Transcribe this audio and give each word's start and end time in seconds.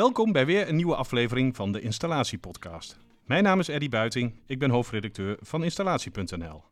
Welkom 0.00 0.32
bij 0.32 0.46
weer 0.46 0.68
een 0.68 0.76
nieuwe 0.76 0.94
aflevering 0.94 1.56
van 1.56 1.72
de 1.72 1.80
Installatiepodcast. 1.80 2.98
Mijn 3.24 3.42
naam 3.42 3.58
is 3.58 3.68
Eddy 3.68 3.88
Buiting, 3.88 4.34
ik 4.46 4.58
ben 4.58 4.70
hoofdredacteur 4.70 5.36
van 5.40 5.64
Installatie.nl. 5.64 6.62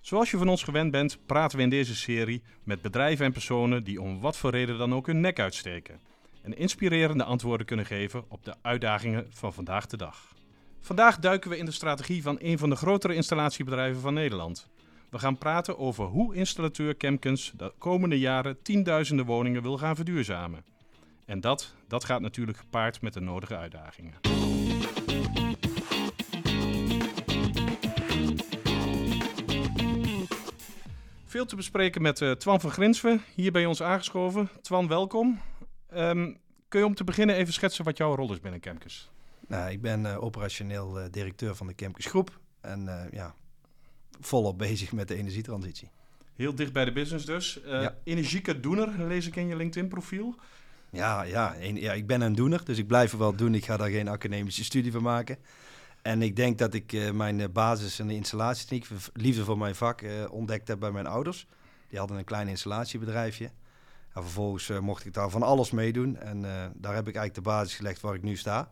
Zoals 0.00 0.30
je 0.30 0.36
van 0.36 0.48
ons 0.48 0.62
gewend 0.62 0.90
bent, 0.90 1.18
praten 1.26 1.56
we 1.56 1.62
in 1.62 1.70
deze 1.70 1.94
serie 1.94 2.42
met 2.62 2.82
bedrijven 2.82 3.24
en 3.26 3.32
personen 3.32 3.84
die 3.84 4.00
om 4.00 4.20
wat 4.20 4.36
voor 4.36 4.50
reden 4.50 4.78
dan 4.78 4.94
ook 4.94 5.06
hun 5.06 5.20
nek 5.20 5.38
uitsteken. 5.38 6.00
En 6.42 6.56
inspirerende 6.56 7.24
antwoorden 7.24 7.66
kunnen 7.66 7.86
geven 7.86 8.24
op 8.28 8.44
de 8.44 8.54
uitdagingen 8.62 9.26
van 9.30 9.52
vandaag 9.52 9.86
de 9.86 9.96
dag. 9.96 10.34
Vandaag 10.80 11.18
duiken 11.18 11.50
we 11.50 11.58
in 11.58 11.64
de 11.64 11.70
strategie 11.70 12.22
van 12.22 12.36
een 12.40 12.58
van 12.58 12.70
de 12.70 12.76
grotere 12.76 13.14
installatiebedrijven 13.14 14.00
van 14.00 14.14
Nederland. 14.14 14.68
We 15.10 15.18
gaan 15.18 15.38
praten 15.38 15.78
over 15.78 16.04
hoe 16.04 16.34
installateur 16.34 16.94
Kemkens 16.94 17.52
de 17.56 17.72
komende 17.78 18.18
jaren 18.18 18.62
tienduizenden 18.62 19.26
woningen 19.26 19.62
wil 19.62 19.78
gaan 19.78 19.96
verduurzamen. 19.96 20.73
En 21.24 21.40
dat, 21.40 21.74
dat 21.88 22.04
gaat 22.04 22.20
natuurlijk 22.20 22.58
gepaard 22.58 23.00
met 23.00 23.12
de 23.12 23.20
nodige 23.20 23.56
uitdagingen. 23.56 24.14
Veel 31.24 31.46
te 31.46 31.56
bespreken 31.56 32.02
met 32.02 32.20
uh, 32.20 32.30
Twan 32.30 32.60
van 32.60 32.70
Grinsven, 32.70 33.22
hier 33.34 33.52
bij 33.52 33.66
ons 33.66 33.82
aangeschoven. 33.82 34.50
Twan, 34.60 34.88
welkom. 34.88 35.40
Ehm, 35.88 36.32
kun 36.68 36.80
je 36.80 36.86
om 36.86 36.94
te 36.94 37.04
beginnen 37.04 37.36
even 37.36 37.52
schetsen 37.52 37.84
wat 37.84 37.96
jouw 37.96 38.14
rol 38.14 38.32
is 38.32 38.40
binnen 38.40 38.60
Kemkes? 38.60 39.10
Nou, 39.46 39.70
ik 39.70 39.80
ben 39.80 40.04
uh, 40.04 40.22
operationeel 40.22 41.00
uh, 41.00 41.06
directeur 41.10 41.54
van 41.54 41.66
de 41.66 41.74
Kemkes 41.74 42.06
Groep 42.06 42.40
en 42.60 43.08
ja, 43.12 43.34
volop 44.20 44.58
bezig 44.58 44.92
met 44.92 45.08
de 45.08 45.14
energietransitie. 45.14 45.90
Heel 46.34 46.54
dicht 46.54 46.72
bij 46.72 46.84
de 46.84 46.92
business 46.92 47.26
dus. 47.26 47.60
Ja. 47.64 47.96
Energieke 48.04 48.60
doener 48.60 49.06
lees 49.06 49.26
ik 49.26 49.36
in 49.36 49.46
je 49.46 49.56
LinkedIn 49.56 49.88
profiel. 49.88 50.34
Ja, 50.94 51.22
ja, 51.22 51.54
ja, 51.74 51.92
ik 51.92 52.06
ben 52.06 52.20
een 52.20 52.34
doener, 52.34 52.64
dus 52.64 52.78
ik 52.78 52.86
blijf 52.86 53.12
er 53.12 53.18
wel 53.18 53.36
doen. 53.36 53.54
Ik 53.54 53.64
ga 53.64 53.76
daar 53.76 53.90
geen 53.90 54.08
academische 54.08 54.64
studie 54.64 54.92
van 54.92 55.02
maken. 55.02 55.38
En 56.02 56.22
ik 56.22 56.36
denk 56.36 56.58
dat 56.58 56.74
ik 56.74 56.92
uh, 56.92 57.10
mijn 57.10 57.52
basis 57.52 58.00
in 58.00 58.06
de 58.06 58.14
installatietechniek, 58.14 58.86
liefde 59.12 59.44
voor 59.44 59.58
mijn 59.58 59.74
vak, 59.74 60.02
uh, 60.02 60.10
ontdekt 60.30 60.68
heb 60.68 60.78
bij 60.78 60.90
mijn 60.90 61.06
ouders. 61.06 61.46
Die 61.88 61.98
hadden 61.98 62.18
een 62.18 62.24
klein 62.24 62.48
installatiebedrijfje. 62.48 63.50
En 64.12 64.22
vervolgens 64.22 64.68
mocht 64.80 65.04
ik 65.04 65.12
daar 65.12 65.30
van 65.30 65.42
alles 65.42 65.70
meedoen. 65.70 66.16
En 66.16 66.40
daar 66.74 66.94
heb 66.94 67.08
ik 67.08 67.14
eigenlijk 67.16 67.34
de 67.34 67.40
basis 67.40 67.76
gelegd 67.76 68.00
waar 68.00 68.14
ik 68.14 68.22
nu 68.22 68.36
sta. 68.36 68.70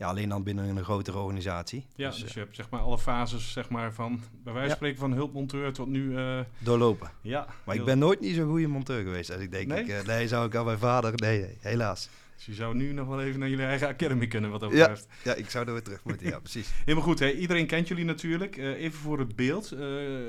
Ja, 0.00 0.06
alleen 0.06 0.28
dan 0.28 0.42
binnen 0.42 0.76
een 0.76 0.84
grotere 0.84 1.18
organisatie. 1.18 1.86
Ja, 1.94 2.10
dus, 2.10 2.20
dus 2.20 2.32
je 2.32 2.38
hebt 2.38 2.56
zeg 2.56 2.70
maar 2.70 2.80
alle 2.80 2.98
fases 2.98 3.52
zeg 3.52 3.68
maar, 3.68 3.92
van, 3.92 4.20
bij 4.44 4.52
wijze 4.52 4.68
van 4.68 4.76
spreken, 4.76 4.98
van 4.98 5.12
hulpmonteur 5.12 5.72
tot 5.72 5.86
nu... 5.86 6.16
Doorlopen. 6.58 7.10
Ja. 7.20 7.46
Maar 7.64 7.76
ik 7.76 7.84
ben 7.84 7.98
nooit 7.98 8.20
niet 8.20 8.34
zo'n 8.34 8.48
goede 8.48 8.66
monteur 8.66 9.02
geweest. 9.02 9.32
Als 9.32 9.40
ik 9.40 9.50
denk, 9.50 9.66
nee? 9.66 9.84
Ik, 9.84 10.06
nee, 10.06 10.28
zou 10.28 10.46
ik 10.46 10.54
al 10.54 10.64
mijn 10.64 10.78
vader... 10.78 11.12
Nee, 11.14 11.58
helaas. 11.60 12.08
Dus 12.40 12.48
je 12.48 12.62
zou 12.62 12.74
nu 12.74 12.92
nog 12.92 13.08
wel 13.08 13.20
even 13.20 13.40
naar 13.40 13.48
jullie 13.48 13.64
eigen 13.64 13.88
academy 13.88 14.26
kunnen 14.26 14.50
wat 14.50 14.60
dat 14.60 14.70
ja, 14.70 14.78
betreft. 14.78 15.06
Ja, 15.24 15.34
ik 15.34 15.50
zou 15.50 15.66
er 15.66 15.72
weer 15.72 15.82
terug 15.82 16.04
moeten, 16.04 16.26
ja 16.26 16.38
precies. 16.48 16.70
Helemaal 16.84 17.04
goed, 17.04 17.18
hè? 17.18 17.32
iedereen 17.32 17.66
kent 17.66 17.88
jullie 17.88 18.04
natuurlijk. 18.04 18.56
Uh, 18.56 18.82
even 18.82 18.98
voor 18.98 19.18
het 19.18 19.36
beeld, 19.36 19.72
uh, 19.72 19.78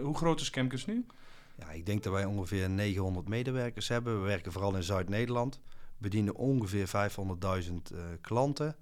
hoe 0.02 0.18
groot 0.18 0.42
is 0.42 0.50
Kemkes 0.50 0.86
nu? 0.86 1.06
Ja, 1.56 1.72
ik 1.72 1.86
denk 1.86 2.04
dat 2.04 2.14
wij 2.14 2.26
ongeveer 2.26 2.70
900 2.70 3.28
medewerkers 3.28 3.88
hebben. 3.88 4.22
We 4.22 4.28
werken 4.28 4.52
vooral 4.52 4.76
in 4.76 4.84
Zuid-Nederland. 4.84 5.60
Bedienen 5.98 6.36
ongeveer 6.36 6.88
500.000 6.88 6.94
uh, 7.94 8.00
klanten. 8.22 8.76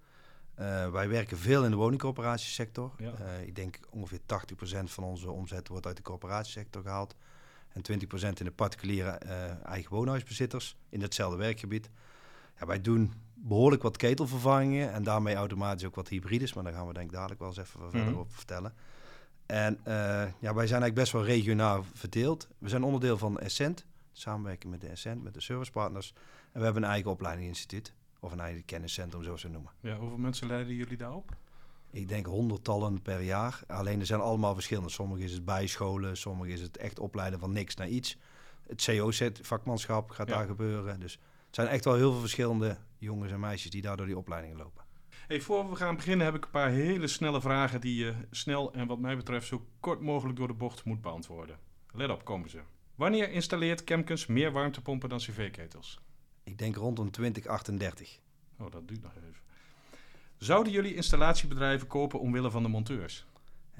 Wij 0.91 1.09
werken 1.09 1.37
veel 1.37 1.63
in 1.63 1.69
de 1.69 1.75
woningcorporatiesector. 1.75 2.91
Ja. 2.97 3.11
ik 3.45 3.55
denk 3.55 3.79
ongeveer 3.89 4.19
80% 4.19 4.83
van 4.83 5.03
onze 5.03 5.31
omzet 5.31 5.67
wordt 5.67 5.85
uit 5.85 5.97
de 5.97 6.03
corporatiesector 6.03 6.81
gehaald. 6.81 7.15
En 7.69 7.81
20% 7.81 8.03
in 8.19 8.45
de 8.45 8.51
particuliere 8.51 9.09
eigen 9.63 9.95
woonhuisbezitters 9.95 10.77
in 10.89 11.01
hetzelfde 11.01 11.37
werkgebied. 11.37 11.89
Ja, 12.59 12.65
wij 12.65 12.81
doen 12.81 13.13
behoorlijk 13.33 13.81
wat 13.81 13.97
ketelvervangingen 13.97 14.93
en 14.93 15.03
daarmee 15.03 15.35
automatisch 15.35 15.85
ook 15.85 15.95
wat 15.95 16.07
hybrides. 16.07 16.53
Maar 16.53 16.63
daar 16.63 16.73
gaan 16.73 16.87
we 16.87 16.93
denk 16.93 17.05
ik 17.05 17.11
dadelijk 17.11 17.39
wel 17.39 17.49
eens 17.49 17.57
even 17.57 17.79
verder 17.79 18.09
mhm. 18.09 18.19
op 18.19 18.35
vertellen. 18.35 18.73
En 19.45 19.79
uh, 19.79 19.93
ja, 20.39 20.53
wij 20.53 20.67
zijn 20.67 20.81
eigenlijk 20.81 20.93
best 20.93 21.11
wel 21.11 21.23
regionaal 21.23 21.85
verdeeld. 21.93 22.47
We 22.57 22.69
zijn 22.69 22.83
onderdeel 22.83 23.17
van 23.17 23.39
Essent, 23.39 23.85
samenwerking 24.11 24.71
met 24.71 24.81
de 24.81 24.87
Essent, 24.87 25.23
met 25.23 25.33
de 25.33 25.41
servicepartners. 25.41 26.13
En 26.51 26.59
we 26.59 26.63
hebben 26.63 26.83
een 26.83 26.89
eigen 26.89 27.11
opleidingsinstituut, 27.11 27.93
of 28.19 28.31
een 28.31 28.39
eigen 28.39 28.65
kenniscentrum, 28.65 29.23
zoals 29.23 29.43
we 29.43 29.49
noemen. 29.49 29.71
Ja, 29.79 29.95
hoeveel 29.95 30.17
mensen 30.17 30.47
leiden 30.47 30.75
jullie 30.75 30.97
daarop? 30.97 31.35
Ik 31.91 32.07
denk 32.07 32.25
honderdtallen 32.25 33.01
per 33.01 33.21
jaar. 33.21 33.61
Alleen 33.67 33.99
er 33.99 34.05
zijn 34.05 34.19
allemaal 34.19 34.53
verschillende. 34.53 34.89
Sommige 34.89 35.23
is 35.23 35.31
het 35.31 35.45
bijscholen, 35.45 36.17
sommige 36.17 36.51
is 36.51 36.61
het 36.61 36.77
echt 36.77 36.99
opleiden 36.99 37.39
van 37.39 37.51
niks 37.51 37.75
naar 37.75 37.87
iets. 37.87 38.17
Het 38.67 38.83
COZ-vakmanschap 38.85 40.09
gaat 40.09 40.27
daar 40.27 40.47
gebeuren. 40.47 40.99
Dus 40.99 41.13
het 41.45 41.55
zijn 41.55 41.67
echt 41.67 41.85
wel 41.85 41.95
heel 41.95 42.11
veel 42.11 42.19
verschillende 42.19 42.77
jongens 42.97 43.31
en 43.31 43.39
meisjes 43.39 43.71
die 43.71 43.81
daardoor 43.81 44.05
die 44.05 44.17
opleidingen 44.17 44.57
lopen. 44.57 44.83
Hey, 45.27 45.41
voor 45.41 45.69
we 45.69 45.75
gaan 45.75 45.95
beginnen 45.95 46.25
heb 46.25 46.35
ik 46.35 46.45
een 46.45 46.51
paar 46.51 46.69
hele 46.69 47.07
snelle 47.07 47.41
vragen 47.41 47.81
die 47.81 47.95
je 47.95 48.13
snel 48.31 48.73
en 48.73 48.87
wat 48.87 48.99
mij 48.99 49.15
betreft 49.15 49.47
zo 49.47 49.65
kort 49.79 50.01
mogelijk 50.01 50.37
door 50.37 50.47
de 50.47 50.53
bocht 50.53 50.83
moet 50.83 51.01
beantwoorden. 51.01 51.57
Let 51.93 52.09
op, 52.09 52.25
komen 52.25 52.49
ze. 52.49 52.59
Wanneer 52.95 53.31
installeert 53.31 53.83
Kemkens 53.83 54.25
meer 54.25 54.51
warmtepompen 54.51 55.09
dan 55.09 55.17
cv-ketels? 55.17 55.99
Ik 56.49 56.57
denk 56.57 56.75
rondom 56.75 57.11
2038. 57.11 58.19
Oh, 58.59 58.71
dat 58.71 58.87
duurt 58.87 59.01
nog 59.01 59.15
even. 59.15 59.41
Zouden 60.37 60.73
jullie 60.73 60.95
installatiebedrijven 60.95 61.87
kopen 61.87 62.19
omwille 62.19 62.51
van 62.51 62.63
de 62.63 62.69
monteurs? 62.69 63.25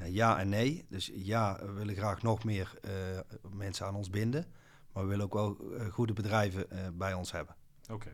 Ja 0.06 0.40
en 0.40 0.50
nee. 0.50 0.86
Dus 0.90 1.12
ja, 1.14 1.60
we 1.66 1.72
willen 1.72 1.96
graag 1.96 2.22
nog 2.22 2.44
meer 2.44 2.74
uh, 2.86 2.92
mensen 3.54 3.86
aan 3.86 3.96
ons 3.96 4.10
binden. 4.10 4.46
Maar 4.92 5.04
we 5.04 5.10
willen 5.10 5.26
ook 5.26 5.34
wel 5.34 5.58
uh, 5.62 5.86
goede 5.88 6.14
bedrijven 6.14 6.66
uh, 6.72 6.88
bij 6.94 7.14
ons 7.14 7.32
hebben. 7.32 7.56
Oké. 7.90 8.12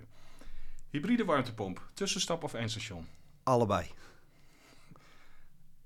Hybride 0.90 1.26
warmtepomp, 1.26 1.90
tussenstap 1.94 2.44
of 2.44 2.54
eindstation? 2.54 3.08
Allebei. 3.44 3.92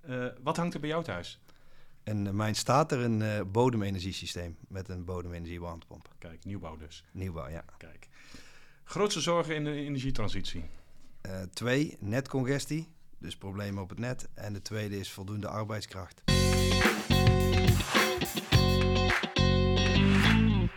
Uh, 0.05 0.27
wat 0.43 0.57
hangt 0.57 0.73
er 0.73 0.79
bij 0.79 0.89
jou 0.89 1.03
thuis? 1.03 1.41
En 2.03 2.35
mijn 2.35 2.55
staat 2.55 2.91
er 2.91 2.99
een 2.99 3.19
uh, 3.19 3.41
bodemenergiesysteem 3.51 4.57
met 4.67 4.89
een 4.89 5.05
bodemenergie 5.05 5.59
warmtepomp. 5.59 6.09
Kijk, 6.17 6.45
nieuwbouw 6.45 6.77
dus. 6.77 7.03
Nieuwbouw, 7.11 7.47
ja. 7.47 7.63
Kijk. 7.77 8.09
Grootste 8.89 9.21
zorgen 9.21 9.55
in 9.55 9.63
de 9.63 9.73
energietransitie? 9.73 10.63
Uh, 11.25 11.41
twee, 11.53 11.97
netcongestie, 11.99 12.87
dus 13.17 13.37
problemen 13.37 13.83
op 13.83 13.89
het 13.89 13.99
net. 13.99 14.29
En 14.33 14.53
de 14.53 14.61
tweede 14.61 14.99
is 14.99 15.11
voldoende 15.11 15.47
arbeidskracht. 15.47 16.21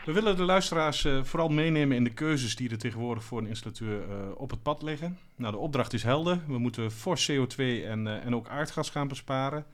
We 0.05 0.12
willen 0.12 0.37
de 0.37 0.43
luisteraars 0.43 1.05
uh, 1.05 1.25
vooral 1.25 1.49
meenemen 1.49 1.97
in 1.97 2.05
de 2.05 2.12
keuzes 2.12 2.56
die 2.56 2.71
er 2.71 2.78
tegenwoordig 2.78 3.25
voor 3.25 3.39
een 3.39 3.47
installateur 3.47 4.09
uh, 4.09 4.15
op 4.34 4.50
het 4.50 4.62
pad 4.62 4.83
liggen. 4.83 5.19
Nou, 5.37 5.53
de 5.53 5.59
opdracht 5.59 5.93
is 5.93 6.03
helder. 6.03 6.41
We 6.47 6.59
moeten 6.59 6.91
fors 6.91 7.31
CO2 7.31 7.56
en, 7.56 8.06
uh, 8.06 8.25
en 8.25 8.34
ook 8.34 8.49
aardgas 8.49 8.91
gaan 8.91 9.09
besparen. 9.09 9.65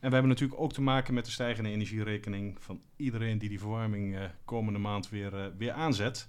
En 0.00 0.08
we 0.08 0.12
hebben 0.14 0.28
natuurlijk 0.28 0.60
ook 0.60 0.72
te 0.72 0.82
maken 0.82 1.14
met 1.14 1.24
de 1.24 1.30
stijgende 1.30 1.70
energierekening 1.70 2.56
van 2.60 2.80
iedereen 2.96 3.38
die 3.38 3.48
die 3.48 3.58
verwarming 3.58 4.18
komende 4.44 4.78
maand 4.78 5.08
weer, 5.08 5.52
weer 5.56 5.72
aanzet. 5.72 6.28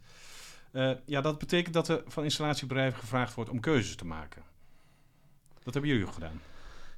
Ja, 1.05 1.21
dat 1.21 1.39
betekent 1.39 1.73
dat 1.73 1.87
er 1.87 2.03
van 2.07 2.23
installatiebedrijven 2.23 2.99
gevraagd 2.99 3.33
wordt 3.33 3.49
om 3.49 3.59
keuzes 3.59 3.95
te 3.95 4.05
maken. 4.05 4.41
Wat 5.63 5.73
hebben 5.73 5.91
jullie 5.91 6.07
ook 6.07 6.13
gedaan? 6.13 6.41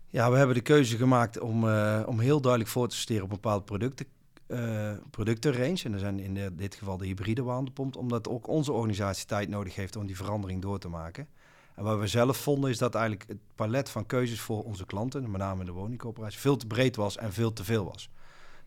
Ja, 0.10 0.32
we 0.32 0.38
hebben 0.38 0.56
de 0.56 0.62
keuze 0.62 0.98
gemaakt 0.98 1.40
om, 1.40 1.64
om 2.06 2.20
heel 2.20 2.42
duidelijk 2.42 2.72
voor 2.72 2.88
te 2.88 2.96
steren 2.96 3.24
op 3.24 3.30
bepaalde 3.30 3.64
producten 3.64 4.06
uh, 4.48 4.92
productenrange. 5.12 5.82
En 5.84 5.94
er 5.94 6.00
zijn 6.00 6.20
in 6.20 6.56
dit 6.56 6.76
geval 6.76 6.98
de 6.98 7.06
hybride 7.06 7.44
warmtepomp, 7.44 7.96
omdat 7.96 8.28
ook 8.28 8.48
onze 8.48 8.72
organisatie 8.72 9.26
tijd 9.26 9.50
nodig 9.50 9.76
heeft 9.76 9.96
om 9.96 10.06
die 10.06 10.16
verandering 10.16 10.62
door 10.62 10.80
te 10.80 10.88
maken. 10.88 11.28
En 11.76 11.84
wat 11.84 12.00
we 12.00 12.08
zelf 12.08 12.38
vonden 12.38 12.70
is 12.70 12.78
dat 12.78 12.96
eigenlijk 12.96 13.28
het 13.28 13.38
palet 13.56 13.90
van 13.90 14.06
keuzes 14.06 14.40
voor 14.40 14.64
onze 14.64 14.86
klanten, 14.86 15.32
met 15.32 15.42
name 15.42 15.66
de 15.66 15.72
woningcoöperatie, 15.72 16.40
veel 16.40 16.58
te 16.58 16.68
breed 16.68 16.96
was 16.96 17.18
en 17.18 17.34
veel 17.34 17.54
te 17.54 17.64
veel 17.64 17.86
was. 17.86 18.10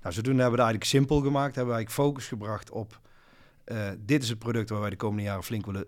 Nou, 0.03 0.15
zodoende 0.15 0.43
hebben 0.43 0.59
we 0.59 0.65
het 0.65 0.71
eigenlijk 0.73 0.85
simpel 0.85 1.21
gemaakt, 1.21 1.55
hebben 1.55 1.75
we 1.75 1.81
eigenlijk 1.81 2.09
focus 2.09 2.29
gebracht 2.29 2.71
op 2.71 3.01
uh, 3.73 3.89
dit 3.99 4.23
is 4.23 4.29
het 4.29 4.39
product 4.39 4.71
waar 4.71 4.81
wij 4.81 4.91
de 4.91 4.97
komende 4.97 5.23
jaren 5.23 5.43
flink 5.43 5.67
willen 5.67 5.87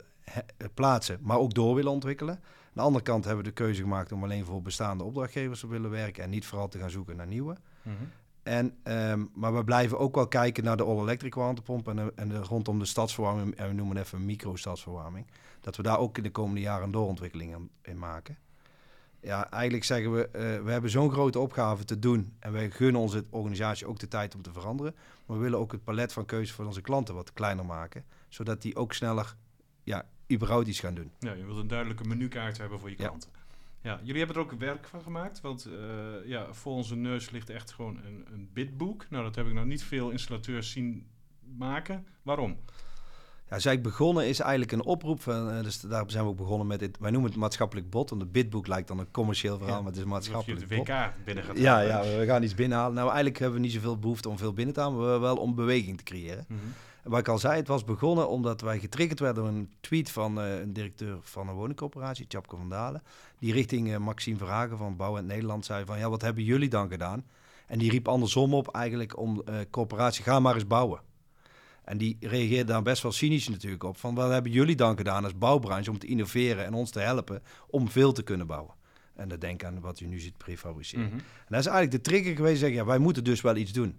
plaatsen, 0.74 1.18
maar 1.22 1.38
ook 1.38 1.54
door 1.54 1.74
willen 1.74 1.92
ontwikkelen. 1.92 2.34
Aan 2.34 2.72
de 2.72 2.80
andere 2.80 3.04
kant 3.04 3.24
hebben 3.24 3.44
we 3.44 3.48
de 3.50 3.56
keuze 3.56 3.82
gemaakt 3.82 4.12
om 4.12 4.22
alleen 4.24 4.44
voor 4.44 4.62
bestaande 4.62 5.04
opdrachtgevers 5.04 5.60
te 5.60 5.68
willen 5.68 5.90
werken 5.90 6.24
en 6.24 6.30
niet 6.30 6.46
vooral 6.46 6.68
te 6.68 6.78
gaan 6.78 6.90
zoeken 6.90 7.16
naar 7.16 7.26
nieuwe. 7.26 7.56
Mm 7.82 7.94
en, 8.42 8.78
um, 8.84 9.30
maar 9.34 9.54
we 9.54 9.64
blijven 9.64 9.98
ook 9.98 10.14
wel 10.14 10.28
kijken 10.28 10.64
naar 10.64 10.76
de 10.76 10.84
all-electric 10.84 11.34
warmtepomp 11.34 11.88
en, 11.88 11.96
de, 11.96 12.12
en 12.16 12.28
de, 12.28 12.38
rondom 12.38 12.78
de 12.78 12.84
stadsverwarming, 12.84 13.54
en 13.54 13.68
we 13.68 13.74
noemen 13.74 13.96
het 13.96 14.06
even 14.06 14.24
micro-stadsverwarming. 14.24 15.26
Dat 15.60 15.76
we 15.76 15.82
daar 15.82 15.98
ook 15.98 16.16
in 16.16 16.22
de 16.22 16.30
komende 16.30 16.60
jaren 16.60 16.84
een 16.84 16.90
doorontwikkeling 16.90 17.70
in 17.82 17.98
maken. 17.98 18.38
Ja, 19.22 19.50
eigenlijk 19.50 19.84
zeggen 19.84 20.12
we, 20.12 20.28
uh, 20.32 20.64
we 20.64 20.70
hebben 20.70 20.90
zo'n 20.90 21.10
grote 21.10 21.38
opgave 21.38 21.84
te 21.84 21.98
doen 21.98 22.32
en 22.38 22.52
wij 22.52 22.70
gunnen 22.70 23.00
onze 23.00 23.24
organisatie 23.30 23.86
ook 23.86 23.98
de 23.98 24.08
tijd 24.08 24.34
om 24.34 24.42
te 24.42 24.52
veranderen. 24.52 24.94
Maar 25.26 25.36
we 25.36 25.42
willen 25.42 25.58
ook 25.58 25.72
het 25.72 25.84
palet 25.84 26.12
van 26.12 26.24
keuze 26.24 26.52
voor 26.52 26.64
onze 26.64 26.80
klanten 26.80 27.14
wat 27.14 27.32
kleiner 27.32 27.64
maken, 27.64 28.04
zodat 28.28 28.62
die 28.62 28.76
ook 28.76 28.92
sneller 28.92 29.36
ja, 29.82 30.06
überhaupt 30.32 30.68
iets 30.68 30.80
gaan 30.80 30.94
doen. 30.94 31.10
Ja, 31.18 31.32
je 31.32 31.44
wilt 31.44 31.58
een 31.58 31.68
duidelijke 31.68 32.04
menukaart 32.04 32.58
hebben 32.58 32.78
voor 32.78 32.90
je 32.90 32.96
klanten. 32.96 33.30
Ja, 33.82 34.00
jullie 34.02 34.18
hebben 34.18 34.36
er 34.36 34.42
ook 34.42 34.52
werk 34.52 34.86
van 34.86 35.02
gemaakt, 35.02 35.40
want 35.40 35.66
uh, 35.66 36.28
ja, 36.28 36.52
voor 36.52 36.72
onze 36.72 36.96
neus 36.96 37.30
ligt 37.30 37.50
echt 37.50 37.72
gewoon 37.72 37.96
een, 38.04 38.26
een 38.32 38.50
bidboek. 38.52 39.06
Nou, 39.10 39.24
dat 39.24 39.34
heb 39.34 39.46
ik 39.46 39.52
nog 39.52 39.64
niet 39.64 39.82
veel 39.82 40.10
installateurs 40.10 40.70
zien 40.70 41.06
maken. 41.56 42.06
Waarom? 42.22 42.58
Ja, 43.50 43.58
zij 43.58 43.80
begonnen 43.80 44.28
is 44.28 44.40
eigenlijk 44.40 44.72
een 44.72 44.84
oproep. 44.84 45.22
Van, 45.22 45.56
uh, 45.56 45.62
dus 45.62 45.80
daar 45.80 46.04
zijn 46.06 46.24
we 46.24 46.30
ook 46.30 46.36
begonnen 46.36 46.66
met 46.66 46.78
dit. 46.78 46.98
Wij 47.00 47.10
noemen 47.10 47.30
het 47.30 47.38
maatschappelijk 47.38 47.90
bot. 47.90 48.10
Want 48.10 48.22
de 48.22 48.28
bidboek 48.28 48.66
lijkt 48.66 48.88
dan 48.88 48.98
een 48.98 49.10
commercieel 49.10 49.58
verhaal, 49.58 49.82
maar 49.82 49.90
het 49.90 50.00
is 50.00 50.06
maatschappelijk 50.06 50.68
bot. 50.68 50.86
de 50.86 50.92
WK 50.92 51.12
binnen 51.24 51.44
gaat 51.44 51.58
Ja, 51.58 51.80
ja, 51.80 52.02
we 52.02 52.24
gaan 52.26 52.42
iets 52.42 52.54
binnenhalen. 52.54 52.94
Nou, 52.94 53.06
eigenlijk 53.06 53.38
hebben 53.38 53.60
we 53.60 53.64
niet 53.64 53.74
zoveel 53.74 53.98
behoefte 53.98 54.28
om 54.28 54.38
veel 54.38 54.52
binnen 54.52 54.74
te 54.74 54.80
halen, 54.80 54.98
maar 54.98 55.20
wel 55.20 55.36
om 55.36 55.54
beweging 55.54 55.96
te 55.96 56.04
creëren. 56.04 56.44
Mm 56.48 56.58
Wat 57.02 57.18
ik 57.18 57.28
al 57.28 57.38
zei, 57.38 57.56
het 57.56 57.68
was 57.68 57.84
begonnen 57.84 58.28
omdat 58.28 58.60
wij 58.60 58.78
getriggerd 58.78 59.20
werden 59.20 59.42
door 59.42 59.52
een 59.52 59.70
tweet 59.80 60.10
van 60.10 60.38
uh, 60.38 60.60
een 60.60 60.72
directeur 60.72 61.18
van 61.20 61.48
een 61.48 61.54
woningcorporatie, 61.54 62.26
Tjapke 62.26 62.56
van 62.56 62.68
Dalen. 62.68 63.02
Die 63.38 63.52
richting 63.52 63.88
uh, 63.88 63.96
Maxime 63.96 64.36
Verhagen 64.36 64.76
van 64.76 64.96
Bouw 64.96 65.16
in 65.16 65.26
Nederland 65.26 65.64
zei 65.64 65.84
van, 65.84 65.98
ja, 65.98 66.10
wat 66.10 66.22
hebben 66.22 66.44
jullie 66.44 66.68
dan 66.68 66.88
gedaan? 66.88 67.24
En 67.66 67.78
die 67.78 67.90
riep 67.90 68.08
andersom 68.08 68.54
op 68.54 68.74
eigenlijk 68.74 69.18
om 69.18 69.42
uh, 69.48 69.54
corporatie, 69.70 70.24
ga 70.24 70.40
maar 70.40 70.54
eens 70.54 70.66
bouwen. 70.66 71.00
En 71.84 71.98
die 71.98 72.16
reageerde 72.20 72.72
daar 72.72 72.82
best 72.82 73.02
wel 73.02 73.12
cynisch 73.12 73.48
natuurlijk 73.48 73.84
op. 73.84 73.96
Van 73.96 74.14
wat 74.14 74.30
hebben 74.30 74.52
jullie 74.52 74.76
dan 74.76 74.96
gedaan 74.96 75.24
als 75.24 75.38
bouwbranche 75.38 75.90
om 75.90 75.98
te 75.98 76.06
innoveren 76.06 76.64
en 76.64 76.74
ons 76.74 76.90
te 76.90 77.00
helpen 77.00 77.42
om 77.66 77.88
veel 77.88 78.12
te 78.12 78.22
kunnen 78.22 78.46
bouwen? 78.46 78.74
En 79.14 79.28
dan 79.28 79.38
denk 79.38 79.64
aan 79.64 79.80
wat 79.80 80.00
u 80.00 80.06
nu 80.06 80.18
ziet 80.20 80.36
prefabriceren. 80.36 81.04
Mm 81.04 81.12
En 81.12 81.46
dat 81.48 81.60
is 81.60 81.66
eigenlijk 81.66 82.04
de 82.04 82.10
trigger 82.10 82.36
geweest. 82.36 82.58
Zeggen, 82.58 82.78
ja, 82.78 82.84
wij 82.84 82.98
moeten 82.98 83.24
dus 83.24 83.40
wel 83.40 83.56
iets 83.56 83.72
doen. 83.72 83.98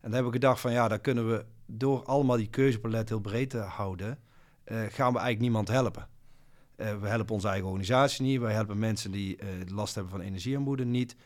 dan 0.00 0.12
hebben 0.12 0.32
we 0.32 0.38
gedacht 0.38 0.60
van 0.60 0.72
ja, 0.72 0.88
daar 0.88 0.98
kunnen 0.98 1.28
we 1.28 1.44
door 1.66 2.04
allemaal 2.04 2.36
die 2.36 2.48
keuzepalet 2.48 3.08
heel 3.08 3.20
breed 3.20 3.50
te 3.50 3.58
houden, 3.58 4.08
uh, 4.08 4.78
gaan 4.78 5.12
we 5.12 5.18
eigenlijk 5.18 5.40
niemand 5.40 5.68
helpen. 5.68 6.08
Uh, 6.76 7.00
we 7.00 7.08
helpen 7.08 7.34
onze 7.34 7.48
eigen 7.48 7.66
organisatie 7.66 8.24
niet. 8.24 8.40
Wij 8.40 8.52
helpen 8.52 8.78
mensen 8.78 9.10
die 9.10 9.38
uh, 9.42 9.48
last 9.66 9.94
hebben 9.94 10.12
van 10.12 10.20
energiearmoede 10.20 10.84
niet. 10.84 11.16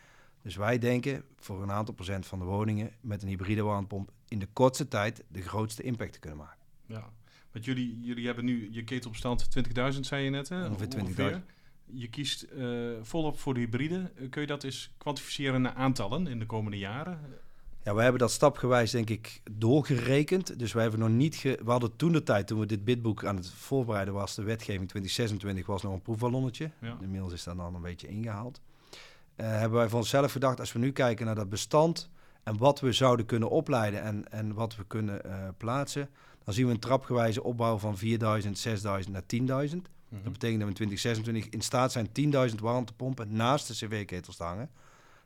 Dus 0.43 0.57
wij 0.57 0.79
denken 0.79 1.25
voor 1.37 1.63
een 1.63 1.71
aantal 1.71 1.95
procent 1.95 2.27
van 2.27 2.39
de 2.39 2.45
woningen 2.45 2.91
met 3.01 3.23
een 3.23 3.29
hybride 3.29 3.63
warmtepomp 3.63 4.11
in 4.33 4.39
de 4.39 4.49
kortste 4.53 4.89
tijd 4.89 5.25
de 5.29 5.43
grootste 5.43 5.83
impact 5.83 6.13
te 6.13 6.19
kunnen 6.19 6.39
maken. 6.39 6.61
Ja, 6.87 7.11
want 7.53 7.65
jullie, 7.65 8.01
jullie 8.01 8.27
hebben 8.27 8.45
nu 8.45 8.69
je 8.71 8.85
ketelopstand 8.85 9.49
20.000, 9.95 10.01
zei 10.01 10.25
je 10.25 10.31
net. 10.31 10.49
Hè? 10.49 10.67
Ongeveer 10.67 11.35
20.000. 11.35 11.41
Je 11.85 12.09
kiest 12.09 12.47
uh, 12.53 12.91
volop 13.03 13.39
voor 13.39 13.55
de 13.55 13.61
hybride. 13.61 14.11
Eh, 14.17 14.31
kun 14.31 14.41
je 14.41 14.47
dat 14.47 14.65
eens 14.65 14.95
kwantificeren 14.99 15.63
naar 15.63 15.75
aantallen 15.75 16.27
in 16.27 16.39
de 16.39 16.47
komende 16.47 16.79
jaren? 16.79 17.21
Ja, 17.85 17.95
we 17.95 18.03
hebben 18.03 18.21
dat 18.21 18.31
stapgewijs 18.31 18.91
denk 18.91 19.11
ik 19.11 19.41
doorgerekend. 19.51 20.59
Dus 20.59 20.73
wij 20.73 20.83
hebben 20.83 21.01
nog 21.01 21.09
niet... 21.09 21.37
Ge 21.37 21.59
we 21.65 21.71
hadden 21.71 21.97
toen 21.97 22.13
de 22.13 22.23
tijd, 22.23 22.47
toen 22.47 22.59
we 22.59 22.67
dit 22.67 22.85
bidboek 22.85 23.25
aan 23.25 23.37
het 23.37 23.51
voorbereiden 23.51 24.15
was... 24.15 24.35
de 24.35 24.43
wetgeving 24.43 24.89
2026 24.89 25.67
was 25.67 25.83
nog 25.83 25.93
een 25.93 26.03
proefballonnetje. 26.03 26.71
Ja. 26.81 26.97
Inmiddels 27.01 27.33
is 27.33 27.45
dat 27.45 27.57
dan 27.57 27.75
een 27.75 27.83
beetje 27.83 28.09
ingehaald. 28.09 28.61
Uh, 29.37 29.47
hebben 29.47 29.79
wij 29.79 29.89
van 29.89 29.99
onszelf 29.99 30.33
gedacht, 30.33 30.61
als 30.61 30.73
we 30.73 30.79
nu 30.79 30.93
kijken 30.93 31.27
naar 31.27 31.35
dat 31.35 31.49
bestand 31.49 32.11
en 32.43 32.57
wat 32.57 32.81
we 32.81 32.93
zouden 32.93 33.27
kunnen 33.27 33.51
opleiden 33.51 34.03
en, 34.03 34.33
en 34.33 34.55
wat 34.55 34.77
we 34.77 34.85
kunnen 34.87 35.21
uh, 35.27 35.49
plaatsen, 35.57 36.09
dan 36.45 36.55
zien 36.55 36.67
we 36.67 36.73
een 36.73 36.79
trapgewijze 36.79 37.43
opbouw 37.43 37.79
van 37.79 37.99
4000, 37.99 38.59
6000 38.59 39.15
naar 39.15 39.67
10.000. 39.69 39.77
Mm 39.77 39.83
-hmm. 40.09 40.23
Dat 40.23 40.33
betekent 40.33 40.61
dat 40.61 40.79
we 40.79 40.85
in 40.85 40.89
2026 40.89 41.49
in 41.49 41.61
staat 41.61 41.93
zijn 41.93 42.09
10.000 42.51 42.55
warmtepompen 42.61 43.33
naast 43.33 43.67
de 43.69 43.75
cv-ketels 43.75 44.37
te 44.37 44.43
hangen. 44.43 44.71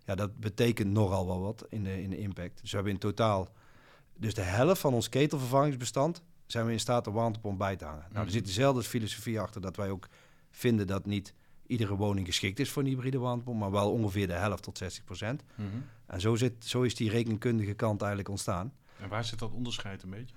Ja, 0.04 0.14
dat 0.14 0.40
betekent 0.40 0.92
nogal 0.92 1.26
wel 1.26 1.40
wat 1.40 1.66
in 1.68 1.82
de, 1.82 2.02
in 2.02 2.10
de 2.10 2.18
impact. 2.18 2.60
Dus 2.60 2.70
we 2.70 2.76
hebben 2.76 2.94
in 2.94 2.98
totaal, 2.98 3.48
dus 4.16 4.34
de 4.34 4.42
helft 4.42 4.80
van 4.80 4.94
ons 4.94 5.08
ketelvervangingsbestand, 5.08 6.22
zijn 6.46 6.66
we 6.66 6.72
in 6.72 6.80
staat 6.80 7.04
de 7.04 7.10
warmtepomp 7.10 7.58
bij 7.58 7.76
te 7.76 7.84
hangen. 7.84 8.04
Nou, 8.08 8.14
er 8.14 8.22
mhm. 8.22 8.30
zit 8.30 8.46
dezelfde 8.46 8.82
filosofie 8.82 9.40
achter 9.40 9.60
dat 9.60 9.76
wij 9.76 9.90
ook 9.90 10.08
vinden 10.50 10.86
dat 10.86 11.06
niet 11.06 11.34
iedere 11.66 11.96
woning 11.96 12.26
geschikt 12.26 12.58
is 12.58 12.70
voor 12.70 12.82
een 12.82 12.88
hybride 12.88 13.18
warmtepomp, 13.18 13.58
maar 13.58 13.70
wel 13.70 13.92
ongeveer 13.92 14.26
de 14.26 14.32
helft 14.32 14.62
tot 14.62 14.78
60 14.78 15.04
procent. 15.04 15.42
Mhm. 15.54 15.68
En 16.06 16.20
zo, 16.20 16.36
zit, 16.36 16.64
zo 16.64 16.82
is 16.82 16.94
die 16.94 17.10
rekenkundige 17.10 17.74
kant 17.74 18.00
eigenlijk 18.00 18.30
ontstaan. 18.30 18.72
En 19.00 19.08
waar 19.08 19.24
zit 19.24 19.38
dat 19.38 19.52
onderscheid 19.52 20.02
een 20.02 20.10
beetje? 20.10 20.34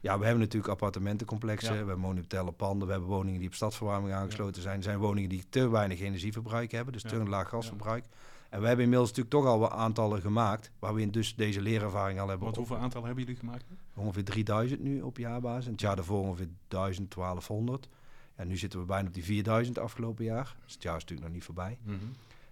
Ja, 0.00 0.18
we 0.18 0.24
hebben 0.24 0.42
natuurlijk 0.42 0.72
appartementencomplexen, 0.72 1.70
we 1.70 1.76
hebben 1.76 1.98
monumentale 1.98 2.52
panden, 2.52 2.86
we 2.86 2.92
hebben 2.92 3.10
woningen 3.10 3.38
die 3.38 3.48
op 3.48 3.54
stadsverwarming 3.54 4.14
aangesloten 4.14 4.62
zijn. 4.62 4.76
Er 4.76 4.82
zijn 4.82 4.98
woningen 4.98 5.28
die 5.28 5.44
te 5.48 5.68
weinig 5.68 6.00
energieverbruik 6.00 6.70
hebben, 6.70 6.92
dus 6.92 7.02
te 7.02 7.16
laag 7.16 7.48
gasverbruik. 7.48 8.04
En 8.48 8.60
we 8.60 8.66
hebben 8.66 8.84
inmiddels 8.84 9.08
natuurlijk 9.08 9.36
toch 9.36 9.46
al 9.46 9.58
wat 9.58 9.70
aantallen 9.70 10.20
gemaakt, 10.20 10.70
waar 10.78 10.94
we 10.94 11.10
dus 11.10 11.34
deze 11.34 11.60
leerervaring 11.60 12.20
al 12.20 12.28
hebben. 12.28 12.44
Want 12.44 12.56
hoeveel 12.56 12.76
aantallen 12.76 13.06
hebben 13.06 13.24
jullie 13.24 13.40
gemaakt? 13.40 13.64
Ongeveer 13.94 14.24
3000 14.24 14.80
nu 14.80 15.00
op 15.00 15.16
jaarbasis. 15.18 15.64
En 15.64 15.72
het 15.72 15.80
jaar 15.80 15.96
daarvoor 15.96 16.20
ongeveer 16.20 16.48
1000, 16.68 17.14
1200. 17.14 17.88
En 18.34 18.48
nu 18.48 18.56
zitten 18.56 18.80
we 18.80 18.86
bijna 18.86 19.08
op 19.08 19.14
die 19.14 19.24
4000 19.24 19.78
afgelopen 19.78 20.24
jaar. 20.24 20.56
Dus 20.64 20.72
het 20.72 20.82
jaar 20.82 20.96
is 20.96 21.00
natuurlijk 21.00 21.28
nog 21.28 21.36
niet 21.36 21.44
voorbij. 21.44 21.78
Mhm. 21.82 21.96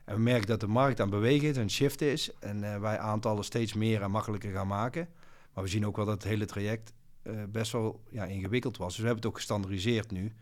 En 0.05 0.15
we 0.15 0.21
merken 0.21 0.47
dat 0.47 0.61
de 0.61 0.67
markt 0.67 1.01
aan 1.01 1.11
het 1.11 1.17
bewegen 1.17 1.49
is 1.49 1.57
en 1.57 1.71
shift 1.71 2.01
is. 2.01 2.31
En 2.39 2.63
uh, 2.63 2.79
wij 2.79 2.99
aantallen 2.99 3.45
steeds 3.45 3.73
meer 3.73 4.03
en 4.03 4.11
makkelijker 4.11 4.53
gaan 4.53 4.67
maken. 4.67 5.09
Maar 5.53 5.65
we 5.65 5.71
zien 5.71 5.87
ook 5.87 5.97
wel 5.97 6.05
dat 6.05 6.15
het 6.15 6.25
hele 6.33 6.45
traject 6.45 6.93
uh, 7.23 7.43
best 7.49 7.73
wel 7.73 8.03
ja, 8.11 8.25
ingewikkeld 8.25 8.77
was. 8.77 8.89
Dus 8.89 8.97
we 8.97 9.07
hebben 9.07 9.23
het 9.23 9.31
ook 9.31 9.39
gestandardiseerd 9.39 10.11
nu. 10.11 10.33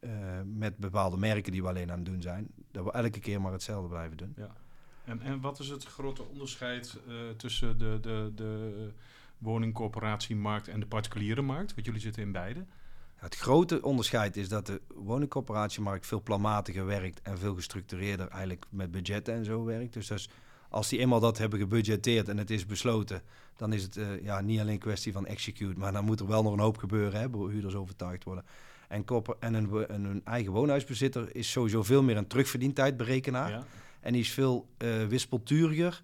Uh, 0.00 0.10
met 0.44 0.76
bepaalde 0.76 1.16
merken 1.16 1.52
die 1.52 1.62
we 1.62 1.68
alleen 1.68 1.90
aan 1.90 1.96
het 1.96 2.06
doen 2.06 2.22
zijn. 2.22 2.48
Dat 2.70 2.84
we 2.84 2.92
elke 2.92 3.20
keer 3.20 3.40
maar 3.40 3.52
hetzelfde 3.52 3.88
blijven 3.88 4.16
doen. 4.16 4.32
Ja. 4.36 4.56
En, 5.04 5.20
en 5.22 5.40
wat 5.40 5.58
is 5.58 5.68
het 5.68 5.84
grote 5.84 6.22
onderscheid 6.22 6.98
tussen 7.36 7.78
de, 7.78 7.98
de, 8.00 8.32
de 8.34 8.90
woningcorporatiemarkt 9.38 10.68
en 10.68 10.80
de 10.80 10.86
particuliere 10.86 11.42
markt? 11.42 11.74
Want 11.74 11.86
jullie 11.86 12.00
zitten 12.00 12.22
in 12.22 12.32
beide. 12.32 12.64
Het 13.26 13.36
grote 13.36 13.82
onderscheid 13.82 14.36
is 14.36 14.48
dat 14.48 14.66
de 14.66 14.80
woningcorporatiemarkt 14.94 16.06
veel 16.06 16.22
planmatiger 16.22 16.86
werkt 16.86 17.22
en 17.22 17.38
veel 17.38 17.54
gestructureerder 17.54 18.28
eigenlijk 18.28 18.64
met 18.70 18.90
budgetten 18.90 19.34
en 19.34 19.44
zo 19.44 19.64
werkt. 19.64 19.92
Dus, 19.92 20.28
als 20.68 20.88
die 20.88 20.98
eenmaal 20.98 21.20
dat 21.20 21.38
hebben 21.38 21.58
gebudgeteerd 21.58 22.28
en 22.28 22.38
het 22.38 22.50
is 22.50 22.66
besloten, 22.66 23.22
dan 23.56 23.72
is 23.72 23.82
het 23.82 23.96
uh, 23.96 24.22
ja, 24.22 24.40
niet 24.40 24.60
alleen 24.60 24.72
een 24.72 24.78
kwestie 24.78 25.12
van 25.12 25.26
execute, 25.26 25.78
maar 25.78 25.92
dan 25.92 26.04
moet 26.04 26.20
er 26.20 26.26
wel 26.26 26.42
nog 26.42 26.52
een 26.52 26.58
hoop 26.58 26.76
gebeuren, 26.76 27.20
hè, 27.20 27.48
huurders 27.48 27.74
overtuigd 27.74 28.24
worden. 28.24 28.44
En, 28.88 29.04
en 29.40 29.54
een, 29.54 29.94
een, 29.94 30.20
eigen 30.24 30.52
woonhuisbezitter 30.52 31.36
is 31.36 31.50
sowieso 31.50 31.82
veel 31.82 32.02
meer 32.02 32.16
een 32.16 32.26
terugverdientijdberekenaar. 32.26 33.50
Ja. 33.50 33.64
En 34.00 34.12
die 34.12 34.22
is 34.22 34.30
veel 34.30 34.68
uh, 34.78 35.04
wispelturiger 35.06 36.02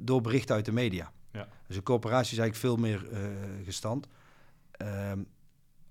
door 0.00 0.20
berichten 0.20 0.54
uit 0.54 0.64
de 0.64 0.72
media. 0.72 1.12
Ja. 1.32 1.48
Dus 1.66 1.76
een 1.76 1.82
corporatie 1.82 2.32
is 2.32 2.38
eigenlijk 2.38 2.58
veel 2.58 2.76
meer 2.76 3.08
uh, 3.12 3.28
gestand. 3.64 4.06
Uh, 4.82 5.12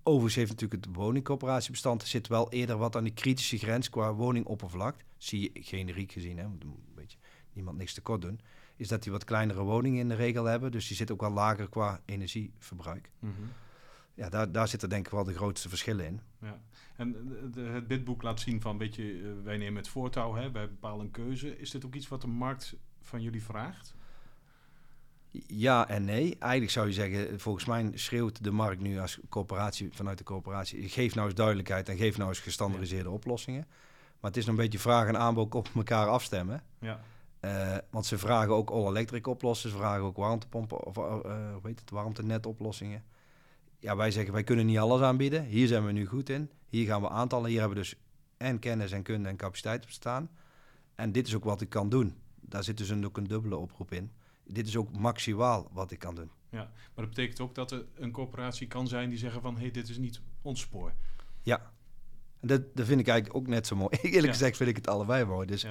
Overigens 0.03 0.35
heeft 0.35 0.49
natuurlijk 0.49 0.85
het 0.85 0.95
woningcoöperatiebestand 0.95 2.03
zit 2.03 2.27
wel 2.27 2.51
eerder 2.51 2.77
wat 2.77 2.95
aan 2.95 3.03
die 3.03 3.13
kritische 3.13 3.57
grens 3.57 3.89
qua 3.89 4.13
woningoppervlak. 4.13 4.95
Zie 5.17 5.51
je 5.53 5.63
generiek 5.63 6.11
gezien, 6.11 6.37
hè, 6.37 6.47
moet 6.47 6.63
een 6.63 6.75
beetje 6.95 7.17
niemand 7.53 7.77
niks 7.77 7.93
tekort 7.93 8.21
doen. 8.21 8.39
Is 8.75 8.87
dat 8.87 9.03
die 9.03 9.11
wat 9.11 9.23
kleinere 9.23 9.61
woningen 9.63 9.99
in 9.99 10.07
de 10.07 10.15
regel 10.15 10.45
hebben. 10.45 10.71
Dus 10.71 10.87
die 10.87 10.95
zit 10.95 11.11
ook 11.11 11.21
wel 11.21 11.31
lager 11.31 11.69
qua 11.69 12.01
energieverbruik. 12.05 13.09
Mm 13.19 13.33
-hmm. 13.35 13.49
Ja, 14.13 14.29
daar, 14.29 14.51
daar 14.51 14.67
zitten 14.67 14.89
denk 14.89 15.05
ik 15.05 15.11
wel 15.11 15.23
de 15.23 15.33
grootste 15.33 15.69
verschillen 15.69 16.05
in. 16.05 16.21
Ja. 16.41 16.61
En 16.95 17.11
de, 17.51 17.61
het 17.61 17.87
bidboek 17.87 18.21
laat 18.21 18.39
zien 18.39 18.61
van, 18.61 18.77
weet 18.77 18.95
je, 18.95 19.03
uh, 19.03 19.31
wij 19.43 19.57
nemen 19.57 19.75
het 19.75 19.87
voortouw, 19.87 20.33
hè, 20.33 20.51
wij 20.51 20.69
bepalen 20.69 21.05
een 21.05 21.11
keuze. 21.11 21.57
Is 21.57 21.71
dit 21.71 21.85
ook 21.85 21.95
iets 21.95 22.07
wat 22.07 22.21
de 22.21 22.27
markt 22.27 22.75
van 23.01 23.21
jullie 23.21 23.43
vraagt? 23.43 23.95
Ja 25.47 25.87
en 25.87 26.05
nee. 26.05 26.35
Eigenlijk 26.39 26.71
zou 26.71 26.87
je 26.87 26.93
zeggen, 26.93 27.39
volgens 27.39 27.65
mij 27.65 27.91
schreeuwt 27.93 28.43
de 28.43 28.51
markt 28.51 28.81
nu 28.81 28.99
als 28.99 29.19
coöperatie 29.29 29.89
vanuit 29.91 30.17
de 30.17 30.23
coöperatie, 30.23 30.89
geef 30.89 31.15
nou 31.15 31.27
eens 31.27 31.35
duidelijkheid 31.35 31.89
en 31.89 31.97
geef 31.97 32.17
nou 32.17 32.29
eens 32.29 32.39
gestandardiseerde 32.39 33.09
oplossingen. 33.09 33.65
Maar 34.19 34.31
het 34.31 34.39
is 34.39 34.45
nog 34.45 34.55
een 34.55 34.61
beetje 34.61 34.79
vraag 34.79 35.07
en 35.07 35.17
aanbod 35.17 35.55
op 35.55 35.69
elkaar 35.75 36.07
afstemmen. 36.07 36.63
Ja. 36.79 36.99
Uh, 37.41 37.77
want 37.89 38.05
ze 38.05 38.17
vragen 38.17 38.53
ook 38.53 38.69
all-electric 38.69 39.27
oplossingen, 39.27 39.77
ze 39.77 39.83
vragen 39.83 40.03
ook 40.03 40.17
warmtepompen 40.17 40.83
of 40.83 40.97
uh, 40.97 41.03
hoe 41.53 41.61
heet 41.63 41.79
het, 41.79 41.89
warmtenet 41.89 42.45
oplossingen. 42.45 43.03
Ja, 43.79 43.95
wij 43.95 44.11
zeggen 44.11 44.33
wij 44.33 44.43
kunnen 44.43 44.65
niet 44.65 44.77
alles 44.77 45.01
aanbieden. 45.01 45.43
Hier 45.43 45.67
zijn 45.67 45.85
we 45.85 45.91
nu 45.91 46.05
goed 46.05 46.29
in. 46.29 46.49
Hier 46.69 46.85
gaan 46.85 47.01
we 47.01 47.09
aantallen. 47.09 47.49
Hier 47.49 47.59
hebben 47.59 47.77
we 47.77 47.83
dus 47.83 47.95
en 48.37 48.59
kennis 48.59 48.91
en 48.91 49.03
kunde 49.03 49.29
en 49.29 49.35
capaciteit 49.35 49.83
op 49.83 49.89
staan. 49.89 50.29
En 50.95 51.11
dit 51.11 51.27
is 51.27 51.35
ook 51.35 51.43
wat 51.43 51.61
ik 51.61 51.69
kan 51.69 51.89
doen. 51.89 52.15
Daar 52.39 52.63
zit 52.63 52.77
dus 52.77 52.89
een, 52.89 53.05
ook 53.05 53.17
een 53.17 53.27
dubbele 53.27 53.57
oproep 53.57 53.91
in 53.91 54.11
dit 54.53 54.67
is 54.67 54.77
ook 54.77 54.97
maximaal 54.97 55.69
wat 55.71 55.91
ik 55.91 55.99
kan 55.99 56.15
doen. 56.15 56.31
Ja, 56.49 56.57
maar 56.57 57.05
dat 57.05 57.09
betekent 57.09 57.39
ook 57.39 57.55
dat 57.55 57.71
er 57.71 57.85
een 57.95 58.11
corporatie 58.11 58.67
kan 58.67 58.87
zijn 58.87 59.09
die 59.09 59.17
zeggen 59.17 59.41
van... 59.41 59.55
hé, 59.55 59.61
hey, 59.61 59.71
dit 59.71 59.89
is 59.89 59.97
niet 59.97 60.21
ons 60.41 60.61
spoor. 60.61 60.93
Ja, 61.41 61.71
en 62.39 62.47
dat, 62.47 62.75
dat 62.75 62.85
vind 62.85 62.99
ik 62.99 63.07
eigenlijk 63.07 63.39
ook 63.39 63.47
net 63.47 63.67
zo 63.67 63.75
mooi. 63.75 63.89
Eerlijk 64.01 64.33
gezegd 64.33 64.57
vind 64.57 64.69
ik 64.69 64.75
het 64.75 64.87
allebei 64.87 65.25
mooi. 65.25 65.47
Dus 65.47 65.65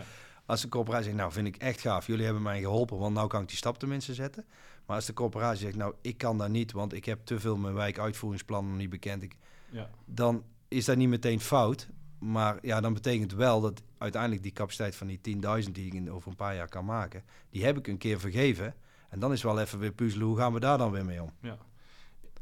als 0.47 0.61
de 0.61 0.69
corporatie 0.69 1.05
zegt, 1.05 1.17
nou 1.17 1.33
vind 1.33 1.47
ik 1.47 1.57
echt 1.57 1.81
gaaf, 1.81 2.07
jullie 2.07 2.25
hebben 2.25 2.43
mij 2.43 2.61
geholpen, 2.61 2.99
want 2.99 3.15
nou 3.15 3.29
kan 3.29 3.43
ik 3.43 3.49
die 3.49 3.57
stap 3.57 3.79
tenminste 3.79 4.15
zetten. 4.15 4.45
Maar 4.87 4.97
als 4.97 5.07
de 5.07 5.13
corporatie 5.13 5.61
zegt, 5.61 5.77
nou 5.77 5.95
ik 6.01 6.19
kan 6.19 6.39
daar 6.39 6.51
niet, 6.51 6.73
want 6.73 6.93
ik 6.93 7.05
heb 7.05 7.25
te 7.25 7.41
veel 7.41 7.57
mijn 7.57 7.75
wijkuitvoeringsplan 7.75 8.69
nog 8.69 8.77
niet 8.77 8.91
bekend. 8.91 9.23
Ik, 9.23 9.37
ja. 9.71 9.91
Dan 10.05 10.45
is 10.69 10.85
dat 10.85 10.97
niet 10.97 11.09
meteen 11.09 11.41
fout. 11.41 11.89
Maar 12.21 12.59
ja, 12.63 12.81
dan 12.81 12.93
betekent 12.93 13.33
wel 13.33 13.61
dat 13.61 13.83
uiteindelijk 13.99 14.43
die 14.43 14.53
capaciteit 14.53 14.97
van 14.97 15.07
die 15.07 15.21
10.000 15.65 15.71
die 15.73 15.95
ik 15.95 16.13
over 16.13 16.31
een 16.31 16.37
paar 16.37 16.55
jaar 16.55 16.69
kan 16.69 16.85
maken, 16.85 17.25
die 17.51 17.65
heb 17.65 17.79
ik 17.79 17.87
een 17.87 17.99
keer 17.99 18.21
vergeven. 18.21 18.75
En 19.09 19.21
dan 19.21 19.33
is 19.33 19.43
wel 19.43 19.61
even 19.61 19.79
weer 19.79 19.93
puzzelen, 19.93 20.27
hoe 20.27 20.37
gaan 20.37 20.53
we 20.53 20.61
daar 20.61 20.79
dan 20.79 20.91
weer 20.91 21.05
mee 21.05 21.23
om? 21.23 21.33
Ja. 21.41 21.59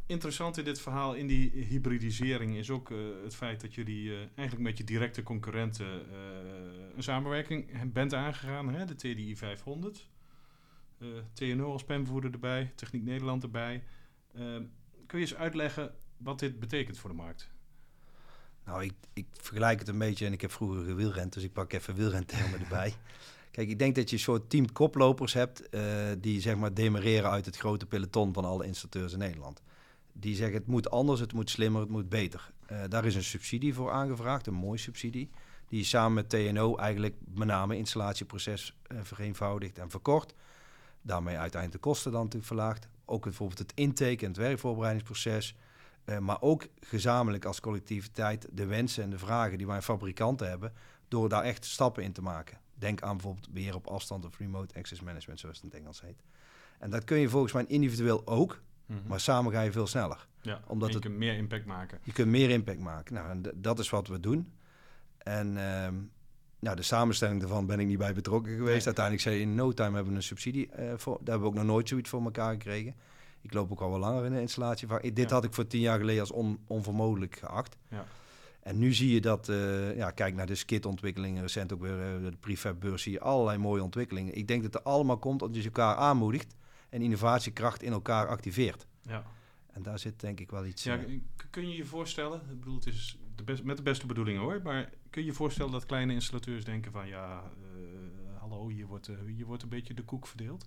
Interessant 0.07 0.59
in 0.59 0.65
dit 0.65 0.81
verhaal, 0.81 1.15
in 1.15 1.27
die 1.27 1.51
hybridisering, 1.51 2.57
is 2.57 2.71
ook 2.71 2.91
uh, 2.91 2.99
het 3.23 3.35
feit 3.35 3.61
dat 3.61 3.75
jullie 3.75 4.05
uh, 4.05 4.19
eigenlijk 4.35 4.69
met 4.69 4.79
je 4.79 4.85
directe 4.85 5.23
concurrenten 5.23 5.87
uh, 5.87 6.17
een 6.97 7.03
samenwerking 7.03 7.93
bent 7.93 8.15
aangegaan, 8.15 8.75
hè? 8.75 8.85
de 8.85 8.95
TDI 8.95 9.37
500. 9.37 10.09
TNO 11.33 11.73
als 11.73 11.85
penvoerder 11.85 12.33
erbij, 12.33 12.73
Techniek 12.75 13.03
Nederland 13.03 13.43
erbij. 13.43 13.83
kun 15.07 15.19
je 15.19 15.19
eens 15.19 15.35
uitleggen 15.35 15.95
wat 16.17 16.39
dit 16.39 16.61
betekent 16.61 16.99
voor 16.99 17.11
de 17.11 17.17
markt. 17.17 17.51
Nou, 18.69 18.85
ik, 18.85 18.93
ik 19.13 19.27
vergelijk 19.33 19.79
het 19.79 19.89
een 19.89 19.99
beetje, 19.99 20.27
en 20.27 20.33
ik 20.33 20.41
heb 20.41 20.53
vroeger 20.53 20.85
gewielrend, 20.85 21.33
dus 21.33 21.43
ik 21.43 21.53
pak 21.53 21.73
even 21.73 21.95
wielrentermen 21.95 22.61
erbij. 22.61 22.95
Kijk, 23.51 23.69
ik 23.69 23.79
denk 23.79 23.95
dat 23.95 24.11
je 24.11 24.17
een 24.17 24.23
soort 24.23 24.51
team 24.51 24.73
koplopers 24.73 25.33
hebt 25.33 25.63
uh, 25.71 25.83
die 26.19 26.41
zeg 26.41 26.57
maar 26.57 26.75
demareren 26.75 27.31
uit 27.31 27.45
het 27.45 27.57
grote 27.57 27.87
peloton 27.87 28.33
van 28.33 28.45
alle 28.45 28.67
installateurs 28.67 29.13
in 29.13 29.19
Nederland. 29.19 29.63
Die 30.13 30.35
zeggen 30.35 30.59
het 30.59 30.67
moet 30.67 30.91
anders, 30.91 31.21
het 31.21 31.33
moet 31.33 31.51
slimmer, 31.51 31.81
het 31.81 31.91
moet 31.91 32.09
beter. 32.09 32.51
Uh, 32.73 32.81
daar 32.89 33.05
is 33.05 33.15
een 33.15 33.25
subsidie 33.25 33.75
voor 33.75 33.91
aangevraagd, 33.91 34.47
een 34.47 34.55
mooie 34.55 34.79
subsidie. 34.79 35.31
Die 35.69 35.85
samen 35.85 36.13
met 36.13 36.29
TNO 36.29 36.77
eigenlijk 36.77 37.15
met 37.35 37.49
name 37.49 37.77
installatieproces 37.77 38.77
uh, 38.93 38.99
vereenvoudigt 39.03 39.79
en 39.79 39.91
verkort. 39.91 40.35
Daarmee 41.03 41.37
uiteindelijk 41.39 41.83
de 41.83 41.89
kosten 41.89 42.13
dan 42.13 42.21
natuurlijk 42.21 42.49
verlaagt. 42.49 42.89
Ook 43.05 43.23
bijvoorbeeld 43.23 43.59
het 43.59 43.73
intake 43.75 44.25
en 44.25 44.29
het 44.29 44.37
werkvoorbereidingsproces. 44.37 45.55
Uh, 46.09 46.19
maar 46.19 46.41
ook 46.41 46.67
gezamenlijk 46.81 47.45
als 47.45 47.61
collectiviteit 47.61 48.49
de 48.53 48.67
wensen 48.67 49.03
en 49.03 49.11
de 49.11 49.19
vragen 49.19 49.59
die 49.59 49.67
wij 49.67 49.83
fabrikanten 49.83 50.49
hebben, 50.49 50.73
door 51.09 51.29
daar 51.29 51.43
echt 51.43 51.65
stappen 51.65 52.03
in 52.03 52.12
te 52.12 52.23
maken. 52.23 52.59
Denk 52.75 53.03
aan 53.03 53.17
bijvoorbeeld 53.17 53.50
beheer 53.50 53.75
op 53.75 53.87
afstand 53.87 54.25
of 54.25 54.38
remote 54.38 54.75
access 54.75 55.00
management, 55.00 55.41
zoals 55.41 55.57
het 55.57 55.65
in 55.65 55.71
het 55.71 55.81
Engels 55.81 56.00
heet. 56.00 56.23
En 56.79 56.91
dat 56.91 57.05
kun 57.05 57.19
je 57.19 57.29
volgens 57.29 57.53
mij 57.53 57.65
individueel 57.67 58.27
ook, 58.27 58.62
mm 58.87 58.97
-hmm. 58.97 59.09
maar 59.09 59.21
samen 59.21 59.53
ga 59.53 59.61
je 59.61 59.73
veel 59.73 59.87
sneller. 59.87 60.27
Ja, 60.43 60.61
omdat 60.67 60.88
je 60.88 60.95
het, 60.95 61.05
kunt 61.05 61.17
meer 61.17 61.37
impact 61.37 61.65
maken. 61.65 61.99
Je 62.03 62.12
kunt 62.12 62.29
meer 62.29 62.50
impact 62.50 62.81
maken. 62.81 63.15
Nou, 63.15 63.31
en 63.31 63.43
dat 63.55 63.79
is 63.79 63.91
wat 63.91 64.09
we 64.09 64.21
doen. 64.21 64.53
En 65.19 65.49
uh, 65.49 65.88
nou, 66.59 66.77
de 66.77 66.83
samenstelling 66.83 67.41
daarvan 67.41 67.67
ben 67.67 67.81
ik 67.81 67.87
niet 67.87 67.99
bij 67.99 68.15
betrokken 68.15 68.53
geweest. 68.57 68.77
Nee. 68.77 68.85
Uiteindelijk 68.85 69.25
zei 69.25 69.35
je 69.35 69.41
in 69.41 69.55
no 69.55 69.73
time 69.73 69.95
hebben 69.95 70.12
we 70.12 70.19
een 70.19 70.25
subsidie 70.25 70.69
uh, 70.79 70.93
voor. 70.97 71.19
Daar 71.19 71.25
hebben 71.25 71.41
we 71.41 71.47
ook 71.47 71.55
nog 71.55 71.65
nooit 71.65 71.88
zoiets 71.88 72.11
voor 72.11 72.23
elkaar 72.23 72.53
gekregen. 72.53 72.95
Ik 73.40 73.52
loop 73.52 73.71
ook 73.73 73.80
al 73.80 73.90
wel 73.90 73.99
langer 73.99 74.25
in 74.25 74.33
de 74.33 74.40
installatie. 74.40 74.88
Dit 75.12 75.28
ja. 75.28 75.35
had 75.35 75.45
ik 75.45 75.54
voor 75.54 75.66
tien 75.66 75.80
jaar 75.80 75.99
geleden 75.99 76.21
als 76.21 76.30
on, 76.30 76.59
onvermogelijk 76.66 77.37
geacht. 77.37 77.76
Ja. 77.88 78.07
En 78.61 78.78
nu 78.78 78.92
zie 78.92 79.14
je 79.14 79.21
dat, 79.21 79.49
uh, 79.49 79.97
ja, 79.97 80.11
kijk 80.11 80.35
naar 80.35 80.47
de 80.47 80.54
skit-ontwikkelingen, 80.54 81.42
recent 81.42 81.73
ook 81.73 81.80
weer 81.80 82.21
uh, 82.21 82.30
de 82.30 82.37
prefab-beurs, 82.40 83.02
zie 83.02 83.12
je 83.12 83.21
allerlei 83.21 83.59
mooie 83.59 83.83
ontwikkelingen. 83.83 84.35
Ik 84.35 84.49
denk 84.49 84.62
dat 84.62 84.75
het 84.75 84.85
allemaal 84.85 85.18
komt 85.18 85.42
omdat 85.42 85.59
je 85.59 85.64
elkaar 85.64 85.95
aanmoedigt 85.97 86.54
en 86.88 87.02
innovatiekracht 87.02 87.83
in 87.83 87.92
elkaar 87.92 88.28
activeert. 88.28 88.87
Ja. 89.02 89.25
En 89.66 89.83
daar 89.83 89.99
zit 89.99 90.21
denk 90.21 90.40
ik 90.40 90.50
wel 90.50 90.64
iets... 90.64 90.83
Ja, 90.83 90.99
uh, 90.99 91.21
kun 91.50 91.68
je 91.68 91.76
je 91.76 91.85
voorstellen, 91.85 92.40
ik 92.50 92.59
bedoel, 92.61 92.75
het 92.75 92.87
is 92.87 93.18
de 93.35 93.42
best, 93.42 93.62
met 93.62 93.76
de 93.76 93.83
beste 93.83 94.07
bedoelingen 94.07 94.40
hoor, 94.40 94.61
maar 94.62 94.90
kun 95.11 95.23
je 95.23 95.28
je 95.28 95.35
voorstellen 95.35 95.73
dat 95.73 95.87
kleine 95.87 96.12
installateurs 96.12 96.64
denken 96.64 96.92
van, 96.92 97.09
ja, 97.09 97.42
hallo, 98.38 98.68
hier 98.68 98.87
wordt, 98.87 99.11
hier 99.26 99.47
wordt 99.47 99.62
een 99.62 99.68
beetje 99.68 99.95
de 99.95 100.04
koek 100.04 100.26
verdeeld? 100.26 100.66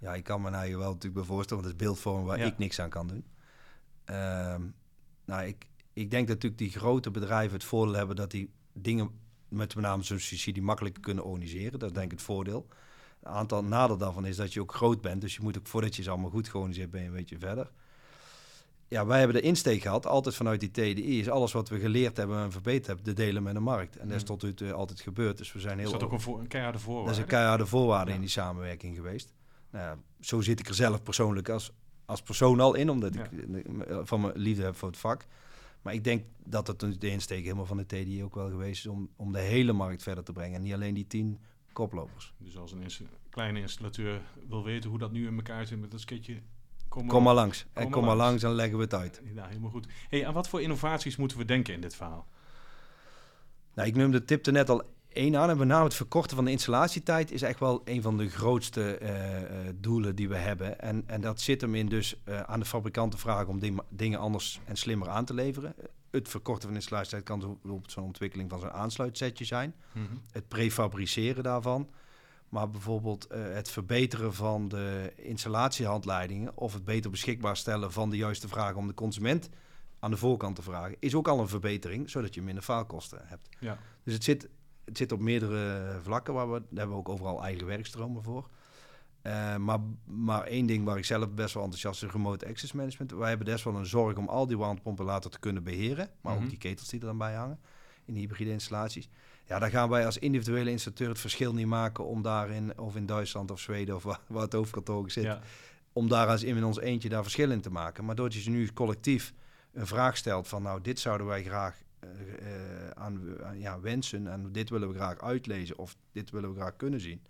Ja, 0.00 0.14
ik 0.14 0.24
kan 0.24 0.42
me 0.42 0.50
nou 0.50 0.66
je 0.66 0.76
wel 0.76 0.92
natuurlijk 0.92 1.14
bij 1.14 1.24
voorstellen, 1.24 1.62
want 1.62 1.74
het 1.74 1.82
is 1.82 1.86
beeldvorm 1.86 2.24
waar 2.24 2.38
ja. 2.38 2.44
ik 2.44 2.58
niks 2.58 2.80
aan 2.80 2.90
kan 2.90 3.06
doen. 3.06 3.24
Ehm, 4.04 4.62
nou, 5.24 5.46
ik, 5.46 5.66
ik 5.92 6.10
denk 6.10 6.26
dat 6.26 6.36
natuurlijk 6.36 6.58
die 6.58 6.80
grote 6.80 7.10
bedrijven 7.10 7.52
het 7.52 7.64
voordeel 7.64 7.94
hebben 7.94 8.16
dat 8.16 8.30
die 8.30 8.50
dingen 8.72 9.10
met 9.48 9.74
met 9.74 9.84
name 9.84 10.02
zo'n 10.02 10.18
subsidie 10.18 10.62
makkelijk 10.62 10.98
kunnen 11.00 11.24
organiseren. 11.24 11.78
Dat 11.78 11.88
is 11.88 11.94
denk 11.94 12.04
ik 12.04 12.18
het 12.18 12.26
voordeel. 12.26 12.66
Een 13.22 13.32
aantal 13.32 13.64
nadeel 13.64 13.96
daarvan 13.96 14.26
is 14.26 14.36
dat 14.36 14.52
je 14.52 14.60
ook 14.60 14.74
groot 14.74 15.00
bent. 15.00 15.20
Dus 15.20 15.34
je 15.34 15.42
moet 15.42 15.58
ook 15.58 15.66
voordat 15.66 15.96
je 15.96 16.02
ze 16.02 16.10
allemaal 16.10 16.30
goed 16.30 16.48
georganiseerd 16.48 16.90
bent, 16.90 17.06
een 17.06 17.12
beetje 17.12 17.38
verder. 17.38 17.70
Ja, 18.88 19.06
wij 19.06 19.18
hebben 19.18 19.36
de 19.36 19.42
insteek 19.42 19.82
gehad, 19.82 20.06
altijd 20.06 20.34
vanuit 20.34 20.60
die 20.60 20.70
TDI, 20.70 21.18
is 21.18 21.28
alles 21.28 21.52
wat 21.52 21.68
we 21.68 21.78
geleerd 21.78 22.16
hebben 22.16 22.38
en 22.38 22.52
verbeterd 22.52 22.86
hebben, 22.86 23.04
te 23.04 23.12
delen 23.12 23.42
met 23.42 23.54
de 23.54 23.60
markt. 23.60 23.96
En 23.96 24.08
dat 24.08 24.16
is 24.16 24.22
tot 24.22 24.42
nu 24.42 24.54
toe 24.54 24.72
altijd 24.72 25.00
gebeurd. 25.00 25.38
Dus 25.38 25.52
we 25.52 25.60
zijn 25.60 25.78
heel. 25.78 25.86
Is 25.86 25.92
dat 25.92 26.02
ook 26.02 26.12
een, 26.12 26.20
voor, 26.20 26.40
een 26.40 26.46
keiharde 26.46 26.78
voorwaarde? 26.78 27.08
Dat 27.08 27.16
is 27.16 27.22
een 27.22 27.28
keiharde 27.28 27.66
voorwaarde 27.66 28.10
ja. 28.10 28.16
in 28.16 28.20
die 28.20 28.30
samenwerking 28.30 28.96
geweest. 28.96 29.32
Nou 29.70 29.84
ja, 29.84 29.98
zo 30.20 30.40
zit 30.40 30.60
ik 30.60 30.68
er 30.68 30.74
zelf 30.74 31.02
persoonlijk 31.02 31.48
als, 31.48 31.72
als 32.04 32.22
persoon 32.22 32.60
al 32.60 32.74
in, 32.74 32.90
omdat 32.90 33.14
ja. 33.14 33.30
ik 33.30 33.66
van 34.02 34.20
mijn 34.20 34.38
liefde 34.38 34.62
heb 34.62 34.76
voor 34.76 34.88
het 34.88 34.98
vak. 34.98 35.26
Maar 35.82 35.94
ik 35.94 36.04
denk 36.04 36.24
dat 36.44 36.66
het 36.66 36.80
de 36.80 37.10
insteek 37.10 37.42
helemaal 37.42 37.66
van 37.66 37.76
de 37.76 37.86
TDI 37.86 38.24
ook 38.24 38.34
wel 38.34 38.48
geweest 38.48 38.84
is 38.84 38.90
om, 38.90 39.08
om 39.16 39.32
de 39.32 39.38
hele 39.38 39.72
markt 39.72 40.02
verder 40.02 40.24
te 40.24 40.32
brengen. 40.32 40.56
En 40.56 40.62
niet 40.62 40.72
alleen 40.72 40.94
die 40.94 41.06
tien 41.06 41.38
koplopers. 41.72 42.34
Dus 42.38 42.56
als 42.56 42.72
een 42.72 43.08
kleine 43.30 43.60
installateur 43.60 44.20
wil 44.48 44.64
weten 44.64 44.90
hoe 44.90 44.98
dat 44.98 45.12
nu 45.12 45.26
in 45.26 45.36
elkaar 45.36 45.66
zit 45.66 45.80
met 45.80 45.90
dat 45.90 46.00
skitje, 46.00 46.42
kom, 46.88 47.06
kom 47.06 47.22
maar 47.22 47.34
langs. 47.34 47.66
Kom 47.72 47.82
en 47.82 47.90
kom 47.90 48.04
maar 48.04 48.16
langs 48.16 48.42
en 48.42 48.52
leggen 48.52 48.76
we 48.76 48.84
het 48.84 48.94
uit. 48.94 49.22
Ja, 49.34 49.46
helemaal 49.46 49.70
goed. 49.70 49.86
Hey, 50.08 50.26
aan 50.26 50.34
wat 50.34 50.48
voor 50.48 50.62
innovaties 50.62 51.16
moeten 51.16 51.38
we 51.38 51.44
denken 51.44 51.74
in 51.74 51.80
dit 51.80 51.94
verhaal? 51.94 52.26
Nou, 53.74 53.88
ik 53.88 53.96
noemde 53.96 54.24
tipte 54.24 54.50
net 54.50 54.68
al 54.68 54.82
één 55.12 55.36
aan. 55.36 55.50
En 55.50 55.58
met 55.58 55.68
name 55.68 55.84
het 55.84 55.94
verkorten 55.94 56.36
van 56.36 56.44
de 56.44 56.50
installatietijd 56.50 57.32
is 57.32 57.42
echt 57.42 57.60
wel 57.60 57.82
een 57.84 58.02
van 58.02 58.16
de 58.16 58.28
grootste 58.28 58.98
uh, 59.02 59.08
uh, 59.08 59.48
doelen 59.74 60.16
die 60.16 60.28
we 60.28 60.36
hebben. 60.36 60.80
En, 60.80 61.02
en 61.06 61.20
dat 61.20 61.40
zit 61.40 61.60
hem 61.60 61.74
in 61.74 61.88
dus 61.88 62.16
uh, 62.24 62.40
aan 62.40 62.60
de 62.60 62.66
fabrikant 62.66 63.10
te 63.10 63.18
vragen 63.18 63.48
om 63.48 63.58
ding, 63.58 63.80
dingen 63.88 64.18
anders 64.18 64.60
en 64.64 64.76
slimmer 64.76 65.08
aan 65.08 65.24
te 65.24 65.34
leveren. 65.34 65.74
Het 66.10 66.28
verkorten 66.28 66.62
van 66.62 66.70
de 66.70 66.76
installatietijd 66.76 67.22
kan 67.22 67.38
bijvoorbeeld 67.38 67.92
zo'n 67.92 68.04
ontwikkeling 68.04 68.50
van 68.50 68.60
zo'n 68.60 68.72
aansluitsetje 68.72 69.44
zijn. 69.44 69.74
Mm 69.92 70.06
-hmm. 70.06 70.22
Het 70.30 70.48
prefabriceren 70.48 71.42
daarvan. 71.42 71.90
Maar 72.48 72.70
bijvoorbeeld 72.70 73.26
het 73.30 73.70
verbeteren 73.70 74.34
van 74.34 74.68
de 74.68 75.12
installatiehandleidingen 75.16 76.56
of 76.56 76.72
het 76.72 76.84
beter 76.84 77.10
beschikbaar 77.10 77.56
stellen 77.56 77.92
van 77.92 78.10
de 78.10 78.16
juiste 78.16 78.48
vragen 78.48 78.76
om 78.76 78.86
de 78.86 78.94
consument 78.94 79.48
aan 80.00 80.10
de 80.10 80.16
voorkant 80.16 80.56
te 80.56 80.62
vragen, 80.62 80.96
is 80.98 81.14
ook 81.14 81.28
al 81.28 81.40
een 81.40 81.48
verbetering, 81.48 82.10
zodat 82.10 82.34
je 82.34 82.42
minder 82.42 82.62
faalkosten 82.62 83.20
hebt. 83.24 83.48
Ja. 83.58 83.78
Dus 84.02 84.14
het 84.14 84.24
zit 84.24 84.48
het 84.90 84.98
zit 84.98 85.12
op 85.12 85.20
meerdere 85.20 85.98
vlakken, 86.02 86.34
waar 86.34 86.52
we, 86.52 86.58
daar 86.58 86.78
hebben 86.78 86.96
we 86.96 87.02
ook 87.02 87.08
overal 87.08 87.42
eigen 87.42 87.66
werkstromen 87.66 88.22
voor. 88.22 88.48
Uh, 89.22 89.56
maar, 89.56 89.78
maar 90.04 90.42
één 90.42 90.66
ding 90.66 90.84
waar 90.84 90.98
ik 90.98 91.04
zelf 91.04 91.30
best 91.30 91.54
wel 91.54 91.62
enthousiast 91.62 92.02
is, 92.02 92.10
remote 92.10 92.46
access 92.46 92.72
management. 92.72 93.10
Wij 93.12 93.28
hebben 93.28 93.46
best 93.46 93.64
wel 93.64 93.74
een 93.74 93.86
zorg 93.86 94.16
om 94.16 94.28
al 94.28 94.46
die 94.46 94.58
warmtepompen 94.58 95.04
later 95.04 95.30
te 95.30 95.38
kunnen 95.38 95.62
beheren. 95.62 96.10
Maar 96.20 96.32
mm 96.32 96.38
-hmm. 96.38 96.42
ook 96.44 96.50
die 96.50 96.58
ketels 96.58 96.88
die 96.88 97.00
er 97.00 97.06
dan 97.06 97.18
bij 97.18 97.34
hangen 97.34 97.58
in 98.04 98.14
hybride 98.14 98.50
installaties. 98.50 99.08
Ja, 99.44 99.58
daar 99.58 99.70
gaan 99.70 99.88
wij 99.88 100.06
als 100.06 100.18
individuele 100.18 100.70
installateur 100.70 101.08
het 101.08 101.18
verschil 101.18 101.54
niet 101.54 101.66
maken 101.66 102.06
om 102.06 102.22
daarin, 102.22 102.78
of 102.78 102.96
in 102.96 103.06
Duitsland 103.06 103.50
of 103.50 103.60
Zweden 103.60 103.94
of 103.94 104.02
waar, 104.02 104.20
waar 104.26 104.42
het 104.42 104.52
hoofdkantoor 104.52 105.10
zit, 105.10 105.24
ja. 105.24 105.40
om 105.92 106.08
daar 106.08 106.26
als 106.26 106.42
in 106.42 106.64
ons 106.64 106.80
eentje 106.80 107.08
daar 107.08 107.22
verschil 107.22 107.50
in 107.50 107.60
te 107.60 107.70
maken. 107.70 108.04
Maar 108.04 108.14
doordat 108.14 108.42
je 108.42 108.50
nu 108.50 108.72
collectief 108.72 109.32
een 109.72 109.86
vraag 109.86 110.16
stelt 110.16 110.48
van 110.48 110.62
nou, 110.62 110.80
dit 110.80 110.98
zouden 110.98 111.26
wij 111.26 111.42
graag 111.42 111.82
aan, 112.94 113.44
aan 113.44 113.58
ja, 113.58 113.80
wensen 113.80 114.26
en 114.26 114.52
dit 114.52 114.70
willen 114.70 114.88
we 114.88 114.94
graag 114.94 115.20
uitlezen 115.20 115.78
of 115.78 115.96
dit 116.12 116.30
willen 116.30 116.50
we 116.50 116.60
graag 116.60 116.76
kunnen 116.76 117.00
zien, 117.00 117.22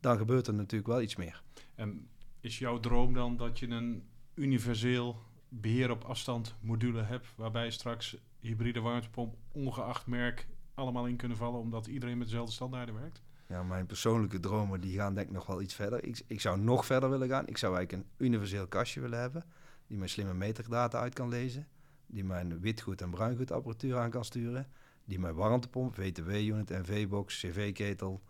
dan 0.00 0.16
gebeurt 0.16 0.46
er 0.46 0.54
natuurlijk 0.54 0.90
wel 0.90 1.02
iets 1.02 1.16
meer. 1.16 1.42
En 1.74 2.08
is 2.40 2.58
jouw 2.58 2.80
droom 2.80 3.14
dan 3.14 3.36
dat 3.36 3.58
je 3.58 3.68
een 3.68 4.02
universeel 4.34 5.16
beheer 5.48 5.90
op 5.90 6.04
afstand 6.04 6.54
module 6.60 7.02
hebt, 7.02 7.26
waarbij 7.36 7.70
straks 7.70 8.16
hybride 8.40 8.80
warmtepomp 8.80 9.34
ongeacht 9.52 10.06
merk 10.06 10.46
allemaal 10.74 11.06
in 11.06 11.16
kunnen 11.16 11.36
vallen, 11.36 11.60
omdat 11.60 11.86
iedereen 11.86 12.18
met 12.18 12.26
dezelfde 12.26 12.52
standaarden 12.52 12.94
werkt? 12.94 13.22
Ja, 13.46 13.62
mijn 13.62 13.86
persoonlijke 13.86 14.40
dromen 14.40 14.80
die 14.80 14.96
gaan 14.96 15.14
denk 15.14 15.26
ik 15.26 15.32
nog 15.32 15.46
wel 15.46 15.62
iets 15.62 15.74
verder. 15.74 16.04
Ik, 16.04 16.22
ik 16.26 16.40
zou 16.40 16.60
nog 16.60 16.86
verder 16.86 17.10
willen 17.10 17.28
gaan. 17.28 17.46
Ik 17.46 17.58
zou 17.58 17.76
eigenlijk 17.76 18.04
een 18.04 18.26
universeel 18.26 18.66
kastje 18.66 19.00
willen 19.00 19.20
hebben, 19.20 19.44
die 19.86 19.96
mijn 19.96 20.10
slimme 20.10 20.34
meterdata 20.34 20.98
uit 20.98 21.14
kan 21.14 21.28
lezen 21.28 21.66
die 22.12 22.24
mijn 22.24 22.60
witgoed- 22.60 23.00
en 23.00 23.10
bruingoedapparatuur 23.10 23.98
aan 23.98 24.10
kan 24.10 24.24
sturen, 24.24 24.66
die 25.04 25.18
mijn 25.18 25.34
warmtepomp, 25.34 25.94
VTW-unit, 25.94 26.68
NV-box, 26.68 27.40
CV-ketel, 27.40 28.20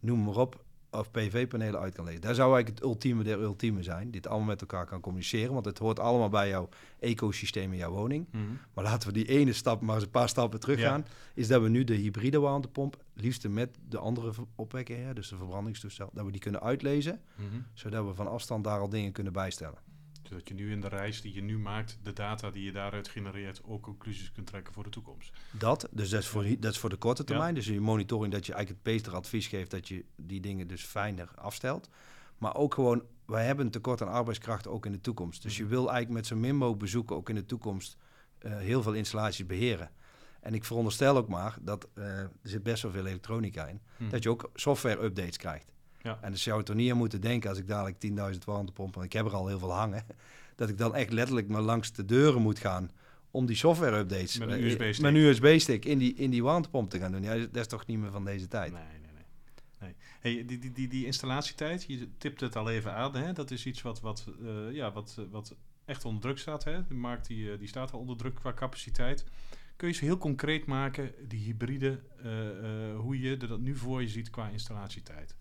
noem 0.00 0.24
maar 0.24 0.36
op, 0.36 0.64
of 0.90 1.10
PV-panelen 1.10 1.80
uit 1.80 1.94
kan 1.94 2.04
lezen. 2.04 2.20
Daar 2.20 2.34
zou 2.34 2.54
eigenlijk 2.54 2.78
het 2.78 2.88
ultieme 2.88 3.22
der 3.22 3.40
ultieme 3.40 3.82
zijn, 3.82 4.10
dit 4.10 4.26
allemaal 4.26 4.46
met 4.46 4.60
elkaar 4.60 4.86
kan 4.86 5.00
communiceren, 5.00 5.52
want 5.52 5.64
het 5.64 5.78
hoort 5.78 5.98
allemaal 5.98 6.28
bij 6.28 6.48
jouw 6.48 6.68
ecosysteem 6.98 7.72
in 7.72 7.78
jouw 7.78 7.90
woning. 7.90 8.26
Mm 8.30 8.46
-hmm. 8.46 8.58
Maar 8.74 8.84
laten 8.84 9.08
we 9.08 9.14
die 9.14 9.28
ene 9.28 9.52
stap 9.52 9.80
maar 9.80 9.94
eens 9.94 10.04
een 10.04 10.10
paar 10.10 10.28
stappen 10.28 10.60
teruggaan, 10.60 11.04
ja. 11.06 11.12
is 11.34 11.48
dat 11.48 11.62
we 11.62 11.68
nu 11.68 11.84
de 11.84 11.94
hybride 11.94 12.40
warmtepomp, 12.40 12.96
liefst 13.14 13.48
met 13.48 13.78
de 13.88 13.98
andere 13.98 14.32
opwekker, 14.54 15.14
dus 15.14 15.28
de 15.28 15.36
verbrandingstoestel, 15.36 16.10
dat 16.12 16.24
we 16.24 16.30
die 16.30 16.40
kunnen 16.40 16.62
uitlezen, 16.62 17.20
mm 17.36 17.48
-hmm. 17.50 17.64
zodat 17.74 18.06
we 18.06 18.14
van 18.14 18.28
afstand 18.28 18.64
daar 18.64 18.80
al 18.80 18.88
dingen 18.88 19.12
kunnen 19.12 19.32
bijstellen 19.32 19.85
zodat 20.28 20.48
je 20.48 20.54
nu 20.54 20.70
in 20.70 20.80
de 20.80 20.88
reis 20.88 21.20
die 21.20 21.34
je 21.34 21.42
nu 21.42 21.58
maakt, 21.58 21.98
de 22.02 22.12
data 22.12 22.50
die 22.50 22.64
je 22.64 22.72
daaruit 22.72 23.08
genereert, 23.08 23.60
ook 23.64 23.82
conclusies 23.82 24.32
kunt 24.32 24.46
trekken 24.46 24.72
voor 24.72 24.84
de 24.84 24.90
toekomst. 24.90 25.32
Dat, 25.50 25.88
dus 25.90 26.10
dat 26.10 26.20
is 26.20 26.28
voor, 26.28 26.46
dat 26.58 26.72
is 26.72 26.78
voor 26.78 26.90
de 26.90 26.96
korte 26.96 27.24
termijn. 27.24 27.48
Ja. 27.48 27.54
Dus 27.54 27.66
je 27.66 27.80
monitoring 27.80 28.32
dat 28.32 28.46
je 28.46 28.52
eigenlijk 28.52 28.84
het 28.84 28.94
betere 28.94 29.16
advies 29.16 29.46
geeft 29.46 29.70
dat 29.70 29.88
je 29.88 30.04
die 30.16 30.40
dingen 30.40 30.66
dus 30.66 30.84
fijner 30.84 31.30
afstelt. 31.34 31.88
Maar 32.38 32.56
ook 32.56 32.74
gewoon, 32.74 33.02
wij 33.26 33.46
hebben 33.46 33.64
een 33.64 33.70
tekort 33.72 34.02
aan 34.02 34.08
arbeidskrachten 34.08 34.70
ook 34.70 34.86
in 34.86 34.92
de 34.92 35.00
toekomst. 35.00 35.42
Dus 35.42 35.56
je 35.56 35.62
mhm. 35.62 35.70
wil 35.72 35.90
eigenlijk 35.90 36.10
met 36.10 36.26
zo 36.26 36.36
min 36.36 36.56
mogelijk 36.56 36.82
bezoeken 36.82 37.16
ook 37.16 37.28
in 37.28 37.34
de 37.34 37.46
toekomst 37.46 37.96
uh, 38.40 38.56
heel 38.56 38.82
veel 38.82 38.92
installaties 38.92 39.46
beheren. 39.46 39.90
En 40.40 40.54
ik 40.54 40.64
veronderstel 40.64 41.16
ook 41.16 41.28
maar 41.28 41.56
dat 41.60 41.88
uh, 41.94 42.04
er 42.18 42.30
zit 42.42 42.62
best 42.62 42.82
wel 42.82 42.92
veel 42.92 43.06
elektronica 43.06 43.66
in, 43.66 43.80
hmm. 43.96 44.08
dat 44.08 44.22
je 44.22 44.30
ook 44.30 44.50
software 44.54 45.02
updates 45.02 45.36
krijgt. 45.36 45.72
Ja. 46.06 46.18
En 46.20 46.30
dus 46.30 46.42
zou 46.42 46.58
het 46.58 46.68
er 46.68 46.74
niet 46.74 46.90
aan 46.90 46.96
moeten 46.96 47.20
denken 47.20 47.50
als 47.50 47.58
ik 47.58 47.68
dadelijk 47.68 47.96
10.000 48.34 48.38
warmtepompen, 48.44 49.02
ik 49.02 49.12
heb 49.12 49.26
er 49.26 49.34
al 49.34 49.46
heel 49.46 49.58
veel 49.58 49.72
hangen, 49.72 50.04
dat 50.56 50.68
ik 50.68 50.78
dan 50.78 50.94
echt 50.94 51.12
letterlijk 51.12 51.48
maar 51.48 51.62
langs 51.62 51.92
de 51.92 52.04
deuren 52.04 52.42
moet 52.42 52.58
gaan 52.58 52.90
om 53.30 53.46
die 53.46 53.56
software 53.56 53.96
updates 53.96 54.38
met 54.38 54.48
een 54.48 54.64
USB-stick, 54.64 55.04
met 55.04 55.14
een 55.14 55.20
USB-stick 55.20 55.84
in, 55.84 55.98
die, 55.98 56.14
in 56.14 56.30
die 56.30 56.42
warmtepomp 56.42 56.90
te 56.90 56.98
gaan 56.98 57.12
doen. 57.12 57.22
Ja, 57.22 57.36
dat 57.36 57.56
is 57.56 57.66
toch 57.66 57.86
niet 57.86 57.98
meer 57.98 58.10
van 58.10 58.24
deze 58.24 58.48
tijd. 58.48 58.72
Nee, 58.72 58.82
nee, 58.82 59.12
nee. 59.12 59.24
nee. 59.78 59.94
Hey, 60.20 60.46
die, 60.46 60.58
die, 60.58 60.72
die, 60.72 60.88
die 60.88 61.06
installatietijd, 61.06 61.84
je 61.86 62.08
tipt 62.18 62.40
het 62.40 62.56
al 62.56 62.70
even 62.70 62.94
aan, 62.94 63.16
hè? 63.16 63.32
dat 63.32 63.50
is 63.50 63.66
iets 63.66 63.82
wat, 63.82 64.00
wat, 64.00 64.26
uh, 64.42 64.72
ja, 64.72 64.92
wat, 64.92 65.20
wat 65.30 65.54
echt 65.84 66.04
onder 66.04 66.22
druk 66.22 66.38
staat. 66.38 66.64
Hè? 66.64 66.86
De 66.86 66.94
markt 66.94 67.26
die, 67.26 67.52
eh, 67.52 67.58
die 67.58 67.68
staat 67.68 67.92
al 67.92 67.98
onder 67.98 68.16
druk 68.16 68.34
qua 68.34 68.52
capaciteit. 68.52 69.24
Kun 69.76 69.88
je 69.88 69.94
ze 69.94 70.04
heel 70.04 70.18
concreet 70.18 70.66
maken, 70.66 71.14
die 71.28 71.44
hybride, 71.44 72.00
eh, 72.22 72.90
eh, 72.90 72.98
hoe 72.98 73.20
je 73.20 73.36
dat 73.36 73.60
nu 73.60 73.76
voor 73.76 74.02
je 74.02 74.08
ziet 74.08 74.30
qua 74.30 74.48
installatietijd? 74.48 75.34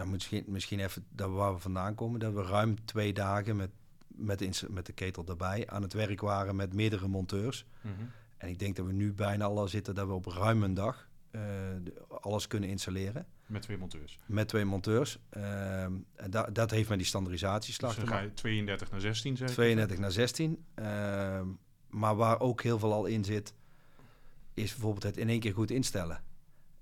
Ja, 0.00 0.06
misschien, 0.06 0.44
misschien 0.46 0.80
even 0.80 1.04
dat 1.08 1.30
waar 1.30 1.54
we 1.54 1.60
vandaan 1.60 1.94
komen. 1.94 2.20
Dat 2.20 2.32
we 2.32 2.42
ruim 2.42 2.84
twee 2.84 3.12
dagen 3.12 3.56
met, 3.56 3.70
met, 4.06 4.38
de, 4.38 4.66
met 4.70 4.86
de 4.86 4.92
ketel 4.92 5.24
erbij 5.26 5.68
aan 5.68 5.82
het 5.82 5.92
werk 5.92 6.20
waren 6.20 6.56
met 6.56 6.74
meerdere 6.74 7.08
monteurs. 7.08 7.66
Mhm. 7.80 7.92
En 8.36 8.48
ik 8.48 8.58
denk 8.58 8.76
dat 8.76 8.86
we 8.86 8.92
nu 8.92 9.12
bijna 9.12 9.44
al 9.44 9.68
zitten 9.68 9.94
dat 9.94 10.06
we 10.06 10.12
op 10.12 10.26
ruim 10.26 10.62
een 10.62 10.74
dag 10.74 11.08
eh, 11.30 11.40
alles 12.08 12.46
kunnen 12.46 12.68
installeren. 12.68 13.26
Met 13.46 13.62
twee 13.62 13.78
monteurs. 13.78 14.18
Met 14.26 14.48
twee 14.48 14.64
monteurs. 14.64 15.18
Ehm, 15.30 15.92
en 16.14 16.30
da- 16.30 16.50
dat 16.52 16.70
heeft 16.70 16.88
met 16.88 16.98
die 16.98 17.06
standaardisatieslag 17.06 17.94
Dus 17.94 18.04
dan 18.04 18.12
ga 18.12 18.20
je 18.20 18.34
32 18.34 18.90
naar 18.90 19.00
16 19.00 19.36
zeker? 19.36 19.54
32 19.54 19.98
naar 19.98 20.12
16. 20.12 20.64
Ehm, 20.74 21.46
maar 21.88 22.16
waar 22.16 22.40
ook 22.40 22.62
heel 22.62 22.78
veel 22.78 22.92
al 22.92 23.06
in 23.06 23.24
zit, 23.24 23.54
is 24.54 24.70
bijvoorbeeld 24.70 25.02
het 25.02 25.16
in 25.16 25.28
één 25.28 25.40
keer 25.40 25.52
goed 25.54 25.70
instellen. 25.70 26.22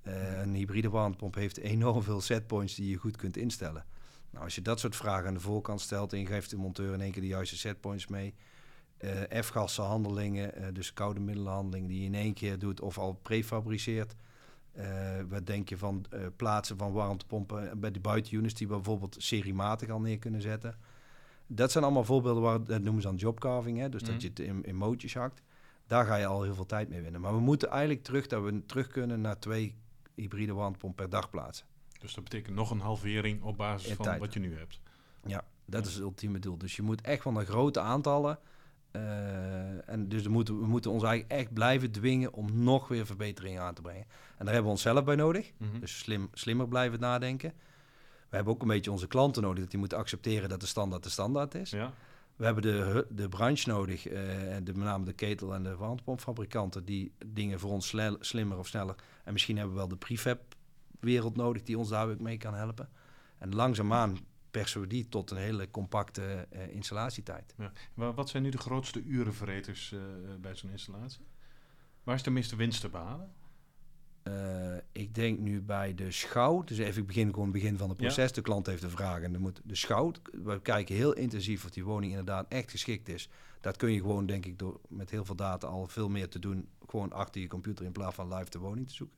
Eh, 0.08 0.40
een 0.40 0.54
hybride 0.54 0.90
warmtepomp 0.90 1.34
heeft 1.34 1.58
enorm 1.58 2.02
veel 2.02 2.20
setpoints 2.20 2.74
die 2.74 2.90
je 2.90 2.96
goed 2.96 3.16
kunt 3.16 3.36
instellen. 3.36 3.84
Nou, 4.30 4.44
als 4.44 4.54
je 4.54 4.62
dat 4.62 4.80
soort 4.80 4.96
vragen 4.96 5.26
aan 5.28 5.34
de 5.34 5.40
voorkant 5.40 5.80
stelt 5.80 6.12
en 6.12 6.18
je 6.18 6.26
geeft 6.26 6.50
de 6.50 6.56
monteur 6.56 6.92
in 6.94 7.00
één 7.00 7.12
keer 7.12 7.22
de 7.22 7.28
juiste 7.28 7.56
setpoints 7.56 8.06
mee. 8.06 8.34
eh 8.98 9.42
F-gassen 9.42 9.84
handelingen, 9.84 10.54
eh, 10.54 10.66
dus 10.72 10.92
koude 10.92 11.20
middelenhandelingen 11.20 11.88
die 11.88 11.98
je 12.00 12.04
in 12.06 12.14
één 12.14 12.34
keer 12.34 12.58
doet 12.58 12.80
of 12.80 12.98
al 12.98 13.12
prefabriceert. 13.22 14.14
Wat 15.28 15.46
denk 15.46 15.68
je 15.68 15.78
van 15.78 16.04
plaatsen 16.36 16.76
van 16.78 16.92
warmtepompen 16.92 17.80
bij 17.80 17.90
de 17.90 18.00
buitenunits 18.00 18.54
die 18.54 18.68
we 18.68 18.74
bijvoorbeeld 18.74 19.16
seriematig 19.18 19.88
al 19.88 20.00
neer 20.00 20.18
kunnen 20.18 20.42
zetten. 20.42 20.76
Dat 21.46 21.72
zijn 21.72 21.84
allemaal 21.84 22.04
voorbeelden 22.04 22.42
waar 22.42 22.64
dat 22.64 22.82
noemen 22.82 23.02
ze 23.02 23.08
dan 23.08 23.16
jobcarving, 23.16 23.78
hè? 23.78 23.88
dus 23.88 24.02
Mhm. 24.02 24.10
dat 24.12 24.22
je 24.22 24.28
het 24.28 24.38
in, 24.38 24.64
in 24.64 24.76
mootjes 24.76 25.14
hakt. 25.14 25.42
Daar 25.86 26.04
ga 26.06 26.16
je 26.16 26.26
al 26.26 26.42
heel 26.42 26.54
veel 26.54 26.66
tijd 26.66 26.88
mee 26.88 27.02
winnen. 27.02 27.20
Maar 27.20 27.34
we 27.34 27.40
moeten 27.40 27.68
eigenlijk 27.70 28.02
terug 28.02 28.26
dat 28.26 28.42
we 28.42 28.62
terug 28.66 28.86
kunnen 28.86 29.20
naar 29.20 29.38
twee 29.38 29.74
hybride 30.20 30.52
warmtepompen 30.52 31.04
per 31.04 31.10
dag 31.20 31.30
plaatsen. 31.30 31.66
Dus 32.00 32.14
dat 32.14 32.24
betekent 32.24 32.54
nog 32.54 32.70
een 32.70 32.80
halvering 32.80 33.42
op 33.42 33.56
basis 33.56 33.88
In 33.90 33.96
van 33.96 34.04
tijd. 34.04 34.20
wat 34.20 34.32
je 34.34 34.40
nu 34.40 34.56
hebt. 34.58 34.80
Ja, 35.26 35.44
dat 35.64 35.82
Ja. 35.82 35.88
is 35.88 35.94
het 35.94 36.02
ultieme 36.02 36.38
doel. 36.38 36.58
Dus 36.58 36.76
je 36.76 36.82
moet 36.82 37.00
echt 37.00 37.22
van 37.22 37.34
de 37.34 37.44
grote 37.44 37.80
aantallen. 37.80 38.38
eh, 38.90 39.88
en 39.88 40.08
dus 40.08 40.22
we 40.22 40.28
moeten, 40.28 40.60
we 40.60 40.66
moeten 40.66 40.90
ons 40.90 41.02
eigenlijk 41.02 41.40
echt 41.40 41.52
blijven 41.52 41.90
dwingen 41.90 42.32
om 42.32 42.62
nog 42.62 42.88
weer 42.88 43.06
verbeteringen 43.06 43.62
aan 43.62 43.74
te 43.74 43.82
brengen. 43.82 44.02
En 44.36 44.44
daar 44.44 44.46
hebben 44.54 44.64
we 44.64 44.70
onszelf 44.70 45.04
bij 45.04 45.14
nodig. 45.14 45.52
Mhm. 45.56 45.80
Dus 45.80 45.98
slim, 45.98 46.28
slimmer 46.32 46.68
blijven 46.68 47.00
nadenken. 47.00 47.52
We 48.28 48.36
hebben 48.36 48.54
ook 48.54 48.62
een 48.62 48.68
beetje 48.68 48.90
onze 48.90 49.06
klanten 49.06 49.42
nodig, 49.42 49.60
dat 49.60 49.70
die 49.70 49.78
moeten 49.78 49.98
accepteren 49.98 50.48
dat 50.48 50.60
de 50.60 50.66
standaard 50.66 51.02
de 51.02 51.08
standaard 51.10 51.54
is. 51.54 51.70
Ja, 51.70 51.92
We 52.36 52.44
hebben 52.44 52.62
de, 52.62 53.06
de 53.10 53.28
branche 53.28 53.68
nodig, 53.68 54.06
eh, 54.06 54.20
de, 54.62 54.74
met 54.74 54.76
name 54.76 55.04
de 55.04 55.12
ketel- 55.12 55.54
en 55.54 55.62
de 55.62 55.76
warmtepompfabrikanten, 55.76 56.84
die 56.84 57.12
dingen 57.26 57.60
voor 57.60 57.70
ons 57.70 57.94
slimmer 58.20 58.58
of 58.58 58.66
sneller. 58.66 58.94
En 59.28 59.34
misschien 59.34 59.56
hebben 59.56 59.74
we 59.74 59.80
wel 59.80 59.88
de 59.88 59.96
prefab-wereld 59.96 61.36
nodig 61.36 61.62
die 61.62 61.78
ons 61.78 61.88
daar 61.88 62.08
ook 62.08 62.20
mee 62.20 62.36
kan 62.36 62.54
helpen. 62.54 62.88
En 63.38 63.54
langzaamaan 63.54 64.18
persen 64.50 64.80
we 64.80 64.86
die 64.86 65.08
tot 65.08 65.30
een 65.30 65.36
hele 65.36 65.70
compacte 65.70 66.46
eh, 66.50 66.68
installatietijd. 66.68 67.54
Wa- 67.94 68.12
Wat 68.14 68.28
zijn 68.28 68.42
nu 68.42 68.50
de 68.50 68.58
grootste 68.58 69.02
urenverreters 69.02 69.92
eh, 69.92 70.00
bij 70.40 70.54
zo'n 70.54 70.70
installatie? 70.70 71.26
Waar 72.02 72.14
is 72.14 72.22
de 72.22 72.30
meeste 72.30 72.56
winst 72.56 72.80
te 72.80 72.88
behalen? 72.88 73.32
Eh, 74.22 74.76
ik 74.92 75.14
denk 75.14 75.38
nu 75.38 75.62
bij 75.62 75.94
de 75.94 76.10
schouw, 76.10 76.64
dus 76.64 76.78
even 76.78 77.00
ik 77.00 77.06
begin 77.06 77.28
gewoon 77.28 77.44
het 77.48 77.52
begin 77.52 77.76
van 77.78 77.88
het 77.88 77.98
Ja. 78.00 78.04
proces. 78.06 78.32
De 78.32 78.40
klant 78.42 78.66
heeft 78.66 78.82
een 78.82 78.90
vraag 78.90 79.22
en 79.22 79.32
dan 79.32 79.40
moet 79.40 79.60
de 79.64 79.74
schouw. 79.74 80.12
We 80.32 80.60
kijken 80.62 80.94
heel 80.94 81.12
intensief 81.12 81.64
of 81.64 81.70
die 81.70 81.84
woning 81.84 82.10
inderdaad 82.10 82.46
echt 82.48 82.70
geschikt 82.70 83.08
is. 83.08 83.28
Dat 83.60 83.76
kun 83.76 83.92
je 83.92 84.00
gewoon, 84.00 84.26
denk 84.26 84.46
ik, 84.46 84.58
door 84.58 84.80
met 84.88 85.10
heel 85.10 85.24
veel 85.24 85.34
data 85.34 85.66
al 85.66 85.86
veel 85.86 86.08
meer 86.08 86.28
te 86.28 86.38
doen. 86.38 86.68
Gewoon 86.88 87.12
achter 87.12 87.40
je 87.40 87.46
computer 87.46 87.84
in 87.84 87.92
plaats 87.92 88.14
van 88.14 88.34
live 88.34 88.50
de 88.50 88.58
woning 88.58 88.88
te 88.88 88.94
zoeken. 88.94 89.16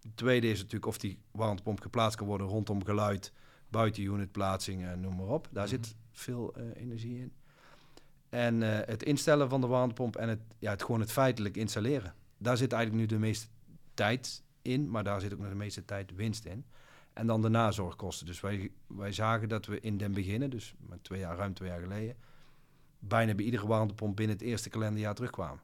De 0.00 0.14
tweede 0.14 0.50
is 0.50 0.58
natuurlijk 0.58 0.86
of 0.86 0.98
die 0.98 1.18
warmtepomp 1.30 1.80
geplaatst 1.80 2.16
kan 2.18 2.26
worden 2.26 2.46
rondom 2.46 2.84
geluid, 2.84 3.32
buiten 3.68 4.02
unitplaatsing 4.02 4.84
en 4.84 5.00
noem 5.00 5.16
maar 5.16 5.26
op. 5.26 5.48
Daar 5.50 5.66
Mhm. 5.66 5.74
zit 5.74 5.96
veel 6.12 6.54
eh, 6.54 6.62
energie 6.82 7.18
in. 7.18 7.32
En 8.28 8.62
eh, 8.62 8.86
het 8.86 9.02
instellen 9.02 9.48
van 9.48 9.60
de 9.60 9.66
warmtepomp 9.66 10.16
en 10.16 10.28
het, 10.28 10.40
ja, 10.58 10.70
het 10.70 10.82
gewoon 10.82 11.00
het 11.00 11.12
feitelijk 11.12 11.56
installeren. 11.56 12.14
Daar 12.38 12.56
zit 12.56 12.72
eigenlijk 12.72 13.02
nu 13.02 13.16
de 13.16 13.20
meeste 13.26 13.46
tijd 13.94 14.42
in, 14.62 14.90
maar 14.90 15.04
daar 15.04 15.20
zit 15.20 15.32
ook 15.32 15.38
nog 15.38 15.48
de 15.48 15.54
meeste 15.54 15.84
tijd 15.84 16.14
winst 16.14 16.44
in. 16.44 16.64
En 17.12 17.26
dan 17.26 17.42
de 17.42 17.48
nazorgkosten. 17.48 18.26
Dus 18.26 18.40
wij, 18.40 18.70
wij 18.86 19.12
zagen 19.12 19.48
dat 19.48 19.66
we 19.66 19.80
in 19.80 19.96
den 19.98 20.12
beginnen, 20.12 20.50
dus 20.50 20.74
twee 21.02 21.20
jaar, 21.20 21.36
ruim 21.36 21.54
twee 21.54 21.68
jaar 21.68 21.80
geleden, 21.80 22.16
bijna 22.98 23.34
bij 23.34 23.44
iedere 23.44 23.66
warmtepomp 23.66 24.16
binnen 24.16 24.36
het 24.36 24.44
eerste 24.46 24.68
kalenderjaar 24.68 25.14
terugkwamen. 25.14 25.60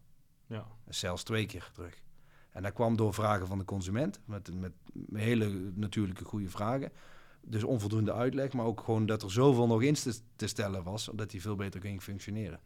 Ja, 0.46 0.66
Zelfs 0.88 1.22
twee 1.22 1.46
keer 1.46 1.70
terug. 1.72 2.02
En 2.50 2.62
dat 2.62 2.72
kwam 2.72 2.96
door 2.96 3.14
vragen 3.14 3.46
van 3.46 3.58
de 3.58 3.64
consument, 3.64 4.20
met, 4.24 4.60
met 4.60 4.72
hele 5.12 5.70
natuurlijke 5.74 6.24
goede 6.24 6.48
vragen. 6.48 6.92
Dus 7.40 7.64
onvoldoende 7.64 8.12
uitleg, 8.12 8.52
maar 8.52 8.66
ook 8.66 8.80
gewoon 8.80 9.06
dat 9.06 9.22
er 9.22 9.30
zoveel 9.30 9.66
nog 9.66 9.82
in 9.82 9.94
te, 9.94 10.18
te 10.36 10.46
stellen 10.46 10.82
was, 10.82 11.10
dat 11.14 11.30
die 11.30 11.40
veel 11.40 11.56
beter 11.56 11.80
ging 11.80 12.02
functioneren. 12.02 12.60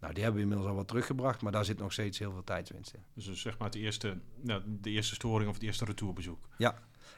Nou, 0.00 0.14
die 0.14 0.22
hebben 0.22 0.40
we 0.40 0.48
inmiddels 0.48 0.70
al 0.70 0.76
wat 0.76 0.88
teruggebracht, 0.88 1.42
maar 1.42 1.52
daar 1.52 1.64
zit 1.64 1.78
nog 1.78 1.92
steeds 1.92 2.18
heel 2.18 2.32
veel 2.32 2.44
tijdswinst 2.44 2.94
in. 2.94 3.02
dus, 3.14 3.24
dus 3.24 3.40
zeg 3.40 3.58
maar 3.58 3.70
de 3.70 3.78
eerste, 3.78 4.18
nou, 4.40 4.62
de 4.66 4.90
eerste 4.90 5.14
storing 5.14 5.48
of 5.48 5.54
het 5.54 5.64
eerste 5.64 5.84
retourbezoek. 5.84 6.48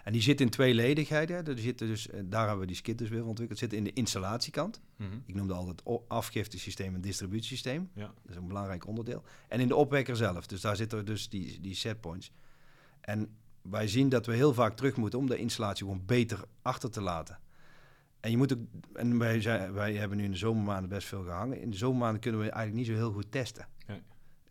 En 0.04 0.12
die 0.12 0.22
zit 0.22 0.40
in 0.40 0.48
tweeledigheid. 0.50 1.30
Er 1.30 1.58
zitten 1.58 1.86
dus, 1.86 2.08
eh, 2.10 2.20
daar 2.24 2.40
hebben 2.42 2.60
we 2.60 2.66
die 2.66 2.76
skit 2.76 2.98
dus 2.98 3.08
weer 3.08 3.24
ontwikkeld. 3.26 3.58
Zit 3.58 3.72
in 3.72 3.84
de 3.84 3.92
installatiekant. 3.92 4.80
Mhm. 4.96 5.08
Ik 5.26 5.34
noemde 5.34 5.54
al 5.54 5.68
het 5.68 5.80
o- 5.84 6.04
afgiftesysteem 6.08 6.94
en 6.94 7.00
distributiesysteem. 7.00 7.90
Ja. 7.94 8.06
Dat 8.22 8.30
is 8.30 8.36
een 8.36 8.46
belangrijk 8.48 8.86
onderdeel. 8.86 9.22
En 9.48 9.60
in 9.60 9.68
de 9.68 9.76
opwekker 9.76 10.16
zelf. 10.16 10.46
Dus 10.46 10.60
daar 10.60 10.76
zitten 10.76 11.04
dus 11.06 11.28
die, 11.28 11.60
die 11.60 11.74
setpoints. 11.74 12.32
En 13.00 13.36
wij 13.62 13.88
zien 13.88 14.08
dat 14.08 14.26
we 14.26 14.34
heel 14.34 14.54
vaak 14.54 14.76
terug 14.76 14.96
moeten 14.96 15.18
om 15.18 15.26
de 15.26 15.36
installatie 15.36 15.84
gewoon 15.86 16.02
beter 16.06 16.44
achter 16.62 16.90
te 16.90 17.00
laten. 17.00 17.38
En 18.20 18.30
je 18.30 18.36
moet 18.36 18.52
ook, 18.52 18.58
en 18.92 19.18
wij, 19.18 19.40
zijn, 19.40 19.72
wij 19.72 19.94
hebben 19.94 20.18
nu 20.18 20.24
in 20.24 20.30
de 20.30 20.36
zomermaanden 20.36 20.88
best 20.88 21.08
veel 21.08 21.22
gehangen. 21.22 21.60
In 21.60 21.70
de 21.70 21.76
zomermaanden 21.76 22.20
kunnen 22.20 22.40
we 22.40 22.50
eigenlijk 22.50 22.76
niet 22.88 22.96
zo 22.96 23.02
heel 23.02 23.12
goed 23.12 23.32
testen. 23.32 23.66
Nee. 23.86 24.00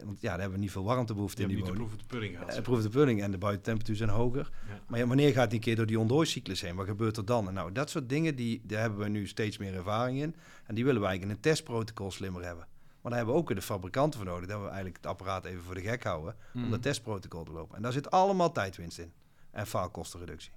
Want 0.05 0.21
ja, 0.21 0.29
daar 0.29 0.39
hebben 0.39 0.57
we 0.57 0.63
niet 0.63 0.71
veel 0.71 0.83
warmtebehoefte 0.83 1.41
Je 1.41 1.47
in 1.47 1.53
hebt 1.53 1.65
die 1.65 1.73
niet 1.73 1.79
de 1.81 1.85
woning. 1.87 1.99
proef 2.07 2.09
de 2.09 2.17
pudding 2.19 2.37
gehad. 2.39 2.55
Eh, 2.57 2.63
proef 2.63 2.81
de 2.81 2.91
vulling 2.91 3.21
en 3.21 3.31
de 3.31 3.37
buitentemperatuur 3.37 3.95
zijn 3.95 4.09
hoger. 4.09 4.51
Ja. 4.67 4.79
Maar 4.87 4.99
ja, 4.99 5.07
wanneer 5.07 5.31
gaat 5.33 5.49
die 5.49 5.59
een 5.59 5.65
keer 5.65 5.75
door 5.75 5.85
die 5.85 5.99
ontdooicyclus 5.99 6.61
heen? 6.61 6.75
Wat 6.75 6.85
gebeurt 6.87 7.17
er 7.17 7.25
dan? 7.25 7.47
En 7.47 7.53
nou, 7.53 7.71
dat 7.71 7.89
soort 7.89 8.09
dingen, 8.09 8.35
die, 8.35 8.61
daar 8.63 8.81
hebben 8.81 8.99
we 8.99 9.07
nu 9.09 9.27
steeds 9.27 9.57
meer 9.57 9.73
ervaring 9.75 10.21
in. 10.21 10.35
En 10.65 10.75
die 10.75 10.83
willen 10.85 11.01
wij 11.01 11.09
eigenlijk 11.09 11.23
in 11.23 11.29
een 11.29 11.53
testprotocol 11.53 12.11
slimmer 12.11 12.43
hebben. 12.45 12.67
Maar 13.01 13.11
daar 13.11 13.15
hebben 13.15 13.33
we 13.33 13.41
ook 13.41 13.55
de 13.55 13.61
fabrikanten 13.61 14.19
voor 14.19 14.29
nodig. 14.29 14.47
Dat 14.49 14.57
we 14.59 14.65
eigenlijk 14.65 14.95
het 14.97 15.05
apparaat 15.05 15.45
even 15.45 15.63
voor 15.63 15.75
de 15.75 15.81
gek 15.81 16.03
houden 16.03 16.35
om 16.53 16.61
Mhm. 16.61 16.69
dat 16.71 16.81
testprotocol 16.81 17.43
te 17.43 17.51
lopen. 17.51 17.75
En 17.75 17.81
daar 17.81 17.91
zit 17.91 18.11
allemaal 18.11 18.51
tijdwinst 18.51 18.97
in. 18.99 19.11
En 19.51 19.67
faalkostenreductie. 19.67 20.51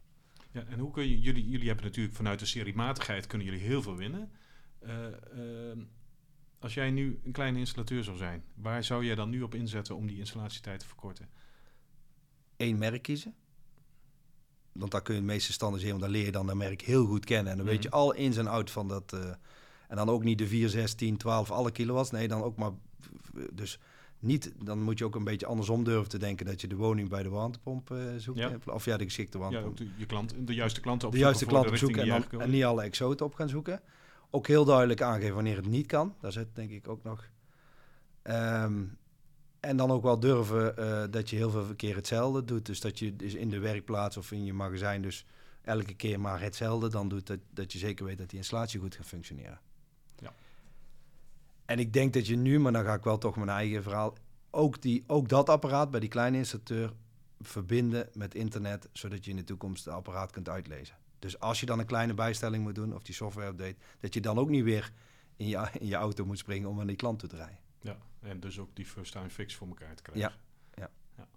Ja, 0.51 0.65
en 0.69 0.79
hoe 0.79 0.91
kun 0.91 1.09
je, 1.09 1.21
jullie, 1.21 1.49
jullie 1.49 1.67
hebben 1.67 1.85
natuurlijk 1.85 2.17
vanuit 2.17 2.39
de 2.39 2.47
seriematigheid 2.47 3.27
kunnen 3.27 3.47
jullie 3.47 3.63
heel 3.63 3.83
veel 3.83 3.97
winnen. 3.97 4.31
Eh, 4.79 5.07
ehm, 5.07 5.79
als 6.63 6.75
jij 6.75 6.91
nu 6.91 7.21
een 7.25 7.33
kleine 7.33 7.59
installateur 7.59 8.05
zou 8.05 8.17
zijn, 8.17 8.43
waar 8.55 8.85
zou 8.85 9.05
jij 9.05 9.15
dan 9.15 9.31
nu 9.31 9.43
op 9.43 9.55
inzetten 9.55 9.97
om 9.97 10.07
die 10.07 10.19
installatietijd 10.19 10.81
te 10.81 10.87
verkorten? 10.87 11.29
Eén 12.57 12.79
merk 12.79 13.03
kiezen. 13.03 13.35
Want 14.73 14.91
daar 14.91 15.03
kun 15.03 15.15
je 15.15 15.21
het 15.21 15.29
meeste 15.31 15.53
standaardiseren. 15.53 16.01
Want 16.01 16.13
dan 16.13 16.21
leer 16.21 16.29
je 16.31 16.37
dan 16.37 16.47
dat 16.47 16.57
merk 16.57 16.81
heel 16.83 17.07
goed 17.07 17.25
kennen. 17.25 17.53
En 17.53 17.59
dan 17.59 17.67
weet 17.67 17.83
je 17.83 17.89
Mhm. 17.89 17.97
al 17.99 18.13
ins 18.15 18.37
en 18.37 18.47
out 18.47 18.71
van 18.71 18.89
dat... 18.89 19.13
eh, 19.13 19.31
en 19.89 19.97
dan 19.97 20.09
ook 20.09 20.25
niet 20.25 20.39
de 20.39 20.47
4, 20.47 20.69
6, 20.69 20.95
10, 20.95 21.17
12, 21.17 21.51
alle 21.51 21.71
kilowatts. 21.71 22.11
Nee, 22.11 22.29
dan 22.29 22.43
ook 22.43 22.57
maar... 22.57 22.71
Dus 23.53 23.79
niet, 24.19 24.53
dan 24.65 24.83
moet 24.83 24.99
je 24.99 25.05
ook 25.05 25.15
een 25.15 25.25
beetje 25.25 25.47
andersom 25.47 25.85
durven 25.85 26.09
te 26.09 26.19
denken... 26.19 26.47
dat 26.47 26.61
je 26.61 26.67
de 26.67 26.77
woning 26.77 27.09
bij 27.09 27.23
de 27.23 27.29
warmtepomp 27.29 27.91
eh, 27.91 27.99
zoekt. 28.17 28.39
Ja. 28.39 28.57
Of 28.67 28.85
ja, 28.85 28.97
de 28.97 29.05
geschikte 29.05 29.39
Ja, 29.39 29.43
warmtepomp. 29.43 29.81
ook 29.81 29.87
de, 29.87 29.93
je 29.97 30.07
klant, 30.07 30.35
de 30.47 30.55
juiste 30.55 30.81
klanten 30.81 31.11
de 31.11 31.17
opzoeken 31.17 31.21
juiste 31.21 31.45
klant 31.47 31.65
de 31.65 31.71
opzoeken 31.71 32.41
en, 32.41 32.51
niet 32.51 32.65
alle 32.65 32.83
exoten 32.83 33.27
op 33.27 33.35
gaan 33.35 33.49
zoeken. 33.49 33.81
Ook 34.35 34.47
heel 34.47 34.65
duidelijk 34.65 35.03
aangeven 35.03 35.35
wanneer 35.35 35.57
het 35.57 35.67
niet 35.67 35.87
kan. 35.87 36.15
Daar 36.21 36.33
zit 36.33 36.55
denk 36.55 36.71
ik 36.71 36.89
ook 36.89 37.03
nog. 37.03 37.29
Ehm, 38.23 38.85
en 39.61 39.77
dan 39.77 39.91
ook 39.91 40.03
wel 40.03 40.21
durven 40.21 40.77
eh, 40.77 41.05
dat 41.11 41.31
je 41.31 41.37
heel 41.37 41.51
veel 41.51 41.75
keer 41.77 41.97
hetzelfde 41.97 42.45
doet. 42.45 42.67
Dus 42.67 42.81
dat 42.81 42.99
je 42.99 43.17
dus 43.17 43.35
in 43.35 43.51
de 43.51 43.59
werkplaats 43.59 44.17
of 44.17 44.33
in 44.33 44.45
je 44.45 44.53
magazijn 44.53 45.03
dus 45.03 45.27
elke 45.63 45.95
keer 45.95 46.21
maar 46.21 46.41
hetzelfde 46.41 46.89
dan 46.89 47.09
doet. 47.09 47.27
Dat, 47.27 47.39
dat 47.51 47.73
je 47.73 47.79
zeker 47.79 48.05
weet 48.05 48.19
dat 48.19 48.29
die 48.29 48.39
installatie 48.39 48.81
goed 48.81 48.95
gaat 48.95 49.07
functioneren. 49.07 49.61
Ja. 50.17 50.33
En 51.65 51.79
ik 51.79 51.93
denk 51.93 52.13
dat 52.13 52.27
je 52.27 52.37
nu, 52.37 52.61
maar 52.61 52.73
dan 52.73 52.85
ga 52.85 52.95
ik 52.95 53.05
wel 53.05 53.19
toch 53.19 53.37
mijn 53.37 53.49
eigen 53.49 53.83
verhaal... 53.83 54.17
Ook, 54.51 54.83
die, 54.83 55.05
ook 55.07 55.29
dat 55.29 55.49
apparaat 55.49 55.91
bij 55.91 56.01
die 56.01 56.09
kleine 56.09 56.37
installateur 56.37 56.93
verbinden 57.41 58.09
met 58.13 58.35
internet... 58.35 58.89
zodat 58.93 59.25
je 59.25 59.31
in 59.31 59.37
de 59.37 59.45
toekomst 59.45 59.85
het 59.85 59.95
apparaat 59.95 60.31
kunt 60.31 60.49
uitlezen. 60.49 60.97
Dus 61.23 61.41
als 61.41 61.61
je 61.61 61.67
dan 61.67 61.79
een 61.79 61.87
kleine 61.87 62.15
bijstelling 62.15 62.63
moet 62.63 62.75
doen 62.75 62.95
of 62.95 63.03
die 63.03 63.15
software 63.15 63.49
update... 63.49 63.77
dat 64.01 64.15
je 64.15 64.21
dan 64.21 64.39
ook 64.39 64.49
niet 64.49 64.65
weer 64.65 64.93
in 65.37 65.49
je, 65.49 65.69
in 65.79 65.87
je 65.87 65.95
auto 65.95 66.25
moet 66.25 66.39
springen 66.39 66.69
om 66.69 66.81
aan 66.81 66.87
die 66.87 66.97
klant 66.97 67.19
toe 67.19 67.29
te 67.29 67.37
rijden. 67.37 67.59
Ja, 67.81 67.99
en 68.21 68.41
dus 68.41 68.59
ook 68.59 68.77
die 68.77 68.87
first 68.87 69.13
time 69.13 69.31
fix 69.31 69.55
voor 69.55 69.69
elkaar 69.69 69.95
te 69.95 70.03
krijgen. 70.03 70.33
Ja, 70.75 70.83
ja. 70.83 70.91
ja. 71.17 71.29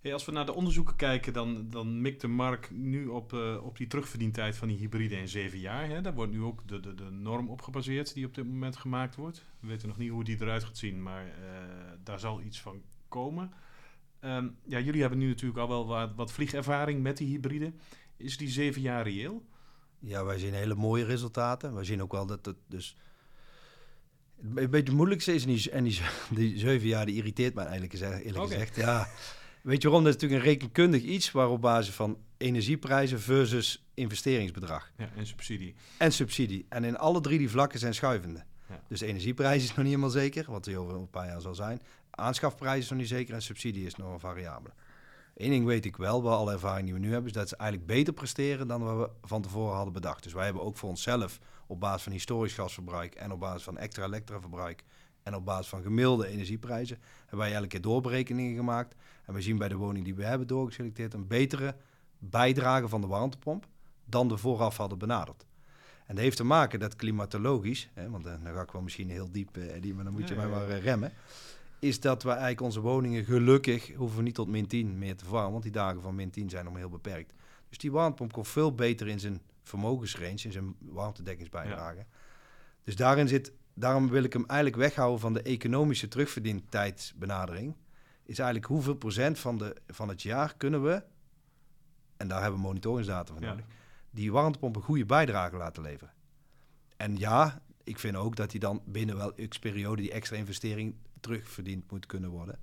Hey, 0.00 0.12
als 0.12 0.24
we 0.24 0.32
naar 0.32 0.46
de 0.46 0.54
onderzoeken 0.54 0.96
kijken, 0.96 1.32
dan, 1.32 1.70
dan 1.70 2.00
mikt 2.00 2.20
de 2.20 2.28
markt 2.28 2.70
nu 2.70 3.06
op, 3.06 3.32
uh, 3.32 3.64
op 3.64 3.76
die 3.76 3.86
terugverdientijd 3.86 4.56
van 4.56 4.68
die 4.68 4.76
hybride 4.76 5.16
in 5.16 5.28
zeven 5.28 5.58
jaar. 5.58 5.88
Hè? 5.88 6.00
Daar 6.00 6.14
wordt 6.14 6.32
nu 6.32 6.42
ook 6.42 6.68
de, 6.68 6.80
de, 6.80 6.94
de 6.94 7.10
norm 7.10 7.48
op 7.48 7.62
gebaseerd 7.62 8.14
die 8.14 8.26
op 8.26 8.34
dit 8.34 8.46
moment 8.46 8.76
gemaakt 8.76 9.16
wordt. 9.16 9.44
We 9.60 9.66
weten 9.66 9.88
nog 9.88 9.98
niet 9.98 10.10
hoe 10.10 10.24
die 10.24 10.40
eruit 10.40 10.64
gaat 10.64 10.78
zien, 10.78 11.02
maar 11.02 11.26
uh, 11.26 11.32
daar 12.02 12.20
zal 12.20 12.40
iets 12.40 12.60
van 12.60 12.82
komen. 13.08 13.52
Um, 14.20 14.56
ja, 14.64 14.80
jullie 14.80 15.00
hebben 15.00 15.18
nu 15.18 15.28
natuurlijk 15.28 15.58
al 15.58 15.68
wel 15.68 15.86
wat, 15.86 16.14
wat 16.14 16.32
vliegervaring 16.32 17.02
met 17.02 17.16
die 17.16 17.28
hybride. 17.28 17.72
Is 18.16 18.36
die 18.36 18.48
zeven 18.48 18.80
jaar 18.80 19.02
reëel? 19.02 19.44
Ja, 19.98 20.24
wij 20.24 20.38
zien 20.38 20.54
hele 20.54 20.74
mooie 20.74 21.04
resultaten. 21.04 21.74
Wij 21.74 21.84
zien 21.84 22.02
ook 22.02 22.12
wel 22.12 22.26
dat 22.26 22.46
het 22.46 22.56
dus... 22.66 22.96
Een 24.42 24.54
beetje 24.54 24.76
het 24.76 24.92
moeilijkste 24.92 25.34
is, 25.34 25.44
en 25.44 25.54
die, 25.54 25.70
en 25.70 25.84
die, 25.84 26.00
die 26.30 26.58
zeven 26.58 26.88
jaar, 26.88 27.06
die 27.06 27.14
irriteert 27.14 27.54
mij 27.54 27.64
eigenlijk 27.64 28.02
eerlijk 28.02 28.36
okay. 28.36 28.48
gezegd. 28.48 28.76
Ja, 28.76 29.08
weet 29.62 29.82
je 29.82 29.88
waarom? 29.88 30.04
Dat 30.04 30.14
is 30.14 30.20
natuurlijk 30.20 30.46
een 30.46 30.52
rekenkundig 30.52 31.02
iets 31.02 31.30
waar 31.30 31.48
op 31.48 31.60
basis 31.60 31.94
van 31.94 32.18
energieprijzen 32.36 33.20
versus 33.20 33.86
investeringsbedrag. 33.94 34.92
Ja, 34.96 35.10
en 35.16 35.26
subsidie. 35.26 35.74
En 35.98 36.12
subsidie. 36.12 36.66
En 36.68 36.84
in 36.84 36.98
alle 36.98 37.20
drie 37.20 37.38
die 37.38 37.50
vlakken 37.50 37.78
zijn 37.78 37.94
schuivende. 37.94 38.44
Ja. 38.68 38.82
Dus 38.88 38.98
de 38.98 39.06
energieprijs 39.06 39.62
is 39.62 39.68
nog 39.68 39.76
niet 39.76 39.86
helemaal 39.86 40.10
zeker, 40.10 40.50
wat 40.50 40.64
die 40.64 40.78
over 40.78 40.94
een 40.94 41.10
paar 41.10 41.26
jaar 41.26 41.40
zal 41.40 41.54
zijn. 41.54 41.80
Aanschafprijs 42.10 42.82
is 42.82 42.90
nog 42.90 42.98
niet 42.98 43.08
zeker 43.08 43.34
en 43.34 43.42
subsidie 43.42 43.86
is 43.86 43.94
nog 43.94 44.12
een 44.12 44.20
variabele. 44.20 44.74
Eén 45.34 45.50
ding 45.50 45.64
weet 45.64 45.84
ik 45.84 45.96
wel, 45.96 46.22
bij 46.22 46.32
alle 46.32 46.52
ervaring 46.52 46.84
die 46.84 46.94
we 46.94 47.00
nu 47.00 47.10
hebben, 47.10 47.26
is 47.26 47.36
dat 47.36 47.48
ze 47.48 47.56
eigenlijk 47.56 47.90
beter 47.90 48.12
presteren 48.12 48.68
dan 48.68 48.98
we 48.98 49.10
van 49.22 49.42
tevoren 49.42 49.74
hadden 49.74 49.92
bedacht. 49.92 50.22
Dus 50.22 50.32
wij 50.32 50.44
hebben 50.44 50.62
ook 50.62 50.76
voor 50.76 50.88
onszelf 50.88 51.38
op 51.66 51.80
basis 51.80 52.02
van 52.02 52.12
historisch 52.12 52.54
gasverbruik 52.54 53.14
en 53.14 53.32
op 53.32 53.40
basis 53.40 53.62
van 53.62 53.78
extra 53.78 54.04
elektra 54.04 54.40
verbruik 54.40 54.84
en 55.22 55.34
op 55.34 55.44
basis 55.44 55.68
van 55.68 55.82
gemiddelde 55.82 56.26
energieprijzen 56.26 56.98
hebben 57.20 57.38
wij 57.38 57.54
elke 57.54 57.66
keer 57.66 57.80
doorberekeningen 57.80 58.56
gemaakt. 58.56 58.94
En 59.24 59.34
we 59.34 59.40
zien 59.40 59.58
bij 59.58 59.68
de 59.68 59.76
woning 59.76 60.04
die 60.04 60.14
we 60.14 60.24
hebben 60.24 60.46
doorgeselecteerd 60.46 61.14
een 61.14 61.26
betere 61.26 61.76
bijdrage 62.18 62.88
van 62.88 63.00
de 63.00 63.06
warmtepomp 63.06 63.66
dan 64.04 64.28
we 64.28 64.36
vooraf 64.36 64.76
hadden 64.76 64.98
benaderd. 64.98 65.46
En 66.06 66.14
dat 66.14 66.24
heeft 66.24 66.36
te 66.36 66.44
maken 66.44 66.80
dat 66.80 66.96
klimatologisch, 66.96 67.90
hè, 67.94 68.10
want 68.10 68.24
dan 68.24 68.40
ga 68.44 68.60
ik 68.60 68.70
wel 68.70 68.82
misschien 68.82 69.10
heel 69.10 69.30
diep, 69.32 69.56
eh, 69.56 69.80
die, 69.80 69.94
maar 69.94 70.04
dan 70.04 70.12
moet 70.12 70.28
je 70.28 70.34
mij 70.34 70.48
maar 70.48 70.68
eh, 70.68 70.82
remmen 70.82 71.12
is 71.84 72.00
dat 72.00 72.22
we 72.22 72.28
eigenlijk 72.28 72.60
onze 72.60 72.80
woningen 72.80 73.24
gelukkig 73.24 73.94
hoeven 73.94 74.16
we 74.16 74.22
niet 74.22 74.34
tot 74.34 74.48
min 74.48 74.66
10 74.66 74.98
meer 74.98 75.16
te 75.16 75.24
verwarmen, 75.24 75.52
want 75.52 75.62
die 75.62 75.72
dagen 75.72 76.00
van 76.00 76.14
min 76.14 76.30
10 76.30 76.50
zijn 76.50 76.64
nog 76.64 76.76
heel 76.76 76.88
beperkt. 76.88 77.32
Dus 77.68 77.78
die 77.78 77.92
warmtepomp 77.92 78.32
komt 78.32 78.48
veel 78.48 78.74
beter 78.74 79.08
in 79.08 79.20
zijn 79.20 79.40
vermogensrange, 79.62 80.42
in 80.42 80.52
zijn 80.52 80.74
warmtedekkingsbijdrage. 80.78 81.96
Ja. 81.96 82.06
Dus 82.84 82.96
daarin 82.96 83.28
zit, 83.28 83.52
daarom 83.74 84.08
wil 84.08 84.24
ik 84.24 84.32
hem 84.32 84.44
eigenlijk 84.46 84.80
weghouden 84.80 85.20
van 85.20 85.32
de 85.32 85.42
economische 85.42 86.08
terugverdientijdsbenadering. 86.08 87.74
Is 88.22 88.38
eigenlijk 88.38 88.70
hoeveel 88.70 88.94
procent 88.94 89.38
van, 89.38 89.58
de, 89.58 89.76
van 89.86 90.08
het 90.08 90.22
jaar 90.22 90.54
kunnen 90.56 90.82
we, 90.82 91.02
en 92.16 92.28
daar 92.28 92.40
hebben 92.42 92.60
we 92.60 92.66
monitoringsdata 92.66 93.32
van 93.32 93.42
nodig, 93.42 93.64
die 94.10 94.32
warmtepomp 94.32 94.76
een 94.76 94.82
goede 94.82 95.06
bijdrage 95.06 95.56
laten 95.56 95.82
leveren. 95.82 96.12
En 96.96 97.16
ja, 97.16 97.62
ik 97.84 97.98
vind 97.98 98.16
ook 98.16 98.36
dat 98.36 98.50
hij 98.50 98.60
dan 98.60 98.82
binnen 98.84 99.16
wel 99.16 99.34
x 99.48 99.58
periode 99.58 100.02
die 100.02 100.12
extra 100.12 100.36
investering 100.36 100.94
terugverdiend 101.24 101.90
moet 101.90 102.06
kunnen 102.06 102.30
worden. 102.30 102.58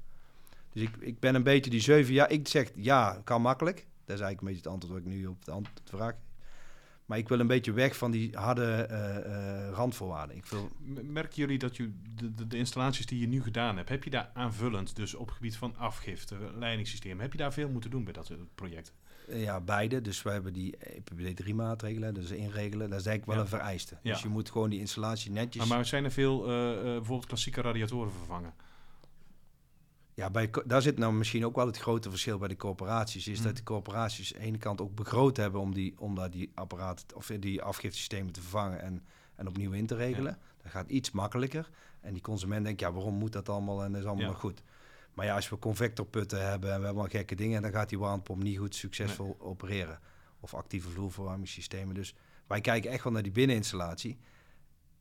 Dus 0.74 0.82
ik, 0.82 0.96
ik 1.00 1.20
ben 1.20 1.36
een 1.36 1.44
beetje 1.44 1.72
die 1.72 1.80
zeven 1.80 2.14
jaar. 2.14 2.32
Ik 2.32 2.48
zeg 2.48 2.72
ja, 2.76 3.22
kan 3.24 3.42
makkelijk. 3.42 3.78
Dat 4.06 4.16
is 4.16 4.22
eigenlijk 4.22 4.42
een 4.42 4.48
beetje 4.48 4.62
het 4.62 4.72
antwoord 4.72 4.94
wat 4.94 5.14
ik 5.14 5.18
nu 5.18 5.26
op 5.26 5.46
de, 5.46 5.52
antwoord, 5.52 5.82
vraag. 5.86 6.14
Maar 7.06 7.18
ik 7.18 7.28
wil 7.28 7.40
een 7.40 7.48
beetje 7.48 7.72
weg 7.72 7.98
van 7.98 8.12
die 8.12 8.38
harde 8.38 8.88
uh, 8.92 9.32
uh, 9.32 9.70
randvoorwaarden. 9.74 10.36
Ik 10.36 10.46
wil... 10.46 10.70
Merken 11.04 11.36
jullie 11.36 11.58
dat 11.58 11.78
je 11.78 11.92
de, 12.16 12.48
de, 12.48 12.58
installaties 12.58 13.06
die 13.06 13.20
je 13.20 13.28
nu 13.28 13.42
gedaan 13.42 13.78
hebt, 13.78 13.90
heb 13.90 14.04
je 14.04 14.10
daar 14.10 14.30
aanvullend, 14.34 14.96
dus 14.96 15.16
op 15.16 15.32
gebied 15.32 15.58
van 15.58 15.76
afgifte, 15.78 16.36
leidingssysteem, 16.56 17.20
heb 17.20 17.32
je 17.32 17.38
daar 17.38 17.54
veel 17.54 17.70
moeten 17.70 17.90
doen 17.90 18.04
bij 18.04 18.14
dat 18.14 18.32
project? 18.56 18.94
Ja, 19.28 19.60
beide. 19.60 20.02
Dus 20.02 20.22
we 20.22 20.30
hebben 20.30 20.54
die 20.54 20.78
EPBD3-maatregelen, 20.78 22.14
dus 22.14 22.32
inregelen. 22.32 22.90
Dat 22.90 23.00
is 23.00 23.06
eigenlijk 23.06 23.26
wel 23.26 23.40
een 23.40 23.48
vereiste. 23.48 23.98
Ja. 24.02 24.12
Dus 24.12 24.22
je 24.22 24.28
moet 24.28 24.52
gewoon 24.52 24.70
die 24.70 24.80
installatie 24.80 25.32
netjes... 25.32 25.68
Maar, 25.68 25.78
maar 25.78 25.86
zijn 25.86 26.04
er 26.04 26.12
veel, 26.12 26.42
uh, 26.42 26.82
bijvoorbeeld 26.82 27.26
klassieke 27.26 27.62
radiatoren 27.62 28.12
vervangen? 28.12 28.54
Ja, 30.14 30.30
bij, 30.30 30.50
daar 30.66 30.82
zit 30.82 30.98
nou 30.98 31.14
misschien 31.14 31.46
ook 31.46 31.56
wel 31.56 31.66
het 31.66 31.78
grote 31.78 32.10
verschil 32.10 32.38
bij 32.38 32.48
de 32.48 32.56
corporaties. 32.56 33.28
Is 33.28 33.38
dat 33.38 33.46
hmm. 33.46 33.56
de 33.56 33.64
corporaties 33.64 34.34
aan 34.34 34.40
de 34.40 34.46
ene 34.46 34.58
kant 34.58 34.82
ook 34.82 34.96
begroot 34.96 35.38
hebben 35.38 35.62
om, 35.62 35.74
die, 35.74 35.94
om 35.98 36.16
daar 36.16 36.32
die 36.32 36.52
apparaten 36.54 37.16
of 37.16 37.32
die 37.40 37.62
afgiftesystemen 37.62 38.34
te 38.34 38.42
vervangen 38.42 38.82
en, 38.82 39.04
en 39.36 39.48
opnieuw 39.48 39.72
in 39.72 39.86
te 39.86 39.96
regelen. 39.96 40.38
Dat 40.64 40.72
gaat 40.72 40.90
iets 40.90 41.12
makkelijker. 41.12 41.70
En 42.02 42.14
die 42.14 42.22
consument 42.22 42.66
denkt, 42.66 42.80
ja, 42.80 42.92
waarom 42.92 43.14
moet 43.14 43.32
dat 43.32 43.50
allemaal 43.50 43.84
en 43.84 43.92
dat 43.92 44.02
is 44.02 44.08
allemaal 44.08 44.32
ja. 44.32 44.38
goed. 44.38 44.64
Maar 45.14 45.26
ja, 45.26 45.36
als 45.36 45.50
we 45.50 45.60
convectorputten 45.60 46.50
hebben 46.50 46.74
en 46.74 46.80
we 46.80 46.86
hebben 46.86 47.10
gekke 47.10 47.36
dingen, 47.36 47.62
dan 47.62 47.72
gaat 47.72 47.90
die 47.90 48.00
warmtepomp 48.00 48.44
niet 48.44 48.58
goed 48.58 48.76
succesvol 48.76 49.36
opereren. 49.40 50.00
Of 50.40 50.54
actieve 50.54 50.90
vloerverwarmingssystemen. 50.90 51.96
Dus 51.96 52.16
wij 52.48 52.62
kijken 52.62 52.92
echt 52.92 53.04
wel 53.04 53.14
naar 53.14 53.24
die 53.24 53.32
binneninstallatie. 53.32 54.18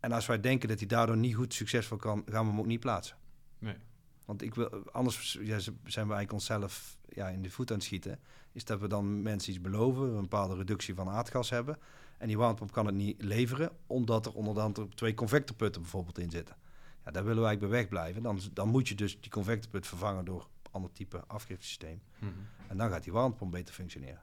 En 0.01 0.13
als 0.13 0.27
wij 0.27 0.41
denken 0.41 0.69
dat 0.69 0.79
die 0.79 0.87
daardoor 0.87 1.17
niet 1.17 1.35
goed 1.35 1.55
succesvol 1.55 1.97
kan, 1.97 2.23
gaan 2.27 2.45
we 2.45 2.51
hem 2.51 2.61
ook 2.61 2.67
niet 2.67 2.81
plaatsen. 2.81 3.17
Nee. 3.59 3.77
Want 4.25 4.43
ik 4.43 4.55
wil, 4.55 4.91
anders 4.93 5.33
ja, 5.33 5.59
zijn 5.59 5.75
we 5.85 5.93
eigenlijk 5.95 6.33
onszelf 6.33 6.97
ja, 7.09 7.29
in 7.29 7.43
de 7.43 7.51
voet 7.51 7.71
aan 7.71 7.77
het 7.77 7.85
schieten. 7.85 8.19
Is 8.53 8.65
dat 8.65 8.81
we 8.81 8.89
dan 8.89 9.23
mensen 9.23 9.53
iets 9.53 9.61
beloven, 9.61 10.15
een 10.15 10.21
bepaalde 10.21 10.57
reductie 10.57 10.95
van 10.95 11.09
aardgas 11.09 11.51
hebben. 11.51 11.79
En 12.19 12.27
die 12.27 12.39
warmtepomp 12.39 12.73
kan 12.73 12.87
het 12.87 12.95
niet 12.95 13.23
leveren, 13.23 13.73
omdat 13.87 14.27
er 14.27 14.33
onder 14.33 14.61
andere 14.61 14.89
twee 14.89 15.15
convectorputten 15.15 15.83
bijvoorbeeld 15.83 16.19
in 16.19 16.31
zitten. 16.31 16.57
Ja, 17.05 17.11
daar 17.11 17.25
willen 17.25 17.43
wij 17.43 17.59
bij 17.59 17.69
weg 17.69 17.89
blijven. 17.89 18.23
Dan, 18.23 18.41
dan 18.53 18.69
moet 18.69 18.89
je 18.89 18.95
dus 18.95 19.21
die 19.21 19.31
convectorput 19.31 19.87
vervangen 19.87 20.25
door 20.25 20.41
een 20.41 20.71
ander 20.71 20.93
type 20.93 21.25
afgiftesysteem. 21.27 22.03
Mm 22.19 22.33
En 22.69 22.77
dan 22.77 22.91
gaat 22.91 23.03
die 23.03 23.13
warmtepomp 23.13 23.53
beter 23.53 23.75
functioneren. 23.75 24.23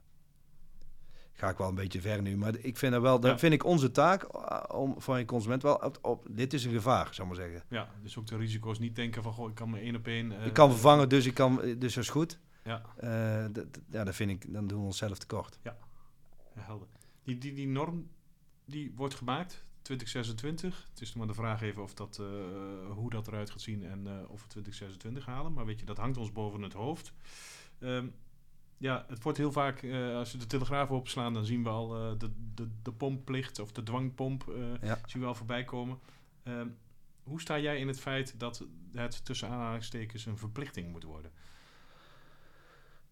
Ga 1.34 1.50
ik 1.50 1.58
wel 1.58 1.68
een 1.68 1.76
beetje 1.76 2.02
ver 2.02 2.22
nu, 2.22 2.38
maar 2.38 2.56
ik 2.58 2.78
vind 2.78 2.92
dat 2.92 3.02
wel, 3.02 3.20
dat 3.20 3.40
vind 3.40 3.54
ik 3.54 3.63
onze 3.63 3.92
taak 3.92 4.24
eh, 4.24 4.63
om 4.80 5.02
voor 5.02 5.18
een 5.18 5.26
consument 5.26 5.62
wel 5.62 5.94
op, 6.02 6.28
dit 6.30 6.54
is 6.54 6.66
een 6.66 6.72
gevaar, 6.72 7.13
zou 7.13 7.28
maar 7.28 7.38
zeggen. 7.38 7.63
Ja, 7.70 7.90
dus 8.02 8.18
ook 8.18 8.28
de 8.28 8.38
risico's 8.38 8.80
niet 8.80 8.96
denken 8.96 9.24
van 9.24 9.34
goh, 9.34 9.50
ik 9.50 9.56
kan 9.56 9.70
me 9.70 9.80
één 9.80 9.96
op 9.96 10.08
één. 10.08 10.32
Uh, 10.32 10.46
ik 10.46 10.54
kan 10.54 10.70
vervangen, 10.70 11.10
dus 11.10 11.26
ik 11.26 11.34
kan, 11.34 11.56
dus 11.56 11.94
dat 11.94 12.04
is 12.04 12.10
goed. 12.10 12.40
Ja. 12.63 12.82
Uh, 13.04 13.63
ja, 13.90 14.04
dat 14.04 14.16
vind 14.16 14.30
ik, 14.30 14.54
dan 14.54 14.68
doen 14.68 14.80
we 14.80 14.86
onszelf 14.86 15.18
tekort. 15.18 15.60
Ja, 15.63 15.78
ja 16.56 16.62
helder. 16.62 16.88
Die, 17.24 17.38
die, 17.38 17.54
die 17.54 17.68
norm 17.68 18.08
die 18.66 18.94
wordt 18.96 19.13
gemaakt, 19.13 19.66
2026. 19.88 20.88
Het 20.89 21.02
is 21.02 21.08
nog 21.08 21.17
maar 21.17 21.28
de 21.28 21.41
vraag 21.41 21.62
even 21.62 21.84
of 21.84 21.93
dat, 21.93 22.17
uh, 22.21 22.28
hoe 22.91 23.10
dat 23.10 23.28
eruit 23.28 23.50
gaat 23.50 23.62
zien 23.62 23.84
en 23.84 24.00
uh, 24.08 24.30
of 24.30 24.41
we 24.41 24.47
2026 24.47 25.26
halen. 25.26 25.54
Maar 25.54 25.65
weet 25.65 25.80
je, 25.80 25.86
dat 25.86 25.97
hangt 25.97 26.17
ons 26.17 26.32
boven 26.32 26.62
het 26.62 26.73
hoofd. 26.73 27.13
Um, 27.80 28.13
ja, 28.78 29.06
het 29.08 29.23
wordt 29.23 29.38
heel 29.38 29.52
vaak, 29.52 29.82
uh, 29.82 30.15
als 30.15 30.32
we 30.32 30.38
de 30.38 30.47
telegraaf 30.47 30.91
opslaan, 30.91 31.34
dan 31.34 31.45
zien 31.45 31.63
we 31.63 31.69
al 31.69 32.17
de, 32.17 32.32
de, 32.54 32.67
de 32.82 32.91
pompplicht 32.91 33.60
of 33.60 33.71
de 33.71 33.84
dwangpomp 33.84 34.54
ja. 34.82 35.00
zien 35.06 35.21
we 35.21 35.28
al 35.28 35.36
voorbij 35.36 35.63
komen. 35.63 36.00
Um, 36.43 36.78
hoe 37.23 37.41
sta 37.41 37.60
jij 37.60 37.80
in 37.80 37.88
het 37.88 38.00
feit 38.00 38.39
dat 38.39 38.65
het 38.93 39.26
tussen 39.26 39.50
aanhalingstekens 39.50 40.26
een 40.26 40.38
verplichting 40.38 40.91
moet 40.91 41.04
worden? 41.04 41.32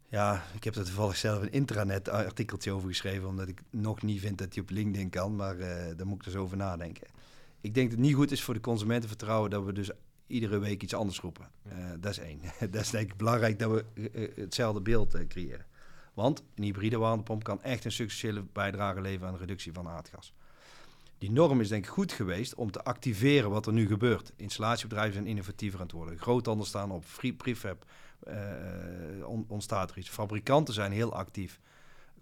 Ja, 0.09 0.43
ik 0.53 0.63
heb 0.63 0.75
er 0.75 0.83
toevallig 0.85 1.17
zelf 1.17 1.41
een 1.41 1.51
intranet 1.51 2.09
artikeltje 2.09 2.71
over 2.71 2.87
geschreven, 2.87 3.27
omdat 3.27 3.47
ik 3.47 3.61
nog 3.69 4.01
niet 4.01 4.19
vind 4.19 4.37
dat 4.37 4.53
hij 4.53 4.63
op 4.63 4.69
LinkedIn 4.69 5.09
kan, 5.09 5.35
maar 5.35 5.57
uh, 5.57 5.67
daar 5.97 6.07
moet 6.07 6.17
ik 6.17 6.23
dus 6.23 6.35
over 6.35 6.57
nadenken. 6.57 7.07
Ik 7.61 7.73
denk 7.73 7.89
dat 7.89 7.97
het 7.97 8.07
niet 8.07 8.15
goed 8.15 8.31
is 8.31 8.43
voor 8.43 8.53
de 8.53 8.59
consumentenvertrouwen 8.59 9.49
dat 9.49 9.63
we 9.63 9.73
dus 9.73 9.91
iedere 10.27 10.57
week 10.57 10.83
iets 10.83 10.93
anders 10.93 11.19
roepen. 11.19 11.49
Uh, 11.67 11.73
dat 11.99 12.11
is 12.11 12.19
één. 12.19 12.39
dat 12.71 12.81
is 12.81 12.89
denk 12.89 13.11
ik 13.11 13.17
belangrijk 13.17 13.59
dat 13.59 13.71
we 13.71 14.09
uh, 14.13 14.35
hetzelfde 14.35 14.81
beeld 14.81 15.27
creëren. 15.27 15.65
Want 16.13 16.43
een 16.55 16.63
hybride 16.63 16.97
warmtepomp 16.97 17.43
kan 17.43 17.63
echt 17.63 17.85
een 17.85 17.91
substantiële 17.91 18.45
bijdrage 18.53 19.01
leveren 19.01 19.27
aan 19.27 19.33
de 19.33 19.39
reductie 19.39 19.73
van 19.73 19.87
aardgas. 19.87 20.33
Die 21.17 21.31
norm 21.31 21.61
is 21.61 21.67
denk 21.67 21.85
ik 21.85 21.91
goed 21.91 22.11
geweest 22.11 22.55
om 22.55 22.71
te 22.71 22.83
activeren 22.83 23.49
wat 23.49 23.65
er 23.65 23.73
nu 23.73 23.87
gebeurt. 23.87 24.31
Installatiebedrijven 24.35 25.13
zijn 25.13 25.27
innovatiever 25.27 25.79
aan 25.79 25.85
het 25.85 25.95
worden. 25.95 26.19
Groothandels 26.19 26.67
staan 26.67 26.91
op 26.91 27.05
free 27.05 27.33
prefab 27.33 27.85
uh, 28.28 29.28
ontstaat 29.47 29.91
er 29.91 29.97
iets. 29.97 30.10
Fabrikanten 30.10 30.73
zijn 30.73 30.91
heel 30.91 31.13
actief. 31.13 31.60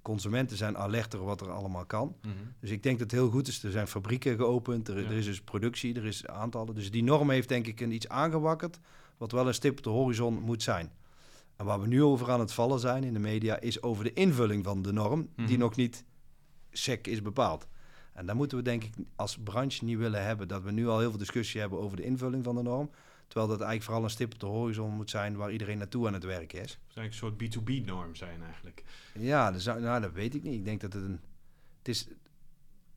Consumenten 0.02 0.58
zijn 0.58 0.78
alerter 0.78 1.24
wat 1.24 1.42
er 1.42 1.52
allemaal 1.52 1.86
kan. 1.86 2.16
Mhm. 2.22 2.34
Dus 2.60 2.70
ik 2.70 2.84
denk 2.84 3.00
dat 3.00 3.12
het 3.12 3.20
heel 3.20 3.30
goed 3.30 3.48
is. 3.48 3.64
Er 3.64 3.72
zijn 3.72 3.88
fabrieken 3.88 4.38
geopend, 4.38 4.88
er, 4.88 4.98
er, 4.98 5.12
is 5.12 5.26
dus 5.26 5.42
productie, 5.42 5.96
er 5.96 6.06
is 6.06 6.28
aantallen. 6.28 6.76
Dus 6.76 6.92
die 6.92 7.04
norm 7.04 7.30
heeft 7.30 7.50
denk 7.50 7.68
ik 7.68 7.80
een 7.80 7.92
iets 7.92 8.08
aangewakkerd, 8.08 8.80
wat 9.18 9.32
wel 9.32 9.48
een 9.48 9.54
stip 9.54 9.78
op 9.78 9.84
de 9.84 9.90
horizon 9.90 10.42
moet 10.42 10.64
zijn. 10.64 10.92
En 11.56 11.66
waar 11.66 11.82
we 11.82 11.88
nu 11.88 12.04
over 12.04 12.32
aan 12.32 12.40
het 12.40 12.54
vallen 12.54 12.80
zijn 12.80 13.04
in 13.04 13.14
de 13.14 13.20
media, 13.20 13.60
is 13.60 13.82
over 13.82 14.04
de 14.04 14.14
invulling 14.14 14.64
van 14.64 14.82
de 14.82 14.94
norm, 14.94 15.30
die 15.36 15.46
mhm. 15.46 15.60
nog 15.60 15.76
niet 15.76 16.04
sec 16.72 17.08
is 17.08 17.22
bepaald. 17.22 17.68
En 18.14 18.26
daar 18.26 18.36
moeten 18.36 18.58
we 18.58 18.64
denk 18.64 18.84
ik 18.84 18.94
als 19.16 19.38
branche 19.44 19.86
niet 19.86 19.98
willen 19.98 20.26
hebben. 20.26 20.48
Dat 20.48 20.64
we 20.64 20.72
nu 20.72 20.88
al 20.88 21.00
heel 21.00 21.10
veel 21.10 21.20
discussie 21.20 21.60
hebben 21.60 21.80
over 21.80 21.98
de 21.98 22.04
invulling 22.04 22.44
van 22.44 22.56
de 22.56 22.62
norm. 22.62 22.90
Terwijl 23.28 23.52
dat 23.52 23.62
eigenlijk 23.62 23.84
vooral 23.84 24.04
een 24.04 24.10
stip 24.10 24.34
op 24.34 24.40
de 24.40 24.46
horizon 24.46 24.92
moet 24.92 25.10
zijn 25.10 25.36
waar 25.36 25.52
iedereen 25.52 25.78
naartoe 25.78 26.08
aan 26.08 26.14
het 26.14 26.24
werken 26.24 26.62
is. 26.62 26.72
Het 26.72 26.94
zou 26.94 27.06
een 27.06 27.14
soort 27.14 27.44
B2B-norm 27.44 28.16
zijn 28.16 28.44
eigenlijk. 28.44 28.84
Ja, 29.14 29.52
dat, 29.52 29.62
zou, 29.62 29.82
nou, 29.82 30.02
dat 30.02 30.12
weet 30.12 30.36
ik 30.36 30.44
niet. 30.44 30.54
Ik 30.54 30.66
denk 30.66 30.82
dat 30.82 30.94
het 30.94 31.04
een... 31.04 31.20
Het 31.78 31.88
is, 31.88 32.08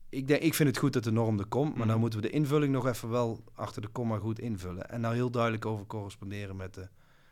ik, 0.09 0.27
denk, 0.27 0.41
ik 0.41 0.53
vind 0.53 0.69
het 0.69 0.77
goed 0.77 0.93
dat 0.93 1.03
de 1.03 1.11
norm 1.11 1.39
er 1.39 1.45
komt, 1.45 1.75
maar 1.75 1.83
mm. 1.83 1.91
dan 1.91 1.99
moeten 1.99 2.21
we 2.21 2.27
de 2.27 2.33
invulling 2.33 2.73
nog 2.73 2.87
even 2.87 3.09
wel 3.09 3.43
achter 3.53 3.81
de 3.81 3.87
komma 3.87 4.17
goed 4.17 4.39
invullen. 4.39 4.89
En 4.89 5.01
nou 5.01 5.15
heel 5.15 5.31
duidelijk 5.31 5.65
over 5.65 5.85
corresponderen 5.85 6.55
met 6.55 6.73
de... 6.73 6.87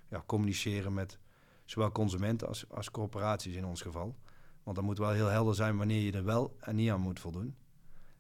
Ja, 0.09 0.23
communiceren 0.25 0.93
met 0.93 1.19
Zowel 1.65 1.91
consumenten 1.91 2.47
als, 2.47 2.69
als 2.69 2.91
corporaties 2.91 3.55
in 3.55 3.65
ons 3.65 3.81
geval. 3.81 4.15
Want 4.63 4.75
dan 4.75 4.85
moet 4.85 4.97
wel 4.97 5.11
heel 5.11 5.27
helder 5.27 5.55
zijn 5.55 5.77
wanneer 5.77 6.01
je 6.01 6.11
er 6.11 6.23
wel 6.23 6.55
en 6.59 6.75
niet 6.75 6.89
aan 6.89 7.01
moet 7.01 7.19
voldoen. 7.19 7.55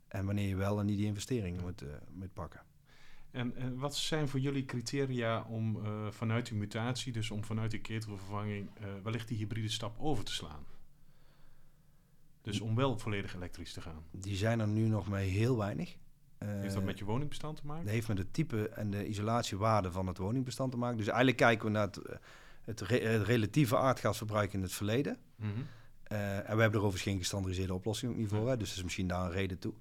En 0.07 0.25
wanneer 0.25 0.47
je 0.47 0.55
wel 0.55 0.79
en 0.79 0.85
niet 0.85 0.97
die 0.97 1.05
investeringen 1.05 1.61
moet, 1.61 1.81
uh, 1.81 1.89
moet 2.11 2.33
pakken. 2.33 2.61
En, 3.35 3.55
en, 3.55 3.77
wat 3.77 3.95
zijn 3.95 4.27
voor 4.27 4.39
jullie 4.39 4.65
criteria 4.65 5.43
om 5.43 5.75
uh, 5.75 6.07
vanuit 6.11 6.45
die 6.45 6.57
mutatie, 6.57 7.11
dus 7.11 7.31
om 7.31 7.43
vanuit 7.43 7.71
die 7.71 7.79
ketelvervanging, 7.79 8.69
uh, 8.81 8.87
wellicht 9.03 9.27
die 9.27 9.37
hybride 9.37 9.69
stap 9.69 9.95
over 9.99 10.23
te 10.23 10.33
slaan? 10.33 10.65
Dus 12.41 12.59
om 12.59 12.75
wel 12.75 12.97
volledig 12.97 13.35
elektrisch 13.35 13.73
te 13.73 13.81
gaan. 13.81 14.03
Die 14.11 14.35
zijn 14.35 14.59
er 14.59 14.67
nu 14.67 14.87
nog 14.87 15.07
maar 15.07 15.19
heel 15.19 15.57
weinig. 15.57 15.97
Heeft 16.37 16.73
dat 16.73 16.83
met 16.83 16.99
je 16.99 17.05
woningbestand 17.05 17.57
te 17.57 17.65
maken? 17.65 17.85
Dat 17.85 17.93
heeft 17.93 18.07
met 18.07 18.17
het 18.17 18.33
type 18.33 18.69
en 18.69 18.91
de 18.91 19.07
isolatiewaarde 19.07 19.91
van 19.91 20.07
het 20.07 20.17
woningbestand 20.17 20.71
te 20.71 20.77
maken. 20.77 20.97
Dus 20.97 21.07
eigenlijk 21.07 21.37
kijken 21.37 21.65
we 21.65 21.71
naar 21.71 21.85
het, 21.85 21.99
het, 22.63 22.81
re 22.81 22.99
het 22.99 23.27
relatieve 23.27 23.77
aardgasverbruik 23.77 24.53
in 24.53 24.61
het 24.61 24.73
verleden. 24.73 25.17
Mm 25.35 25.51
-hmm. 25.53 25.67
uh, 26.11 26.37
en 26.37 26.55
we 26.55 26.61
hebben 26.61 26.79
er 26.79 26.85
overigens 26.85 27.01
geen 27.01 27.17
gestandardiseerde 27.17 27.73
oplossing 27.73 28.11
ook 28.11 28.17
niet 28.17 28.29
voor. 28.29 28.49
Hè? 28.49 28.57
Dus 28.57 28.67
dat 28.67 28.77
is 28.77 28.83
misschien 28.83 29.07
daar 29.07 29.25
een 29.25 29.31
reden 29.31 29.59
toe. 29.59 29.73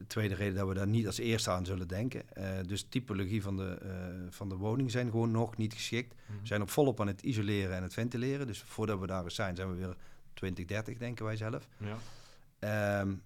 De 0.00 0.06
tweede 0.06 0.34
reden 0.34 0.54
dat 0.54 0.68
we 0.68 0.74
daar 0.74 0.86
niet 0.86 1.06
als 1.06 1.18
eerste 1.18 1.50
aan 1.50 1.64
zullen 1.64 1.88
denken. 1.88 2.22
Uh, 2.38 2.44
dus 2.66 2.82
typologie 2.88 3.42
van 3.42 3.56
de, 3.56 3.78
uh, 3.82 4.30
van 4.30 4.48
de 4.48 4.56
woning 4.56 4.90
zijn 4.90 5.10
gewoon 5.10 5.30
nog 5.30 5.56
niet 5.56 5.74
geschikt. 5.74 6.14
Mm 6.14 6.20
-hmm. 6.26 6.40
We 6.40 6.46
zijn 6.46 6.62
op 6.62 6.70
volop 6.70 7.00
aan 7.00 7.06
het 7.06 7.22
isoleren 7.22 7.76
en 7.76 7.82
het 7.82 7.92
ventileren. 7.92 8.46
Dus 8.46 8.62
voordat 8.62 9.00
we 9.00 9.06
daar 9.06 9.24
eens 9.24 9.34
zijn, 9.34 9.56
zijn 9.56 9.70
we 9.70 9.76
weer 9.76 9.96
2030, 10.34 10.98
denken 10.98 11.24
wij 11.24 11.36
zelf. 11.36 11.68
Ja. 11.76 13.00
Um, 13.00 13.22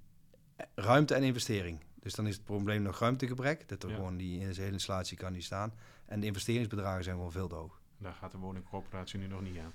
ruimte 0.75 1.15
en 1.15 1.23
investering. 1.23 1.81
Dus 1.95 2.15
dan 2.15 2.27
is 2.27 2.35
het 2.35 2.45
probleem 2.45 2.83
nog 2.83 2.99
ruimtegebrek. 2.99 3.69
Dat 3.69 3.83
er 3.83 3.89
ja. 3.89 3.95
gewoon 3.95 4.17
die 4.17 4.45
hele 4.45 4.71
installatie 4.71 5.17
kan 5.17 5.33
niet 5.33 5.45
staan. 5.45 5.73
En 6.07 6.21
de 6.21 6.27
investeringsbedragen 6.27 7.05
zijn 7.05 7.17
gewoon 7.17 7.33
veel 7.33 7.49
te 7.49 7.55
hoog. 7.55 7.81
Daar 7.99 8.13
gaat 8.13 8.33
de 8.33 8.39
woningcorporatie 8.39 9.19
nu 9.19 9.27
nog 9.27 9.43
niet 9.43 9.59
aan. 9.59 9.73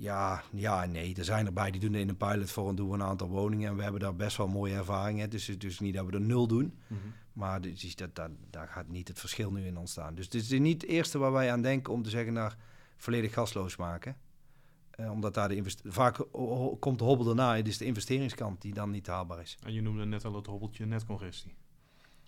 Ja, 0.00 0.42
ja, 0.52 0.86
nee. 0.86 1.14
Er 1.14 1.24
zijn 1.24 1.46
erbij 1.46 1.70
die 1.70 1.80
doen 1.80 1.94
in 1.94 2.08
een 2.08 2.16
pilot 2.16 2.50
voor 2.50 2.68
een 2.68 2.74
doen 2.74 2.88
we 2.88 2.94
een 2.94 3.02
aantal 3.02 3.28
woningen. 3.28 3.68
En 3.70 3.76
we 3.76 3.82
hebben 3.82 4.00
daar 4.00 4.16
best 4.16 4.36
wel 4.36 4.48
mooie 4.48 4.74
ervaringen. 4.74 5.30
Dus 5.30 5.46
het 5.46 5.64
is 5.64 5.68
dus 5.68 5.80
niet 5.80 5.94
dat 5.94 6.06
we 6.06 6.12
er 6.12 6.20
nul 6.20 6.46
doen. 6.46 6.64
Mm 6.86 6.98
-hmm. 7.02 7.12
Maar 7.32 7.60
dus 7.60 7.96
dat, 7.96 8.14
dat, 8.14 8.30
daar 8.50 8.68
gaat 8.68 8.88
niet 8.88 9.08
het 9.08 9.18
verschil 9.18 9.52
nu 9.52 9.66
in 9.66 9.76
ontstaan. 9.76 10.14
Dus 10.14 10.24
het 10.24 10.34
is 10.34 10.50
niet 10.50 10.82
het 10.82 10.90
eerste 10.90 11.18
waar 11.18 11.32
wij 11.32 11.52
aan 11.52 11.62
denken 11.62 11.92
om 11.92 12.02
te 12.02 12.10
zeggen 12.10 12.32
naar 12.32 12.56
volledig 12.96 13.32
gasloos 13.32 13.76
maken. 13.76 14.16
Uh, 15.00 15.10
omdat 15.10 15.34
daar 15.34 15.48
de 15.48 15.56
investering... 15.56 15.94
Vaak 15.94 16.24
komt 16.80 16.98
de 16.98 17.04
hobbel 17.04 17.26
daarna. 17.26 17.56
Het 17.56 17.68
is 17.68 17.78
de 17.78 17.84
investeringskant 17.84 18.62
die 18.62 18.74
dan 18.74 18.90
niet 18.90 19.06
haalbaar 19.06 19.40
is. 19.40 19.58
En 19.62 19.72
je 19.72 19.82
noemde 19.82 20.04
net 20.04 20.24
al 20.24 20.34
het 20.34 20.46
hobbeltje 20.46 20.86
netcongestie. 20.86 21.54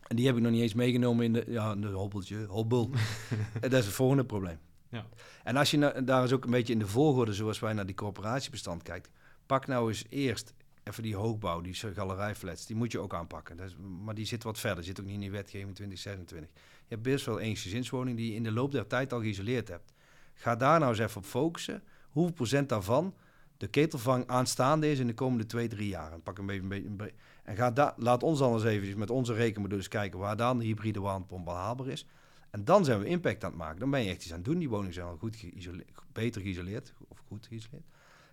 En 0.07 0.17
die 0.17 0.27
heb 0.27 0.37
ik 0.37 0.43
nog 0.43 0.53
niet 0.53 0.63
eens 0.63 0.75
meegenomen 0.75 1.25
in 1.25 1.33
de, 1.33 1.45
ja, 1.49 1.75
de 1.75 1.87
hobbeltje, 1.87 2.45
hobbel. 2.45 2.91
dat 3.61 3.73
is 3.73 3.85
het 3.85 3.95
volgende 3.95 4.25
probleem. 4.25 4.59
Ja. 4.91 5.07
En 5.45 5.57
als 5.57 5.71
je 5.71 5.77
na, 5.77 6.01
daar 6.01 6.23
eens 6.23 6.33
ook 6.33 6.45
een 6.45 6.51
beetje 6.51 6.73
in 6.73 6.79
de 6.79 6.87
volgorde, 6.87 7.33
zoals 7.33 7.59
wij 7.59 7.73
naar 7.73 7.87
die 7.87 7.95
corporatiebestand 7.95 8.83
kijkt, 8.83 9.11
pak 9.47 9.67
nou 9.67 9.89
eens 9.89 10.05
eerst 10.09 10.55
even 10.83 11.03
die 11.03 11.17
hoogbouw, 11.17 11.61
die 11.61 11.75
galerijflats, 11.75 12.67
die 12.67 12.77
moet 12.77 12.93
je 12.93 12.99
ook 12.99 13.15
aanpakken. 13.15 13.57
Dat 13.57 13.67
is, 13.67 13.77
maar 14.05 14.15
die 14.15 14.27
zit 14.27 14.43
wat 14.43 14.59
verder, 14.59 14.85
zit 14.85 15.01
ook 15.01 15.07
niet 15.07 15.15
in 15.15 15.21
die 15.21 15.31
wetgeving 15.31 15.75
2026. 15.75 16.51
Je 16.55 16.95
hebt 16.95 17.03
best 17.03 17.27
wel 17.27 17.41
eensgezinswoning 17.41 18.17
die 18.17 18.31
je 18.31 18.35
in 18.35 18.43
de 18.43 18.53
loop 18.53 18.73
der 18.73 18.87
tijd 18.87 19.13
al 19.13 19.21
geïsoleerd 19.21 19.69
hebt. 19.69 19.93
Ga 20.35 20.57
daar 20.57 20.79
nou 20.79 20.91
eens 20.91 21.01
even 21.01 21.17
op 21.17 21.27
focussen. 21.27 21.83
Hoeveel 22.11 22.35
procent 22.35 22.69
daarvan 22.69 23.15
de 23.57 23.67
ketelvang 23.67 24.27
aanstaande 24.27 24.91
is 24.91 24.99
in 24.99 25.07
de 25.07 25.15
komende 25.15 25.47
twee, 25.47 25.69
drie 25.69 25.89
jaar? 25.89 26.13
En 26.13 26.23
pak 26.23 26.39
een 26.39 26.47
beetje, 26.47 26.87
een 26.87 26.97
beetje 26.97 27.15
en 27.45 27.57
ga 27.57 27.95
laat 27.97 28.23
ons 28.23 28.39
dan 28.39 28.53
eens 28.53 28.65
even 28.65 28.99
met 28.99 29.11
onze 29.11 29.35
rekenmodus 29.35 29.89
kijken 29.89 30.19
waar 30.19 30.37
dan 30.37 30.59
de 30.59 30.65
hybride 30.65 31.01
warmtepomp 31.01 31.45
behaalbaar 31.45 31.87
is. 31.87 32.07
En 32.51 32.65
dan 32.65 32.85
zijn 32.85 33.01
we 33.01 33.07
impact 33.07 33.45
aan 33.45 33.51
het 33.51 33.59
maken. 33.59 33.81
Dan 33.81 33.91
ben 33.91 34.03
je 34.03 34.11
echt 34.11 34.23
iets 34.23 34.31
aan 34.31 34.37
het 34.37 34.45
doen. 34.45 34.59
Die 34.59 34.69
woningen 34.69 34.95
zijn 34.95 35.07
al 35.07 35.17
goed 35.17 35.37
geïsoleerd, 35.37 35.91
beter 36.13 36.43
geïsoleerd, 36.43 36.93
of 37.09 37.23
goed 37.27 37.47
geïsoleerd. 37.47 37.87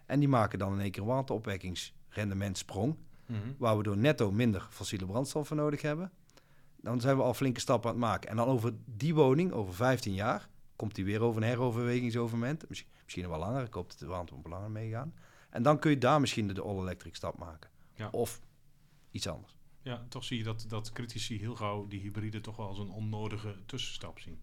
En 0.05 0.19
die 0.19 0.29
maken 0.29 0.59
dan 0.59 0.73
in 0.73 0.79
één 0.79 0.91
keer 0.91 1.01
een 1.01 1.07
warmteopwekkingsrendementsprong, 1.07 2.95
mm 3.25 3.35
-hmm. 3.41 3.55
waar 3.57 3.77
we 3.77 3.83
door 3.83 3.97
netto 3.97 4.31
minder 4.31 4.67
fossiele 4.69 5.05
brandstoffen 5.05 5.55
nodig 5.55 5.81
hebben. 5.81 6.11
Dan 6.81 7.01
zijn 7.01 7.17
we 7.17 7.23
al 7.23 7.33
flinke 7.33 7.59
stappen 7.59 7.89
aan 7.89 7.95
het 7.95 8.05
maken. 8.05 8.29
En 8.29 8.35
dan 8.35 8.47
over 8.47 8.73
die 8.85 9.15
woning, 9.15 9.51
over 9.51 9.73
15 9.73 10.13
jaar, 10.13 10.49
komt 10.75 10.95
die 10.95 11.05
weer 11.05 11.21
over 11.21 11.41
een 11.41 11.47
heroverwegingsoverment. 11.47 12.69
Misschien, 12.69 12.89
misschien 13.03 13.29
wel 13.29 13.39
langer, 13.39 13.63
ik 13.63 13.73
hoop 13.73 13.89
dat 13.89 13.99
de 13.99 14.05
warmtepomp 14.05 14.47
langer 14.47 14.71
meegaan. 14.71 15.13
En 15.49 15.63
dan 15.63 15.79
kun 15.79 15.91
je 15.91 15.97
daar 15.97 16.19
misschien 16.19 16.47
de 16.47 16.61
all-electric 16.61 17.15
stap 17.15 17.37
maken. 17.37 17.69
Ja. 17.93 18.09
Of 18.11 18.41
iets 19.11 19.27
anders. 19.27 19.56
Ja, 19.87 20.05
toch 20.09 20.23
zie 20.23 20.37
je 20.37 20.43
dat, 20.43 20.65
dat 20.67 20.91
critici 20.91 21.39
heel 21.39 21.55
gauw 21.55 21.87
die 21.87 21.99
hybride 21.99 22.41
toch 22.41 22.55
wel 22.55 22.67
als 22.67 22.79
een 22.79 22.89
onnodige 22.89 23.55
tussenstap 23.65 24.19
zien. 24.19 24.39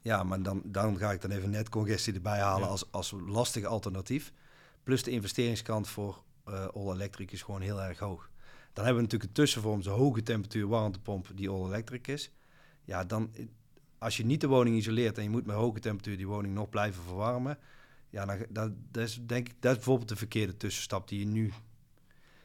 Ja, 0.00 0.22
maar 0.22 0.42
dan, 0.42 0.62
dan 0.64 0.98
ga 0.98 1.12
ik 1.12 1.20
dan 1.20 1.30
even 1.30 1.50
net 1.50 1.68
congestie 1.68 2.14
erbij 2.14 2.40
halen 2.40 2.64
ja. 2.64 2.70
als, 2.70 2.92
als 2.92 3.14
lastig 3.26 3.64
alternatief. 3.64 4.32
Plus 4.82 5.02
de 5.02 5.10
investeringskant 5.10 5.88
voor 5.88 6.22
uh, 6.48 6.66
all-electric 6.66 7.32
is 7.32 7.42
gewoon 7.42 7.60
heel 7.60 7.82
erg 7.82 7.98
hoog. 7.98 8.30
Dan 8.72 8.84
hebben 8.84 8.94
we 8.94 9.02
natuurlijk 9.02 9.30
een 9.30 9.44
tussenvorm, 9.44 9.82
zo'n 9.82 9.98
hoge 9.98 10.22
temperatuur 10.22 10.66
warmtepomp 10.66 11.26
die 11.34 11.48
all-electric 11.48 12.06
is. 12.06 12.30
Ja, 12.84 13.04
dan 13.04 13.30
als 13.98 14.16
je 14.16 14.24
niet 14.24 14.40
de 14.40 14.46
woning 14.46 14.76
isoleert 14.76 15.16
en 15.16 15.22
je 15.22 15.30
moet 15.30 15.46
met 15.46 15.56
hoge 15.56 15.80
temperatuur 15.80 16.16
die 16.16 16.28
woning 16.28 16.54
nog 16.54 16.68
blijven 16.68 17.02
verwarmen. 17.02 17.58
Ja, 18.10 18.26
dan, 18.26 18.38
dat, 18.48 18.72
dat 18.90 19.02
is 19.02 19.20
denk 19.26 19.48
ik, 19.48 19.54
dat 19.60 19.70
is 19.70 19.76
bijvoorbeeld 19.76 20.08
de 20.08 20.16
verkeerde 20.16 20.56
tussenstap 20.56 21.08
die 21.08 21.18
je 21.18 21.26
nu 21.26 21.52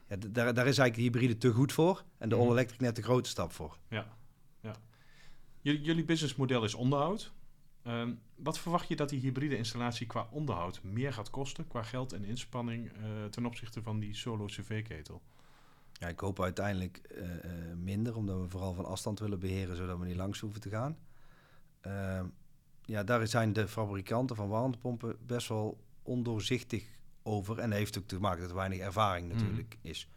ja, 0.07 0.15
daar, 0.15 0.53
daar 0.53 0.67
is 0.67 0.77
eigenlijk 0.77 0.95
de 0.95 1.01
hybride 1.01 1.37
te 1.37 1.51
goed 1.51 1.73
voor. 1.73 2.03
En 2.17 2.29
de 2.29 2.35
mm. 2.35 2.41
all-electric 2.41 2.79
net 2.79 2.95
de 2.95 3.01
grote 3.01 3.29
stap 3.29 3.51
voor. 3.51 3.77
Ja, 3.89 4.17
ja. 4.61 4.75
jullie 5.61 6.05
businessmodel 6.05 6.63
is 6.63 6.73
onderhoud. 6.73 7.33
Um, 7.87 8.19
wat 8.35 8.59
verwacht 8.59 8.87
je 8.87 8.95
dat 8.95 9.09
die 9.09 9.19
hybride 9.19 9.57
installatie 9.57 10.07
qua 10.07 10.27
onderhoud 10.31 10.83
meer 10.83 11.13
gaat 11.13 11.29
kosten, 11.29 11.67
qua 11.67 11.83
geld 11.83 12.13
en 12.13 12.23
inspanning, 12.23 12.91
uh, 12.91 13.25
ten 13.25 13.45
opzichte 13.45 13.81
van 13.81 13.99
die 13.99 14.15
solo 14.15 14.45
CV-ketel? 14.45 15.21
Ja, 15.93 16.07
ik 16.07 16.19
hoop 16.19 16.41
uiteindelijk 16.41 17.01
uh, 17.11 17.21
uh, 17.23 17.75
minder, 17.75 18.15
omdat 18.15 18.41
we 18.41 18.49
vooral 18.49 18.73
van 18.73 18.85
afstand 18.85 19.19
willen 19.19 19.39
beheren, 19.39 19.75
zodat 19.75 19.99
we 19.99 20.05
niet 20.05 20.15
langs 20.15 20.39
hoeven 20.39 20.61
te 20.61 20.69
gaan. 20.69 20.97
Ehm, 21.81 22.25
ja, 22.85 23.03
daar 23.03 23.27
zijn 23.27 23.53
de 23.53 23.67
fabrikanten 23.67 24.35
van 24.35 24.49
warmtepompen 24.49 25.17
best 25.25 25.47
wel 25.47 25.77
ondoorzichtig 26.03 26.85
over. 27.25 27.59
En 27.59 27.69
dat 27.69 27.79
heeft 27.79 27.97
ook 27.97 28.07
te 28.07 28.19
maken 28.19 28.41
dat 28.41 28.49
er 28.49 28.55
weinig 28.55 28.79
ervaring 28.79 29.33
natuurlijk 29.33 29.77
mm. 29.81 29.89
is. 29.89 30.09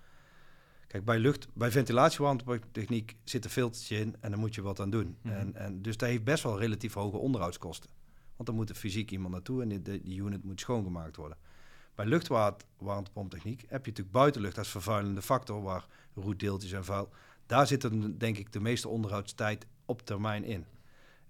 Kijk, 0.87 1.05
bij 1.05 1.19
lucht, 1.19 1.49
bij 1.53 1.71
ventilatiewarmtepomптechniek 1.71 3.17
zit 3.25 3.45
een 3.45 3.51
filtertje 3.51 3.97
in 3.97 4.17
en 4.21 4.31
daar 4.31 4.41
moet 4.41 4.55
je 4.55 4.63
wat 4.63 4.81
aan 4.81 4.91
doen. 4.91 5.17
Mm. 5.23 5.33
En, 5.33 5.55
en, 5.55 5.83
dus 5.83 5.97
dat 5.97 6.09
heeft 6.09 6.25
best 6.25 6.43
wel 6.43 6.59
relatief 6.59 6.95
hoge 6.95 7.17
onderhoudskosten. 7.17 7.91
Want 8.37 8.49
dan 8.49 8.55
moet 8.55 8.69
er 8.69 8.75
fysiek 8.75 9.11
iemand 9.11 9.33
naartoe 9.33 9.63
en 9.63 9.83
de, 9.83 10.03
die 10.03 10.21
unit 10.21 10.45
moet 10.45 10.61
schoongemaakt 10.61 11.17
worden. 11.17 11.39
Bij 11.95 12.07
luchtwarmtepomptechniek 12.07 13.61
heb 13.61 13.85
je 13.85 13.91
natuurlijk 13.91 14.11
buitenlucht 14.11 14.59
als 14.59 14.69
vervuilende 14.69 15.23
factor, 15.23 15.63
waar 15.63 15.87
roetdeeltjes 16.15 16.73
en 16.73 16.85
vuil. 16.85 17.09
Daar 17.47 17.67
zit 17.67 17.83
er 17.83 18.19
denk 18.19 18.39
ik 18.39 18.53
de 18.53 18.61
meeste 18.61 18.89
onderhoudstijd 18.89 19.67
op 19.85 20.03
termijn 20.03 20.45
in 20.45 20.67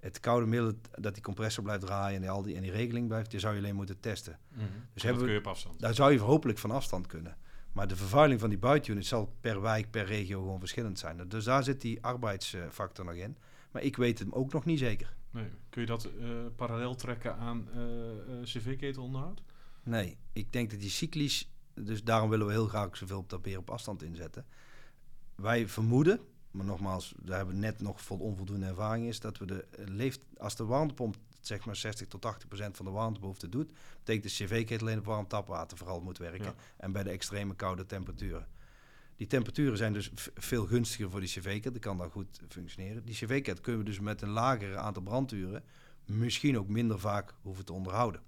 het 0.00 0.20
koude 0.20 0.46
middel 0.46 0.72
dat 0.90 1.14
die 1.14 1.22
compressor 1.22 1.62
blijft 1.62 1.86
draaien 1.86 2.14
en 2.14 2.20
die, 2.20 2.30
al 2.30 2.42
die, 2.42 2.54
en 2.54 2.62
die 2.62 2.70
regeling 2.70 3.08
blijft, 3.08 3.30
die 3.30 3.40
zou 3.40 3.54
je 3.54 3.60
alleen 3.60 3.74
moeten 3.74 4.00
testen. 4.00 4.38
Mm 4.48 4.58
-hmm. 4.58 4.68
Dus 4.94 5.02
hebben 5.02 5.20
we, 5.20 5.26
kun 5.26 5.36
je 5.36 5.42
op 5.42 5.46
afstand. 5.46 5.80
Daar 5.80 5.94
zou 5.94 6.12
je 6.12 6.18
hopelijk 6.18 6.58
van 6.58 6.70
afstand 6.70 7.06
kunnen. 7.06 7.36
Maar 7.72 7.88
de 7.88 7.96
vervuiling 7.96 8.40
van 8.40 8.48
die 8.48 8.58
buitenunit 8.58 9.06
zal 9.06 9.34
per 9.40 9.60
wijk, 9.60 9.90
per 9.90 10.04
regio 10.04 10.40
gewoon 10.40 10.58
verschillend 10.58 10.98
zijn. 10.98 11.28
Dus 11.28 11.44
daar 11.44 11.64
zit 11.64 11.80
die 11.80 12.02
arbeidsfactor 12.02 13.04
nog 13.04 13.14
in. 13.14 13.36
Maar 13.70 13.82
ik 13.82 13.96
weet 13.96 14.18
het 14.18 14.32
ook 14.32 14.52
nog 14.52 14.64
niet 14.64 14.78
zeker. 14.78 15.16
Nee. 15.30 15.50
Kun 15.70 15.80
je 15.80 15.86
dat 15.86 16.08
uh, 16.20 16.28
parallel 16.56 16.94
trekken 16.94 17.36
aan 17.36 17.68
uh, 17.74 17.82
uh, 17.82 18.42
cv-ketelonderhoud? 18.42 19.42
Nee, 19.82 20.16
ik 20.32 20.52
denk 20.52 20.70
dat 20.70 20.80
die 20.80 20.90
cyclisch... 20.90 21.50
Dus 21.74 22.04
daarom 22.04 22.30
willen 22.30 22.46
we 22.46 22.52
heel 22.52 22.66
graag 22.66 22.96
zoveel 22.96 23.18
op 23.18 23.30
dat 23.30 23.56
op 23.56 23.70
afstand 23.70 24.02
inzetten. 24.02 24.46
Wij 25.34 25.68
vermoeden, 25.68 26.20
maar 26.50 26.66
nogmaals, 26.66 27.14
daar 27.22 27.36
hebben 27.36 27.54
we 27.54 27.60
net 27.60 27.80
nog 27.80 28.00
vol 28.00 28.18
onvoldoende 28.18 28.66
ervaring 28.66 29.06
is, 29.06 29.20
dat 29.20 29.38
we 29.38 29.46
de 29.46 29.66
leeft, 29.76 30.20
als 30.36 30.56
de 30.56 30.64
warmtepomp 30.64 31.16
zeg 31.40 31.64
maar 31.64 31.76
60 31.76 32.08
tot 32.08 32.20
80 32.20 32.48
procent 32.48 32.76
van 32.76 32.84
de 32.84 32.90
warmtebehoefte 32.90 33.48
doet, 33.48 33.72
betekent 33.98 34.24
de 34.24 34.44
cv-ketel 34.44 34.86
alleen 34.86 34.98
op 34.98 35.04
warm 35.04 35.26
tapwater 35.26 35.78
vooral 35.78 36.00
moet 36.00 36.18
werken. 36.18 36.44
Ja. 36.44 36.54
En 36.76 36.92
bij 36.92 37.02
de 37.02 37.10
extreme 37.10 37.54
koude 37.54 37.86
temperaturen. 37.86 38.46
Die 39.16 39.26
temperaturen 39.26 39.76
zijn 39.76 39.92
dus 39.92 40.10
veel 40.34 40.66
gunstiger 40.66 41.10
voor 41.10 41.20
die 41.20 41.28
cv-ketel, 41.28 41.72
die 41.72 41.80
kan 41.80 41.98
dan 41.98 42.10
goed 42.10 42.40
functioneren. 42.48 43.04
Die 43.04 43.14
cv-ketel 43.14 43.62
kunnen 43.62 43.80
we 43.80 43.88
dus 43.88 44.00
met 44.00 44.22
een 44.22 44.28
lager 44.28 44.76
aantal 44.76 45.02
branduren 45.02 45.64
misschien 46.04 46.58
ook 46.58 46.68
minder 46.68 47.00
vaak 47.00 47.34
hoeven 47.42 47.64
te 47.64 47.72
onderhouden. 47.72 48.20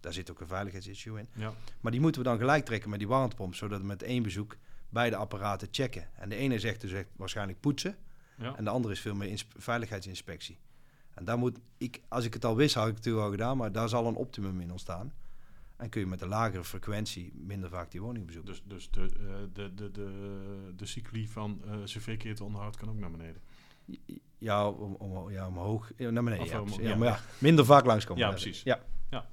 Daar 0.00 0.12
zit 0.12 0.30
ook 0.30 0.40
een 0.40 0.46
veiligheidsissue 0.46 1.18
in. 1.18 1.28
Ja. 1.32 1.54
Maar 1.80 1.92
die 1.92 2.00
moeten 2.00 2.22
we 2.22 2.28
dan 2.28 2.38
gelijk 2.38 2.64
trekken 2.64 2.90
met 2.90 2.98
die 2.98 3.08
warmtepomp, 3.08 3.54
zodat 3.54 3.80
we 3.80 3.86
met 3.86 4.02
één 4.02 4.22
bezoek 4.22 4.56
beide 4.94 5.16
apparaten 5.16 5.68
checken. 5.70 6.08
En 6.14 6.28
de 6.28 6.36
ene 6.36 6.58
zegt 6.58 6.80
dus 6.80 6.92
echt 6.92 7.08
waarschijnlijk 7.16 7.60
poetsen. 7.60 7.96
Ja. 8.38 8.56
En 8.56 8.64
de 8.64 8.70
andere 8.70 8.94
is 8.94 9.00
veel 9.00 9.14
meer 9.14 9.44
veiligheidsinspectie. 9.56 10.58
En 11.14 11.24
daar 11.24 11.38
moet 11.38 11.58
ik, 11.76 12.00
als 12.08 12.24
ik 12.24 12.34
het 12.34 12.44
al 12.44 12.56
wist, 12.56 12.74
had 12.74 12.88
ik 12.88 12.94
het 12.94 12.98
natuurlijk 12.98 13.24
al 13.24 13.30
gedaan, 13.30 13.56
maar 13.56 13.72
daar 13.72 13.88
zal 13.88 14.06
een 14.06 14.14
optimum 14.14 14.60
in 14.60 14.70
ontstaan. 14.70 15.12
En 15.76 15.88
kun 15.88 16.00
je 16.00 16.06
met 16.06 16.20
een 16.20 16.28
lagere 16.28 16.64
frequentie 16.64 17.32
minder 17.34 17.70
vaak 17.70 17.90
die 17.90 18.00
woning 18.00 18.26
bezoeken. 18.26 18.52
Dus, 18.52 18.62
dus 18.66 18.90
de, 18.90 19.00
uh, 19.00 19.34
de, 19.52 19.74
de, 19.74 19.90
de, 19.90 20.72
de 20.76 20.86
cycli 20.86 21.28
van 21.28 21.62
uh, 21.66 21.82
cv-ketel 21.84 22.46
onderhoud 22.46 22.76
kan 22.76 22.88
ook 22.88 22.98
naar 22.98 23.10
beneden? 23.10 23.42
Ja, 24.38 24.68
om, 24.68 24.94
om, 24.94 25.30
ja 25.30 25.46
omhoog. 25.46 25.90
Ja, 25.96 26.10
naar 26.10 26.24
beneden. 26.24 26.46
Ja, 26.46 26.60
om, 26.60 26.68
ja, 26.68 26.88
ja, 26.88 26.96
maar 26.96 27.08
ja, 27.08 27.20
minder 27.38 27.64
vaak 27.64 27.84
langskomen. 27.84 28.22
Ja, 28.22 28.30
precies. 28.30 28.62
Ja. 28.62 28.80
ja. 29.10 29.26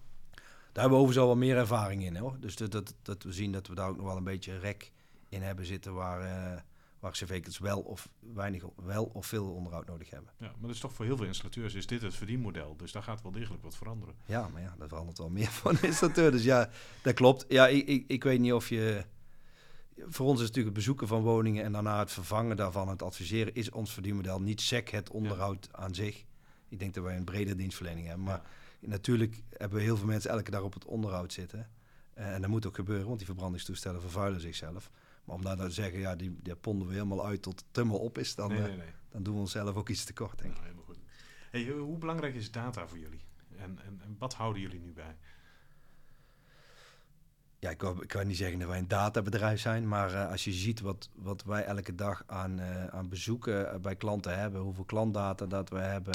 Daar 0.72 0.82
hebben 0.82 0.92
we 0.92 1.04
overigens 1.04 1.18
al 1.18 1.28
wat 1.28 1.38
meer 1.38 1.58
ervaring 1.58 2.04
in. 2.04 2.16
Hoor. 2.16 2.38
Dus 2.40 2.56
dat, 2.56 2.72
dat, 2.72 2.96
dat 3.02 3.24
we 3.24 3.32
zien 3.32 3.52
dat 3.52 3.68
we 3.68 3.76
daar 3.76 3.90
ook 3.90 3.98
nog 3.98 4.06
wel 4.06 4.18
een 4.18 4.24
beetje 4.24 4.58
rek 4.58 4.92
in 5.32 5.42
hebben 5.42 5.66
zitten 5.66 5.94
waar, 5.94 6.22
uh, 6.22 6.60
waar 7.00 7.12
cv 7.12 7.58
wel 7.58 7.80
of 7.80 8.10
weinig 8.20 8.64
wel 8.76 9.04
of 9.04 9.26
veel 9.26 9.54
onderhoud 9.54 9.88
nodig 9.88 10.10
hebben. 10.10 10.32
Ja, 10.38 10.48
maar 10.48 10.62
dat 10.62 10.70
is 10.70 10.80
toch 10.80 10.94
voor 10.94 11.06
heel 11.06 11.18
veel 11.18 11.26
installateurs 11.26 11.74
is 11.74 11.88
dit 11.88 12.02
het 12.02 12.16
verdienmodel. 12.16 12.76
Dus 12.78 12.92
daar 12.92 13.04
gaat 13.04 13.22
wel 13.22 13.32
degelijk 13.32 13.64
wat 13.64 13.78
veranderen. 13.78 14.16
Ja, 14.26 14.48
maar 14.48 14.62
ja, 14.62 14.76
dat 14.78 14.90
verandert 14.90 15.18
wel 15.18 15.30
meer 15.30 15.50
van 15.62 15.76
een 15.76 15.84
installateur. 15.84 16.32
Dus 16.32 16.44
ja, 16.44 16.70
dat 17.04 17.14
klopt. 17.14 17.46
Ja, 17.48 17.68
ik, 17.68 17.88
ik, 17.88 18.04
ik 18.08 18.24
weet 18.24 18.40
niet 18.40 18.54
of 18.54 18.70
je... 18.70 19.06
Voor 20.08 20.26
ons 20.26 20.40
is 20.40 20.48
natuurlijk 20.48 20.76
het 20.76 20.86
bezoeken 20.86 21.08
van 21.08 21.22
woningen 21.22 21.64
en 21.64 21.72
daarna 21.72 22.00
het 22.00 22.12
vervangen 22.12 22.58
daarvan, 22.58 22.90
het 22.90 23.02
adviseren, 23.02 23.54
is 23.54 23.72
ons 23.72 23.94
verdienmodel 23.94 24.42
niet 24.42 24.62
sec 24.62 24.90
het 24.90 25.10
onderhoud 25.10 25.70
aan 25.72 25.96
zich. 25.96 26.26
Ik 26.70 26.80
denk 26.80 26.94
dat 26.94 27.04
wij 27.04 27.18
een 27.18 27.24
brede 27.24 27.56
dienstverlening 27.56 28.08
hebben. 28.08 28.26
Maar 28.26 28.42
natuurlijk 28.80 29.42
hebben 29.50 29.78
we 29.78 29.84
heel 29.84 29.98
veel 29.98 30.08
mensen 30.08 30.32
elke 30.32 30.52
dag 30.52 30.62
op 30.62 30.74
het 30.74 30.86
onderhoud 30.86 31.34
zitten. 31.34 31.70
Uh, 32.18 32.34
en 32.34 32.42
dat 32.42 32.50
moet 32.50 32.66
ook 32.66 32.76
gebeuren, 32.76 33.06
want 33.06 33.18
die 33.18 33.28
verbrandingstoestellen 33.28 34.02
vervuilen 34.02 34.42
zichzelf. 34.42 34.92
Maar 35.24 35.36
om 35.36 35.44
daar 35.44 35.56
nou 35.56 35.68
te 35.68 35.74
zeggen, 35.76 36.00
ja, 36.00 36.16
die, 36.16 36.40
die 36.42 36.56
ponden 36.56 36.88
we 36.88 36.94
helemaal 36.94 37.26
uit 37.26 37.42
tot 37.42 37.60
het 37.60 37.76
helemaal 37.76 38.00
op 38.00 38.18
is, 38.18 38.36
dan, 38.36 38.50
nee, 38.50 38.62
nee, 38.62 38.78
nee. 38.78 38.94
dan 39.10 39.24
doen 39.24 39.34
we 39.34 39.40
onszelf 39.40 39.76
ook 39.76 39.90
iets 39.90 40.04
tekort, 40.04 40.38
denk 40.38 40.50
ik. 40.50 40.56
Nou, 40.56 40.66
helemaal 40.66 40.86
goed. 40.86 41.00
Hey, 41.52 41.68
hoe 41.68 41.98
belangrijk 41.98 42.36
is 42.36 42.52
data 42.52 42.88
voor 42.88 43.00
jullie? 43.00 43.22
En, 43.58 43.80
en, 43.86 44.02
en 44.04 44.16
wat 44.20 44.34
houden 44.34 44.62
jullie 44.62 44.80
nu 44.80 44.94
bij? 44.94 45.16
ja, 47.62 47.70
ik 47.70 47.78
kan, 47.78 48.02
ik 48.02 48.08
kan 48.08 48.28
niet 48.28 48.38
zeggen 48.38 48.60
dat 48.60 48.68
wij 48.68 48.78
een 48.78 48.88
databedrijf 48.88 49.60
zijn, 49.60 49.88
maar 49.88 50.12
uh, 50.12 50.30
als 50.30 50.44
je 50.44 50.52
ziet 50.52 50.82
wat, 50.82 51.10
wat 51.16 51.44
wij 51.44 51.64
elke 51.64 51.96
dag 51.96 52.24
aan, 52.26 52.60
uh, 52.60 52.86
aan 52.86 53.10
bezoeken 53.10 53.82
bij 53.82 53.96
klanten 53.96 54.40
hebben, 54.40 54.62
hoeveel 54.62 54.84
klantdata 54.84 55.46
dat 55.46 55.70
we 55.70 55.78
hebben, 55.78 56.14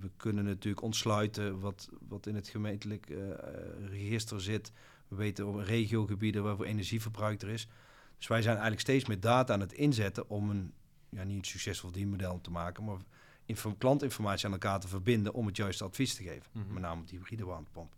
we 0.00 0.10
kunnen 0.16 0.44
natuurlijk 0.44 0.82
ontsluiten 0.82 1.60
wat, 1.60 1.88
wat 2.08 2.26
in 2.26 2.34
het 2.34 2.48
gemeentelijk 2.48 3.12
register 3.88 4.40
zit. 4.40 4.72
We 5.08 5.16
weten 5.16 5.46
op 5.46 5.54
regiogebieden 5.56 6.42
waarvoor 6.42 6.64
energieverbruik 6.64 7.42
er 7.42 7.48
is. 7.48 7.68
Dus 8.18 8.26
wij 8.26 8.42
zijn 8.42 8.54
eigenlijk 8.54 8.80
steeds 8.80 9.04
meer 9.04 9.20
data 9.20 9.52
aan 9.52 9.60
het 9.60 9.72
inzetten 9.72 10.28
om 10.28 10.50
een, 10.50 10.72
ja, 11.08 11.24
niet 11.24 11.38
een 11.38 11.44
succesvol 11.44 11.90
dienmodel 11.90 12.40
te 12.40 12.50
maken, 12.50 12.84
maar 12.84 12.98
klantinformatie 13.78 14.46
aan 14.46 14.52
elkaar 14.52 14.80
te 14.80 14.88
verbinden 14.88 15.34
om 15.34 15.46
het 15.46 15.56
juiste 15.56 15.84
advies 15.84 16.14
te 16.14 16.22
geven. 16.22 16.50
Mm 16.52 16.62
-hmm. 16.62 16.72
Met 16.72 16.82
name 16.82 17.04
die 17.04 17.18
hybride 17.18 17.44
warmtepomp 17.44 17.94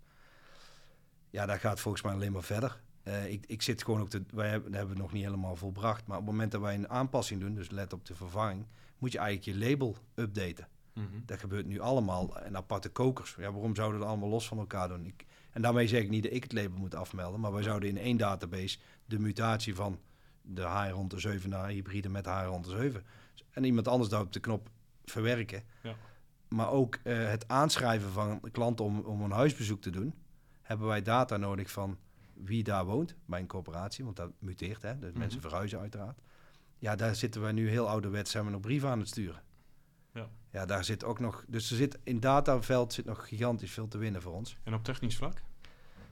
ja, 1.37 1.47
dat 1.47 1.59
gaat 1.59 1.81
volgens 1.81 2.03
mij 2.03 2.13
alleen 2.13 2.33
maar 2.33 2.43
verder. 2.43 2.81
Uh, 3.05 3.31
ik, 3.31 3.45
ik 3.47 3.63
zit 3.63 3.85
gewoon 3.85 4.01
ook 4.01 4.09
te, 4.09 4.23
wij 4.31 4.49
hebben, 4.49 4.71
dat 4.71 4.79
hebben 4.79 4.97
we 4.97 5.03
nog 5.03 5.13
niet 5.13 5.25
helemaal 5.25 5.57
volbracht. 5.57 6.07
Maar 6.07 6.19
op 6.19 6.23
het 6.23 6.33
moment 6.33 6.53
dat 6.53 6.61
wij 6.61 6.75
een 6.75 6.89
aanpassing 6.89 7.41
doen, 7.41 7.55
dus 7.55 7.71
let 7.71 7.93
op 7.93 8.07
de 8.07 8.15
vervanging, 8.15 8.67
moet 8.99 9.13
je 9.13 9.19
eigenlijk 9.19 9.59
je 9.59 9.69
label 9.69 9.97
updaten. 10.15 10.69
Mm 10.93 11.09
-hmm. 11.11 11.23
Dat 11.27 11.39
gebeurt 11.39 11.67
nu 11.67 11.81
allemaal 11.81 12.45
in 12.45 12.57
aparte 12.57 12.89
kokers. 12.89 13.35
Ja, 13.39 13.53
waarom 13.53 13.75
zouden 13.75 13.99
we 13.99 14.05
dat 14.05 14.13
allemaal 14.13 14.29
los 14.31 14.49
van 14.49 14.59
elkaar 14.59 14.89
doen? 14.89 15.07
Ik, 15.07 15.25
en 15.57 15.63
daarmee 15.63 15.89
zeg 15.89 16.03
ik 16.03 16.11
niet 16.11 16.23
dat 16.23 16.33
ik 16.33 16.43
het 16.43 16.53
label 16.53 16.79
moet 16.79 16.95
afmelden, 16.95 17.41
maar 17.41 17.53
wij 17.53 17.63
zouden 17.63 17.89
in 17.89 17.99
één 17.99 18.17
database 18.17 18.79
de 19.05 19.19
mutatie 19.19 19.75
van 19.75 19.99
de 20.43 20.63
HR107 20.63 21.49
naar 21.49 21.69
hybride 21.69 22.09
met 22.09 22.27
HR107. 22.27 23.03
En 23.51 23.65
iemand 23.65 23.89
anders 23.89 24.11
daar 24.11 24.21
op 24.21 24.33
de 24.33 24.41
knop 24.41 24.71
verwerken. 25.05 25.63
Ja. 25.83 25.95
Maar 26.49 26.71
ook 26.71 26.99
uh, 27.05 27.29
het 27.29 27.49
aanschrijven 27.49 28.11
van 28.11 28.41
klanten 28.51 28.85
om, 28.85 29.01
om 29.01 29.23
een 29.23 29.31
huisbezoek 29.31 29.81
te 29.81 29.91
doen 29.91 30.15
hebben 30.63 30.87
wij 30.87 31.03
data 31.03 31.37
nodig 31.37 31.71
van 31.71 31.99
wie 32.33 32.63
daar 32.63 32.85
woont 32.85 33.15
bij 33.25 33.41
een 33.41 33.47
corporatie, 33.47 34.05
want 34.05 34.17
dat 34.17 34.31
muteert, 34.39 34.83
hè? 34.83 34.99
Dus 34.99 35.13
mensen 35.13 35.39
mhm. 35.39 35.49
verhuizen 35.49 35.79
uiteraard. 35.81 36.19
Ja, 36.79 36.97
daar 36.97 37.15
zitten 37.15 37.41
wij 37.41 37.53
nu 37.53 37.69
heel 37.69 37.89
ouderwets, 37.89 38.31
zijn 38.31 38.45
we 38.45 38.51
nog 38.51 38.61
brieven 38.61 38.89
aan 38.89 38.99
het 38.99 39.09
sturen. 39.09 39.43
Ja. 40.17 40.29
ja, 40.51 40.67
daar 40.67 40.85
zit 40.85 41.05
ook 41.05 41.21
nog, 41.21 41.45
dus 41.49 41.71
er 41.71 41.77
zit 41.77 41.99
in 42.03 42.21
dataveld 42.21 42.93
zit 42.93 43.05
nog 43.05 43.29
gigantisch 43.29 43.73
veel 43.73 43.89
te 43.89 43.99
winnen 43.99 44.23
voor 44.23 44.33
ons. 44.33 44.57
En 44.63 44.75
op 44.75 44.85
technisch 44.85 45.17
vlak? 45.17 45.43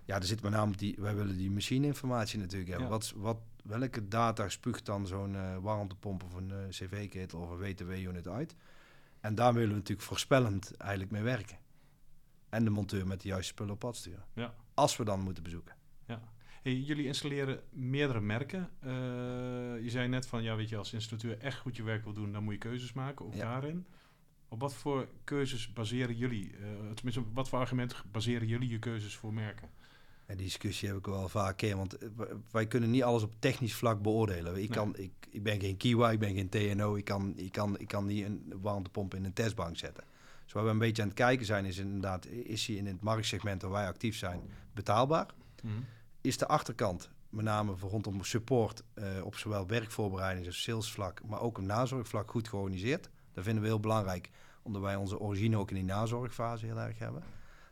Ja, 0.05 0.17
er 0.17 0.25
zit 0.25 0.43
met 0.43 0.53
name 0.53 0.77
die, 0.77 0.97
wij 0.99 1.15
willen 1.15 1.37
die 1.37 1.51
machineinformatie 1.51 2.39
natuurlijk 2.39 2.71
hebben. 2.71 2.89
Wat, 2.89 3.13
wat, 3.17 3.39
welke 3.65 4.09
data 4.09 4.49
spuugt 4.49 4.87
dan 4.87 5.07
zo'n 5.07 5.35
uh, 5.35 5.57
warmtepomp 5.57 6.23
of 6.23 6.35
een 6.35 6.49
uh, 6.49 6.69
cv-ketel 6.69 7.41
of 7.41 7.51
een 7.51 7.59
WTW-unit 7.59 8.29
uit? 8.29 8.57
En 9.21 9.35
daar 9.35 9.55
willen 9.55 9.69
we 9.69 9.75
natuurlijk 9.75 10.07
voorspellend 10.07 10.77
eigenlijk 10.77 11.11
mee 11.11 11.23
werken 11.23 11.59
en 12.49 12.65
de 12.65 12.71
monteur 12.71 13.07
met 13.07 13.21
de 13.21 13.29
juiste 13.29 13.53
spullen 13.53 13.73
op 13.73 13.79
pad 13.79 13.97
sturen. 13.97 14.25
Ja. 14.33 14.55
Als 14.75 14.97
we 14.97 15.05
dan 15.05 15.21
moeten 15.21 15.43
bezoeken. 15.43 15.75
Hey, 16.65 16.75
jullie 16.75 17.07
installeren 17.07 17.61
meerdere 17.71 18.21
merken. 18.21 18.71
Uh, 18.85 18.91
je 19.83 19.91
zei 19.91 20.09
net 20.09 20.27
van, 20.27 20.43
ja, 20.43 20.57
weet 20.57 20.69
je, 20.69 20.77
als 20.77 20.93
installateur 20.93 21.39
echt 21.39 21.59
goed 21.59 21.77
je 21.77 21.83
werk 21.83 22.05
wil 22.05 22.13
doen, 22.13 22.33
dan 22.33 22.45
moet 22.45 22.53
je 22.53 22.59
keuzes 22.59 22.93
maken, 22.93 23.25
ook 23.25 23.37
daarin. 23.37 23.87
Op 24.49 24.61
wat 24.61 24.75
voor 24.75 25.09
keuzes 25.25 25.73
baseren 25.73 26.17
jullie, 26.17 26.51
uh, 26.51 26.91
tenminste, 26.95 27.21
op 27.21 27.27
wat 27.35 27.49
voor 27.49 27.59
argumenten 27.59 27.97
baseren 28.13 28.49
jullie 28.49 28.69
je 28.69 28.79
keuzes 28.79 29.17
voor 29.17 29.33
merken? 29.33 29.69
En 30.27 30.37
die 30.37 30.47
discussie 30.47 30.89
heb 30.89 30.97
ik 30.97 31.07
wel 31.07 31.29
vaak 31.29 31.57
keer, 31.57 31.77
want 31.77 31.99
eh, 31.99 32.09
wij 32.51 32.67
kunnen 32.67 32.91
niet 32.91 33.03
alles 33.03 33.23
op 33.23 33.35
technisch 33.39 33.75
vlak 33.75 34.03
beoordelen. 34.03 34.63
Ik, 34.63 34.71
kan, 34.71 34.97
ik, 34.97 35.13
ik 35.31 35.43
ben 35.43 35.61
geen 35.61 35.77
Kiwa, 35.77 36.11
ik 36.11 36.19
ben 36.19 36.35
geen 36.35 36.49
TNO, 36.49 36.95
ik 36.95 37.05
kan, 37.05 37.33
ik 37.37 37.53
kan, 37.53 37.79
ik 37.79 37.89
kan 37.89 38.07
niet 38.07 38.25
een 38.25 38.53
warmtepomp 38.61 39.15
in 39.15 39.25
een 39.25 39.33
testbank 39.33 39.77
zetten. 39.77 40.05
Dus 40.45 40.53
waar 40.53 40.65
we 40.65 40.71
een 40.71 40.79
beetje 40.79 41.03
aan 41.03 41.09
het 41.09 41.17
kijken 41.17 41.47
zijn, 41.47 41.65
is 41.65 41.79
inderdaad, 41.79 42.27
is 42.27 42.67
hij 42.67 42.77
in 42.77 42.87
het 42.87 43.01
marktsegment 43.01 43.63
waar 43.63 43.71
wij 43.71 43.87
actief 43.87 44.17
zijn 44.17 44.41
betaalbaar? 44.73 45.27
Mhm. 45.63 45.75
Is 46.25 46.39
de 46.39 46.49
achterkant, 46.49 47.11
met 47.29 47.45
name 47.45 47.75
rondom 47.81 48.23
support 48.23 48.83
uh, 48.95 49.25
op 49.25 49.37
zowel 49.37 49.67
werkvoorbereiding 49.67 50.47
als 50.47 50.63
salesvlak, 50.63 51.21
maar 51.25 51.41
ook 51.41 51.59
op 51.59 51.65
nazorgvlak 51.65 52.31
goed 52.31 52.49
georganiseerd? 52.49 53.11
Dat 53.33 53.45
vinden 53.45 53.63
we 53.63 53.69
heel 53.69 53.81
belangrijk, 53.81 54.31
omdat 54.63 54.83
wij 54.83 54.97
onze 54.97 55.19
origine 55.19 55.57
ook 55.57 55.69
in 55.69 55.75
die 55.75 55.85
nazorgfase 55.85 56.67
heel 56.67 56.79
erg 56.79 56.99
hebben. 56.99 57.23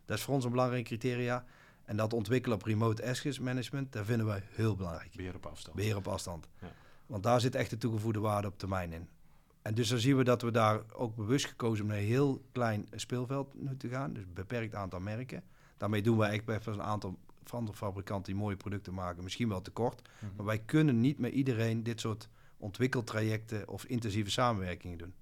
Dat 0.04 0.16
is 0.18 0.22
voor 0.22 0.34
ons 0.34 0.44
een 0.44 0.50
belangrijk 0.50 0.84
criteria. 0.84 1.44
En 1.84 1.96
dat 1.96 2.12
ontwikkelen 2.12 2.56
op 2.56 2.62
remote 2.62 3.06
access 3.06 3.38
management, 3.38 3.92
dat 3.92 4.06
vinden 4.06 4.26
wij 4.26 4.42
heel 4.50 4.76
belangrijk. 4.76 5.12
Beheer 5.16 5.34
op 5.34 5.46
afstand. 5.46 5.76
Beheer 5.76 5.96
op 5.96 6.08
afstand. 6.08 6.48
Ja. 6.58 6.72
Want 7.06 7.22
daar 7.22 7.40
zit 7.40 7.54
echt 7.54 7.70
de 7.70 7.78
toegevoegde 7.78 8.20
waarde 8.20 8.48
op 8.48 8.58
termijn 8.58 8.92
in. 8.92 9.08
En 9.62 9.74
dus 9.74 9.88
dan 9.88 9.98
zien 9.98 10.16
we 10.16 10.24
dat 10.24 10.42
we 10.42 10.50
daar 10.50 10.80
ook 10.92 11.16
bewust 11.16 11.46
gekozen 11.46 11.84
om 11.84 11.90
naar 11.90 11.98
een 11.98 12.04
heel 12.04 12.42
klein 12.52 12.86
speelveld 12.94 13.54
nu 13.54 13.76
te 13.76 13.88
gaan. 13.88 14.12
Dus 14.12 14.22
een 14.22 14.34
beperkt 14.34 14.74
aantal 14.74 15.00
merken. 15.00 15.42
Daarmee 15.76 16.02
doen 16.02 16.16
wij 16.16 16.28
eigenlijk 16.28 16.64
bij 16.64 16.74
een 16.74 16.82
aantal 16.82 17.18
van 17.44 17.64
de 17.64 17.72
fabrikanten 17.72 18.32
die 18.32 18.42
mooie 18.42 18.56
producten 18.56 18.94
maken, 18.94 19.22
misschien 19.22 19.48
wel 19.48 19.62
tekort. 19.62 20.02
Mhm. 20.02 20.36
Maar 20.36 20.46
wij 20.46 20.58
kunnen 20.58 21.00
niet 21.00 21.18
met 21.18 21.32
iedereen 21.32 21.82
dit 21.82 22.00
soort 22.00 22.28
ontwikkeltrajecten 22.56 23.68
of 23.68 23.84
intensieve 23.84 24.30
samenwerkingen 24.30 24.98
doen. 24.98 25.14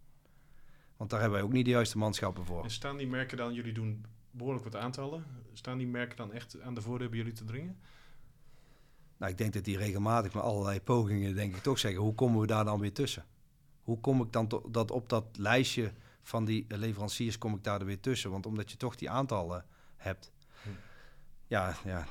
Want 0.96 1.10
daar 1.10 1.20
hebben 1.20 1.38
wij 1.38 1.48
ook 1.48 1.54
niet 1.54 1.64
de 1.64 1.70
juiste 1.70 1.98
manschappen 1.98 2.46
voor. 2.46 2.62
En 2.62 2.70
staan 2.70 2.96
die 2.96 3.06
merken 3.06 3.36
dan, 3.36 3.54
jullie 3.54 3.72
doen 3.72 4.04
behoorlijk 4.30 4.64
wat 4.64 4.76
aantallen, 4.76 5.24
staan 5.52 5.78
die 5.78 5.86
merken 5.86 6.16
dan 6.16 6.32
echt 6.32 6.60
aan 6.60 6.74
de 6.74 6.82
voordeur 6.82 7.08
bij 7.08 7.18
jullie 7.18 7.32
te 7.32 7.44
dringen? 7.44 7.78
Nou, 9.16 9.32
ik 9.32 9.38
denk 9.38 9.52
dat 9.52 9.64
die 9.64 9.76
regelmatig 9.76 10.34
met 10.34 10.42
allerlei 10.42 10.80
pogingen, 10.80 11.34
denk 11.34 11.56
ik 11.56 11.62
toch 11.62 11.78
zeggen, 11.78 12.00
hoe 12.00 12.14
komen 12.14 12.40
we 12.40 12.46
daar 12.46 12.64
dan 12.64 12.80
weer 12.80 12.92
tussen? 12.92 13.24
hoe 13.90 14.00
kom 14.00 14.22
ik 14.22 14.32
dan 14.32 14.62
dat 14.68 14.90
op 14.90 15.08
dat 15.08 15.24
lijstje 15.36 15.92
van 16.22 16.44
die 16.44 16.64
leveranciers 16.68 17.38
kom 17.38 17.54
ik 17.54 17.64
daar 17.64 17.80
er 17.80 17.86
weer 17.86 18.00
tussen? 18.00 18.30
Want 18.30 18.46
omdat 18.46 18.70
je 18.70 18.76
toch 18.76 18.96
die 18.96 19.10
aantallen 19.10 19.64
hebt. 19.96 20.32
Ja, 21.50 21.74
ja, 21.84 22.06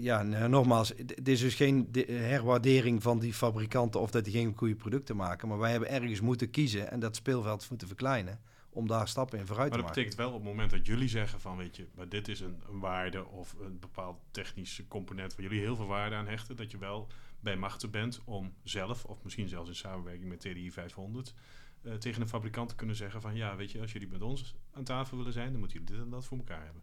ja, 0.00 0.22
nogmaals, 0.46 0.88
het 0.96 1.28
is 1.28 1.40
dus 1.40 1.54
geen 1.54 1.88
herwaardering 2.06 3.02
van 3.02 3.18
die 3.18 3.34
fabrikanten 3.34 4.00
of 4.00 4.10
dat 4.10 4.24
die 4.24 4.32
geen 4.32 4.54
goede 4.56 4.74
producten 4.74 5.16
maken. 5.16 5.48
Maar 5.48 5.58
wij 5.58 5.70
hebben 5.70 5.88
ergens 5.88 6.20
moeten 6.20 6.50
kiezen 6.50 6.90
en 6.90 7.00
dat 7.00 7.16
speelveld 7.16 7.66
moeten 7.68 7.86
verkleinen 7.86 8.40
om 8.68 8.86
daar 8.86 9.08
stappen 9.08 9.38
in 9.38 9.46
vooruit 9.46 9.70
te 9.72 9.78
maken. 9.78 9.94
Maar 9.94 9.94
dat 9.94 10.04
betekent 10.04 10.28
wel 10.28 10.38
op 10.38 10.44
het 10.44 10.52
moment 10.54 10.70
dat 10.70 10.86
jullie 10.86 11.08
zeggen 11.08 11.40
van 11.40 11.56
weet 11.56 11.76
je, 11.76 11.86
maar 11.94 12.08
dit 12.08 12.28
is 12.28 12.40
een, 12.40 12.62
een 12.68 12.78
waarde 12.78 13.26
of 13.26 13.54
een 13.60 13.78
bepaald 13.78 14.16
technische 14.30 14.88
component 14.88 15.34
waar 15.34 15.44
jullie 15.44 15.60
heel 15.60 15.76
veel 15.76 15.86
waarde 15.86 16.16
aan 16.16 16.28
hechten, 16.28 16.56
dat 16.56 16.70
je 16.70 16.78
wel 16.78 17.06
bij 17.40 17.56
machten 17.56 17.90
bent 17.90 18.20
om 18.24 18.52
zelf, 18.62 19.04
of 19.04 19.22
misschien 19.22 19.48
zelfs 19.48 19.68
in 19.68 19.74
samenwerking 19.74 20.28
met 20.28 20.40
TDI 20.40 20.70
500, 20.70 21.34
uh, 21.82 21.94
tegen 21.94 22.22
een 22.22 22.28
fabrikant 22.28 22.68
te 22.68 22.74
kunnen 22.74 22.96
zeggen 22.96 23.20
van 23.20 23.34
ja, 23.34 23.56
weet 23.56 23.70
je, 23.70 23.80
als 23.80 23.92
jullie 23.92 24.08
met 24.08 24.22
ons 24.22 24.54
aan 24.72 24.84
tafel 24.84 25.16
willen 25.16 25.32
zijn, 25.32 25.50
dan 25.50 25.58
moeten 25.58 25.78
jullie 25.78 25.94
dit 25.94 26.04
en 26.04 26.10
dat 26.10 26.24
voor 26.24 26.38
elkaar 26.38 26.64
hebben. 26.64 26.82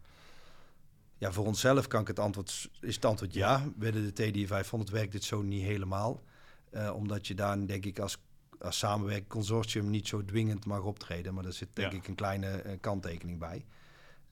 Ja, 1.18 1.32
voor 1.32 1.46
onszelf 1.46 1.88
kan 1.88 2.02
ik 2.02 2.08
het 2.08 2.20
antwoord, 2.20 2.70
is 2.82 2.96
het 2.96 3.06
antwoord 3.06 3.34
ja. 3.34 3.64
Binnen 3.76 4.14
de 4.14 4.14
TDI 4.14 4.48
500 4.48 4.92
werkt 4.92 5.12
dit 5.12 5.24
zo 5.24 5.42
niet 5.42 5.64
helemaal. 5.64 6.24
Uh, 6.72 6.94
omdat 6.96 7.28
je 7.28 7.36
daar 7.36 7.68
denk 7.68 7.86
ik 7.86 8.00
als, 8.00 8.18
als 8.60 8.78
samenwerking 8.78 9.28
consortium 9.28 9.90
niet 9.90 10.08
zo 10.08 10.26
dwingend 10.26 10.66
mag 10.66 10.84
optreden. 10.84 11.34
Maar 11.34 11.44
daar 11.44 11.54
zit 11.54 11.68
denk 11.74 11.92
ik 11.92 12.08
een 12.08 12.16
kleine 12.16 12.64
uh, 12.66 12.72
kanttekening 12.82 13.40
bij. 13.40 13.66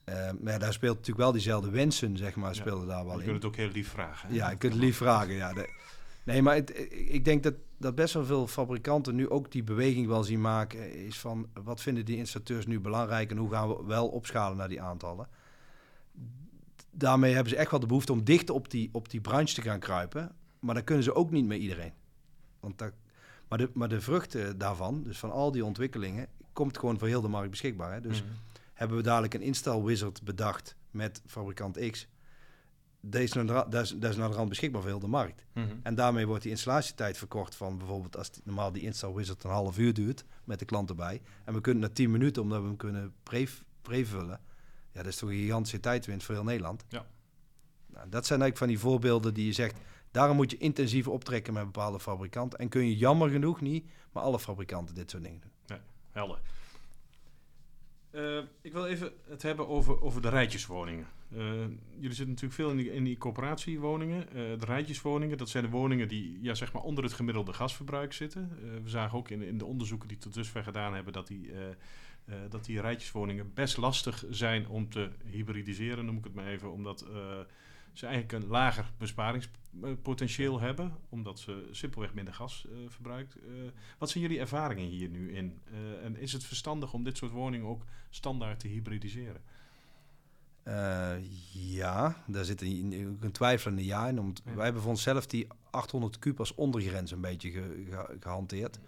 Uh, 0.05 0.29
maar 0.39 0.59
daar 0.59 0.73
speelt 0.73 0.95
natuurlijk 0.95 1.23
wel 1.23 1.31
diezelfde 1.31 1.69
wensen, 1.69 2.17
zeg 2.17 2.35
maar, 2.35 2.55
ja. 2.55 2.63
daar 2.63 2.85
wel 2.85 3.05
je 3.05 3.11
in. 3.11 3.17
Je 3.17 3.23
kunt 3.23 3.35
het 3.35 3.45
ook 3.45 3.55
heel 3.55 3.69
lief 3.69 3.89
vragen. 3.89 4.29
Hè? 4.29 4.35
Ja, 4.35 4.49
je 4.49 4.57
kunt 4.57 4.73
het 4.73 4.81
lief 4.81 4.97
vragen, 4.97 5.33
ja. 5.33 5.53
De, 5.53 5.69
Nee, 6.25 6.41
maar 6.41 6.55
het, 6.55 6.91
ik 6.91 7.25
denk 7.25 7.43
dat, 7.43 7.53
dat 7.77 7.95
best 7.95 8.13
wel 8.13 8.25
veel 8.25 8.47
fabrikanten 8.47 9.15
nu 9.15 9.29
ook 9.29 9.51
die 9.51 9.63
beweging 9.63 10.07
wel 10.07 10.23
zien 10.23 10.41
maken. 10.41 10.93
Is 11.05 11.19
van 11.19 11.47
wat 11.63 11.81
vinden 11.81 12.05
die 12.05 12.17
installateurs 12.17 12.65
nu 12.65 12.79
belangrijk 12.79 13.31
en 13.31 13.37
hoe 13.37 13.51
gaan 13.51 13.67
we 13.67 13.83
wel 13.85 14.07
opschalen 14.07 14.57
naar 14.57 14.69
die 14.69 14.81
aantallen. 14.81 15.27
Daarmee 16.97 17.33
hebben 17.33 17.51
ze 17.51 17.57
echt 17.57 17.71
wel 17.71 17.79
de 17.79 17.85
behoefte 17.85 18.11
om 18.11 18.23
dicht 18.23 18.49
op 18.49 18.69
die, 18.69 18.89
op 18.91 19.09
die 19.09 19.21
branche 19.21 19.53
te 19.53 19.61
gaan 19.61 19.79
kruipen. 19.79 20.35
Maar 20.59 20.75
dat 20.75 20.83
kunnen 20.83 21.03
ze 21.03 21.15
ook 21.15 21.31
niet 21.31 21.45
met 21.45 21.59
iedereen. 21.59 21.93
Want 22.59 22.77
dat, 22.77 22.93
maar, 23.47 23.57
de, 23.57 23.69
maar 23.73 23.89
de 23.89 24.01
vruchten 24.01 24.57
daarvan, 24.57 25.03
dus 25.03 25.19
van 25.19 25.31
al 25.31 25.51
die 25.51 25.65
ontwikkelingen, 25.65 26.27
komt 26.53 26.77
gewoon 26.77 26.99
voor 26.99 27.07
heel 27.07 27.21
de 27.21 27.27
markt 27.27 27.49
beschikbaar. 27.49 27.93
Hè? 27.93 28.01
Dus 28.01 28.23
mhm. 28.23 28.31
hebben 28.73 28.97
we 28.97 29.03
dadelijk 29.03 29.33
een 29.33 29.41
install 29.41 29.81
wizard 29.81 30.23
bedacht 30.23 30.75
met 30.91 31.21
fabrikant 31.25 31.89
X 31.91 32.07
deze, 33.09 33.45
dat 33.69 33.83
is, 33.83 34.15
naar 34.15 34.29
de 34.29 34.35
rand 34.35 34.49
beschikbaar 34.49 34.81
voor 34.81 34.89
heel 34.89 34.99
de 34.99 35.07
markt. 35.07 35.45
Mhm. 35.53 35.65
En 35.83 35.95
daarmee 35.95 36.27
wordt 36.27 36.41
die 36.41 36.51
installatietijd 36.51 37.17
verkort 37.17 37.55
van 37.55 37.77
bijvoorbeeld 37.77 38.17
als 38.17 38.31
die, 38.31 38.41
normaal 38.45 38.71
die 38.71 38.81
install 38.81 39.13
wizard 39.13 39.43
een 39.43 39.49
half 39.49 39.77
uur 39.77 39.93
duurt 39.93 40.25
met 40.43 40.59
de 40.59 40.65
klant 40.65 40.89
erbij. 40.89 41.21
En 41.43 41.53
we 41.53 41.61
kunnen 41.61 41.83
na 41.83 41.89
10 41.89 42.11
minuten 42.11 42.41
omdat 42.41 42.61
we 42.61 42.67
hem 42.67 42.77
kunnen 42.77 43.13
pre- 43.23 43.45
prevullen. 43.81 44.39
Ja, 44.95 45.03
dat 45.03 45.11
is 45.11 45.17
toch 45.17 45.29
een 45.29 45.35
gigantische 45.35 45.79
tijdwinst 45.79 46.25
voor 46.25 46.35
heel 46.35 46.43
Nederland. 46.43 46.85
Ja. 46.89 47.05
Nou, 47.85 48.09
dat 48.09 48.25
zijn 48.25 48.41
eigenlijk 48.41 48.57
van 48.57 48.67
die 48.67 48.79
voorbeelden 48.79 49.33
die 49.33 49.45
je 49.45 49.53
zegt, 49.53 49.77
daarom 50.11 50.35
moet 50.35 50.51
je 50.51 50.57
intensief 50.57 51.07
optrekken 51.07 51.53
met 51.53 51.65
bepaalde 51.65 51.99
fabrikanten. 51.99 52.59
En 52.59 52.69
kun 52.69 52.85
je 52.85 52.97
jammer 52.97 53.29
genoeg 53.29 53.61
niet, 53.61 53.89
maar 54.11 54.23
alle 54.23 54.39
fabrikanten 54.39 54.95
dit 54.95 55.11
soort 55.11 55.23
dingen 55.23 55.41
doen. 55.41 55.79
Helder. 56.11 56.39
Eh, 58.11 58.37
ik 58.61 58.73
wil 58.73 58.85
even 58.85 59.11
het 59.27 59.41
hebben 59.41 59.67
over, 59.67 60.01
over 60.01 60.21
de 60.21 60.29
rijtjeswoningen. 60.29 61.07
Eh, 61.31 61.37
jullie 61.95 62.15
zitten 62.15 62.27
natuurlijk 62.27 62.53
veel 62.53 62.69
in 62.69 62.77
die, 62.77 62.93
in 62.93 63.03
die 63.03 63.17
coöperatiewoningen. 63.17 64.27
Eh, 64.27 64.33
de 64.33 64.65
rijtjeswoningen, 64.65 65.37
dat 65.37 65.49
zijn 65.49 65.63
de 65.63 65.69
woningen 65.69 66.07
die 66.07 66.39
ja, 66.41 66.53
zeg 66.53 66.73
maar 66.73 66.81
onder 66.81 67.03
het 67.03 67.13
gemiddelde 67.13 67.53
gasverbruik 67.53 68.13
zitten. 68.13 68.49
We 68.83 68.89
zagen 68.89 69.17
ook 69.17 69.29
in, 69.29 69.41
in 69.41 69.57
de 69.57 69.65
onderzoeken 69.65 70.07
die 70.07 70.17
tot 70.17 70.33
dusver 70.33 70.63
gedaan 70.63 70.93
hebben 70.93 71.13
dat 71.13 71.27
die, 71.27 71.51
eh, 72.25 72.35
eh, 72.43 72.51
dat 72.51 72.65
die 72.65 72.81
rijtjeswoningen 72.81 73.53
best 73.53 73.77
lastig 73.77 74.23
zijn 74.29 74.67
om 74.67 74.89
te 74.89 75.09
hybridiseren, 75.25 76.05
noem 76.05 76.17
ik 76.17 76.23
het 76.23 76.33
maar 76.33 76.47
even. 76.47 76.71
Omdat 76.71 77.01
eh, 77.01 77.39
ze 77.93 78.05
eigenlijk 78.05 78.43
een 78.43 78.49
lager 78.49 78.91
besparingspotentieel 78.97 80.59
hebben, 80.59 80.93
omdat 81.09 81.39
ze 81.39 81.67
simpelweg 81.71 82.13
minder 82.13 82.33
gas 82.33 82.65
eh, 82.67 82.77
verbruikt. 82.87 83.35
Eh, 83.35 83.41
wat 83.97 84.09
zijn 84.09 84.23
jullie 84.23 84.39
ervaringen 84.39 84.85
hier 84.85 85.09
nu 85.09 85.31
in? 85.31 85.59
Eh, 85.71 86.05
en 86.05 86.17
is 86.17 86.33
het 86.33 86.43
verstandig 86.43 86.93
om 86.93 87.03
dit 87.03 87.17
soort 87.17 87.31
woningen 87.31 87.67
ook 87.67 87.83
standaard 88.09 88.59
te 88.59 88.67
hybridiseren? 88.67 89.41
Eh, 90.63 91.13
ja, 91.53 92.23
daar 92.27 92.45
zit 92.45 92.61
een, 92.61 93.17
een 93.21 93.31
twijfelende 93.31 93.85
ja 93.85 94.07
in. 94.07 94.15
Ja. 94.45 94.53
Wij 94.55 94.63
hebben 94.63 94.81
voor 94.81 94.91
onszelf 94.91 95.25
die 95.27 95.47
800 95.69 96.19
kub 96.19 96.39
als 96.39 96.55
ondergrens 96.55 97.11
een 97.11 97.21
beetje 97.21 97.51
ge- 97.51 97.85
ge- 97.89 98.17
gehanteerd. 98.19 98.79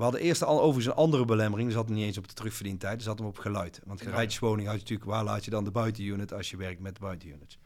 We 0.00 0.06
hadden 0.06 0.24
eerst 0.24 0.44
al 0.44 0.60
overigens 0.60 0.86
een 0.86 1.02
andere 1.02 1.24
belemmering. 1.24 1.68
Die 1.68 1.78
zat 1.78 1.88
niet 1.88 2.04
eens 2.04 2.18
op 2.18 2.28
de 2.28 2.34
terugverdientijd. 2.34 2.94
Die 2.94 3.02
zat 3.02 3.18
hem 3.18 3.26
op 3.26 3.38
geluid. 3.38 3.80
Want 3.84 4.00
rijtjeswoning 4.00 4.66
had 4.66 4.76
je 4.76 4.82
natuurlijk... 4.82 5.10
Waar 5.10 5.24
laat 5.24 5.44
je 5.44 5.50
dan 5.50 5.64
de 5.64 5.70
buitenunit 5.70 6.32
als 6.32 6.50
je 6.50 6.56
werkt 6.56 6.80
met 6.80 6.98
buitenunits? 6.98 7.58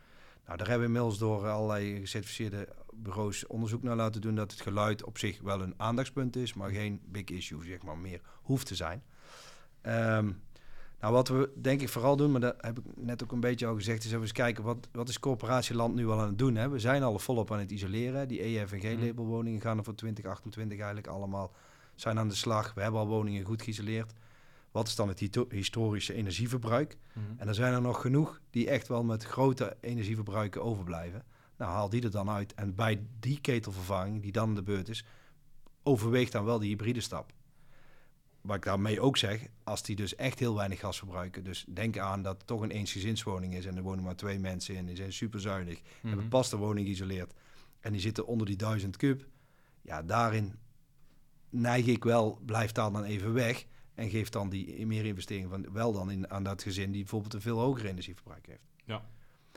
Nou, 0.46 0.58
daar 0.58 0.68
hebben 0.68 0.78
we 0.78 0.94
inmiddels 0.94 1.18
door 1.18 1.48
allerlei 1.48 2.00
gecertificeerde 2.00 2.68
bureaus 2.92 3.46
onderzoek 3.46 3.82
naar 3.82 3.96
laten 3.96 4.20
doen... 4.20 4.34
dat 4.34 4.50
het 4.50 4.60
geluid 4.60 5.04
op 5.04 5.18
zich 5.18 5.40
wel 5.40 5.60
een 5.60 5.74
aandachtspunt 5.76 6.36
is... 6.36 6.54
maar 6.54 6.70
geen 6.70 7.00
big 7.04 7.24
issue, 7.24 7.64
zeg 7.64 7.82
maar, 7.82 7.98
meer 7.98 8.20
hoeft 8.42 8.66
te 8.66 8.74
zijn. 8.74 9.02
Ehm, 9.80 10.30
nou, 11.00 11.12
wat 11.12 11.28
we 11.28 11.52
denk 11.60 11.80
ik 11.80 11.88
vooral 11.88 12.16
doen, 12.16 12.30
maar 12.30 12.40
dat 12.40 12.54
heb 12.58 12.78
ik 12.78 12.84
net 12.96 13.22
ook 13.22 13.32
een 13.32 13.40
beetje 13.40 13.66
al 13.66 13.74
gezegd, 13.74 14.04
is 14.04 14.10
even 14.10 14.20
eens 14.20 14.32
kijken 14.32 14.64
wat, 14.64 14.88
wat 14.92 15.08
is 15.08 15.20
coöperatieland 15.20 15.94
nu 15.94 16.08
al 16.08 16.20
aan 16.20 16.26
het 16.26 16.38
doen. 16.38 16.56
Hè? 16.56 16.68
We 16.68 16.78
zijn 16.78 17.02
al 17.02 17.18
volop 17.18 17.52
aan 17.52 17.58
het 17.58 17.70
isoleren. 17.70 18.28
Die 18.28 18.44
E 18.44 18.58
EF-en-G-labelwoningen 18.58 19.60
gaan 19.60 19.78
er 19.78 19.84
voor 19.84 19.94
2028 19.94 20.78
eigenlijk 20.78 21.06
allemaal 21.06 21.52
zijn 21.94 22.18
aan 22.18 22.28
de 22.28 22.34
slag. 22.34 22.74
We 22.74 22.82
hebben 22.82 23.00
al 23.00 23.06
woningen 23.06 23.44
goed 23.44 23.62
geïsoleerd. 23.62 24.12
Wat 24.70 24.86
is 24.86 24.94
dan 24.94 25.08
het 25.08 25.30
historische 25.48 26.14
energieverbruik? 26.14 26.96
En 27.36 27.48
er 27.48 27.54
zijn 27.54 27.74
er 27.74 27.80
nog 27.80 28.00
genoeg 28.00 28.40
die 28.50 28.70
echt 28.70 28.88
wel 28.88 29.04
met 29.04 29.24
grote 29.24 29.76
energieverbruiken 29.80 30.62
overblijven. 30.62 31.24
Nou, 31.56 31.70
haal 31.70 31.88
die 31.88 32.02
er 32.02 32.10
dan 32.10 32.30
uit. 32.30 32.54
En 32.54 32.74
bij 32.74 33.06
die 33.20 33.40
ketelvervanging, 33.40 34.22
die 34.22 34.32
dan 34.32 34.54
de 34.54 34.62
beurt 34.62 34.88
is, 34.88 35.04
overweegt 35.82 36.32
dan 36.32 36.44
wel 36.44 36.58
die 36.58 36.68
hybride 36.68 37.00
stap. 37.00 37.32
Wat 38.40 38.56
ik 38.56 38.62
daarmee 38.62 39.00
ook 39.00 39.16
zeg, 39.16 39.46
als 39.64 39.82
die 39.82 39.96
dus 39.96 40.14
echt 40.14 40.38
heel 40.38 40.54
weinig 40.54 40.80
gas 40.80 40.98
verbruiken. 40.98 41.44
Dus 41.44 41.64
denk 41.68 41.98
aan 41.98 42.22
dat 42.22 42.36
het 42.36 42.46
toch 42.46 42.60
een 42.60 42.70
eensgezinswoning 42.70 43.54
is 43.54 43.66
en 43.66 43.76
er 43.76 43.82
wonen 43.82 44.04
maar 44.04 44.16
twee 44.16 44.38
mensen 44.38 44.74
in. 44.74 44.86
Die 44.86 44.96
zijn 44.96 45.12
super 45.12 45.40
zuinig. 45.40 45.80
Mhm. 45.82 46.08
Hebben 46.08 46.28
pas 46.28 46.50
de 46.50 46.56
woning 46.56 46.86
geïsoleerd. 46.86 47.34
En 47.80 47.92
die 47.92 48.00
zitten 48.00 48.26
onder 48.26 48.46
die 48.46 48.56
1000 48.56 48.96
kub. 48.96 49.26
Ja, 49.82 50.02
daarin 50.02 50.54
neig 51.54 51.86
ik 51.86 52.04
wel, 52.04 52.38
blijf 52.46 52.72
daar 52.72 52.92
dan 52.92 53.04
even 53.04 53.32
weg. 53.32 53.66
En 53.94 54.10
geef 54.10 54.28
dan 54.28 54.48
die 54.48 54.86
meer 54.86 55.04
investering 55.04 55.50
van 55.50 55.72
wel 55.72 55.92
dan 55.92 56.10
in, 56.10 56.30
aan 56.30 56.42
dat 56.42 56.62
gezin 56.62 56.90
die 56.90 57.00
bijvoorbeeld 57.00 57.34
een 57.34 57.40
veel 57.40 57.58
hoger 57.58 57.86
energieverbruik 57.86 58.46
heeft. 58.46 58.66
Ja. 58.84 59.04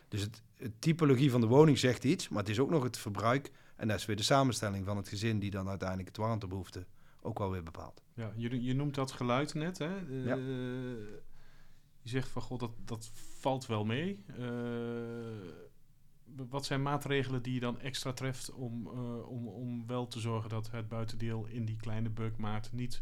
Dus 0.07 0.21
het, 0.21 0.41
het 0.55 0.81
typologie 0.81 1.31
van 1.31 1.41
de 1.41 1.47
woning 1.47 1.77
zegt 1.79 2.03
iets, 2.03 2.29
maar 2.29 2.39
het 2.39 2.49
is 2.49 2.59
ook 2.59 2.69
nog 2.69 2.83
het 2.83 2.97
verbruik. 2.97 3.51
En 3.75 3.87
dat 3.87 3.99
is 3.99 4.05
weer 4.05 4.15
de 4.15 4.23
samenstelling 4.23 4.85
van 4.85 4.97
het 4.97 5.07
gezin 5.07 5.39
die 5.39 5.51
dan 5.51 5.69
uiteindelijk 5.69 6.07
het 6.07 6.17
warmtebehoefte 6.17 6.85
ook 7.21 7.39
wel 7.39 7.51
weer 7.51 7.63
bepaalt. 7.63 8.03
Ja, 8.13 8.31
je, 8.35 8.63
je 8.63 8.73
noemt 8.73 8.95
dat 8.95 9.11
geluid 9.11 9.53
net, 9.53 9.77
hè? 9.77 9.97
Eh, 9.97 10.25
Ja. 10.25 10.35
Je 12.01 12.13
zegt 12.13 12.29
van, 12.29 12.41
god, 12.41 12.59
dat, 12.59 12.71
dat 12.85 13.09
valt 13.39 13.65
wel 13.65 13.85
mee. 13.85 14.23
Eh, 14.27 14.45
wat 16.49 16.65
zijn 16.65 16.81
maatregelen 16.81 17.41
die 17.43 17.53
je 17.53 17.59
dan 17.59 17.79
extra 17.79 18.13
treft 18.13 18.51
om, 18.51 18.87
eh, 18.87 19.29
om, 19.29 19.47
om 19.47 19.87
wel 19.87 20.07
te 20.07 20.19
zorgen 20.19 20.49
dat 20.49 20.71
het 20.71 20.87
buitendeel 20.87 21.45
in 21.45 21.65
die 21.65 21.75
kleine 21.75 22.09
beukmaat 22.09 22.69
niet 22.71 23.01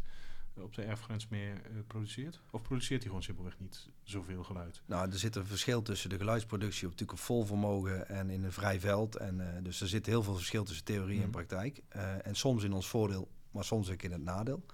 eh, 0.54 0.62
op 0.62 0.74
de 0.74 0.82
erfgrens 0.82 1.28
meer 1.28 1.52
eh, 1.64 1.70
produceert? 1.86 2.40
Of 2.50 2.62
produceert 2.62 2.98
hij 3.00 3.06
gewoon 3.08 3.22
simpelweg 3.22 3.58
niet 3.58 3.88
zoveel 4.02 4.44
geluid? 4.44 4.82
Nou, 4.86 5.10
er 5.10 5.18
zit 5.18 5.36
een 5.36 5.46
verschil 5.46 5.82
tussen 5.82 6.10
de 6.10 6.16
geluidsproductie 6.16 6.84
op 6.84 6.90
natuurlijk 6.90 7.18
op 7.18 7.24
vol 7.24 7.44
vermogen 7.44 8.08
en 8.08 8.30
in 8.30 8.44
een 8.44 8.52
vrij 8.52 8.80
veld. 8.80 9.16
En, 9.16 9.60
dus 9.62 9.80
er 9.80 9.88
zit 9.88 10.06
heel 10.06 10.22
veel 10.22 10.34
verschil 10.34 10.64
tussen 10.64 10.84
theorie 10.84 11.16
en 11.16 11.22
Mhm. 11.22 11.30
praktijk. 11.30 11.82
En 12.22 12.34
soms 12.34 12.62
in 12.64 12.72
ons 12.72 12.88
voordeel, 12.88 13.28
maar 13.50 13.64
soms 13.64 13.90
ook 13.90 14.02
in 14.02 14.12
het 14.12 14.22
nadeel. 14.22 14.64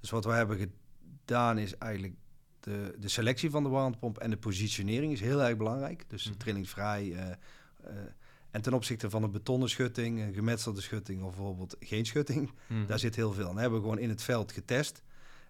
Dus 0.00 0.10
wat 0.10 0.24
wij 0.24 0.36
hebben 0.36 0.58
gedaan 1.24 1.58
is 1.58 1.78
eigenlijk 1.78 2.14
de, 2.60 2.96
de 2.98 3.08
selectie 3.08 3.50
van 3.50 3.62
de 3.62 3.68
warmtepomp 3.68 4.18
en 4.18 4.30
de 4.30 4.36
positionering 4.36 5.12
is 5.12 5.20
heel 5.20 5.42
erg 5.42 5.56
belangrijk. 5.56 6.04
Dus 6.10 6.24
Mhm. 6.28 6.36
trillingsvrij. 6.38 7.36
Eh, 7.86 7.94
en 8.50 8.62
ten 8.62 8.72
opzichte 8.72 9.10
van 9.10 9.22
een 9.22 9.30
betonnen 9.30 9.68
schutting, 9.68 10.20
een 10.20 10.34
gemetselde 10.34 10.80
schutting 10.80 11.22
of 11.22 11.34
bijvoorbeeld 11.34 11.76
geen 11.80 12.06
schutting, 12.06 12.50
daar 12.86 12.98
zit 12.98 13.16
heel 13.16 13.32
veel. 13.32 13.48
En 13.48 13.52
dat 13.52 13.60
hebben 13.60 13.78
we 13.78 13.84
gewoon 13.84 14.02
in 14.02 14.08
het 14.08 14.22
veld 14.22 14.52
getest. 14.52 15.02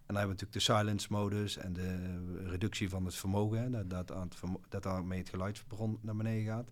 En 0.06 0.14
dan 0.14 0.16
hebben 0.16 0.36
we 0.36 0.42
natuurlijk 0.42 0.66
de 0.66 0.72
silence 0.72 1.06
modus 1.10 1.56
en 1.56 1.72
de 1.72 2.48
reductie 2.48 2.88
van 2.88 3.04
het 3.04 3.14
vermogen. 3.14 3.58
Hè, 3.58 3.70
dat, 3.70 3.90
dat, 3.90 4.12
aan 4.12 4.24
het 4.24 4.34
vermo- 4.34 4.60
dat 4.68 4.82
daarmee 4.82 5.18
het 5.18 5.28
geluidsbron 5.28 5.98
naar 6.00 6.16
beneden 6.16 6.44
gaat. 6.44 6.70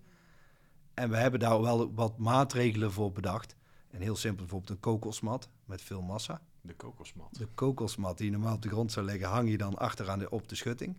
En 0.95 1.11
we 1.11 1.17
hebben 1.17 1.41
daar 1.41 1.61
wel 1.61 1.95
wat 1.95 2.19
maatregelen 2.19 2.93
voor 2.93 3.13
bedacht. 3.13 3.57
En 3.91 4.01
heel 4.01 4.17
simpel 4.17 4.41
bijvoorbeeld 4.41 4.71
een 4.71 4.81
kokosmat 4.81 5.49
met 5.65 5.83
veel 5.83 6.03
massa. 6.03 6.41
De 6.61 6.75
kokosmat. 6.75 7.29
De 7.39 7.49
kokosmat 7.55 8.19
die 8.19 8.27
je 8.27 8.33
normaal 8.33 8.55
op 8.55 8.63
de 8.63 8.69
grond 8.69 8.93
zou 8.93 9.07
leggen, 9.07 9.29
hang 9.29 9.51
je 9.51 9.57
dan 9.57 9.79
achteraan 9.79 10.19
de, 10.19 10.31
op 10.31 10.49
de 10.49 10.55
schutting. 10.55 10.97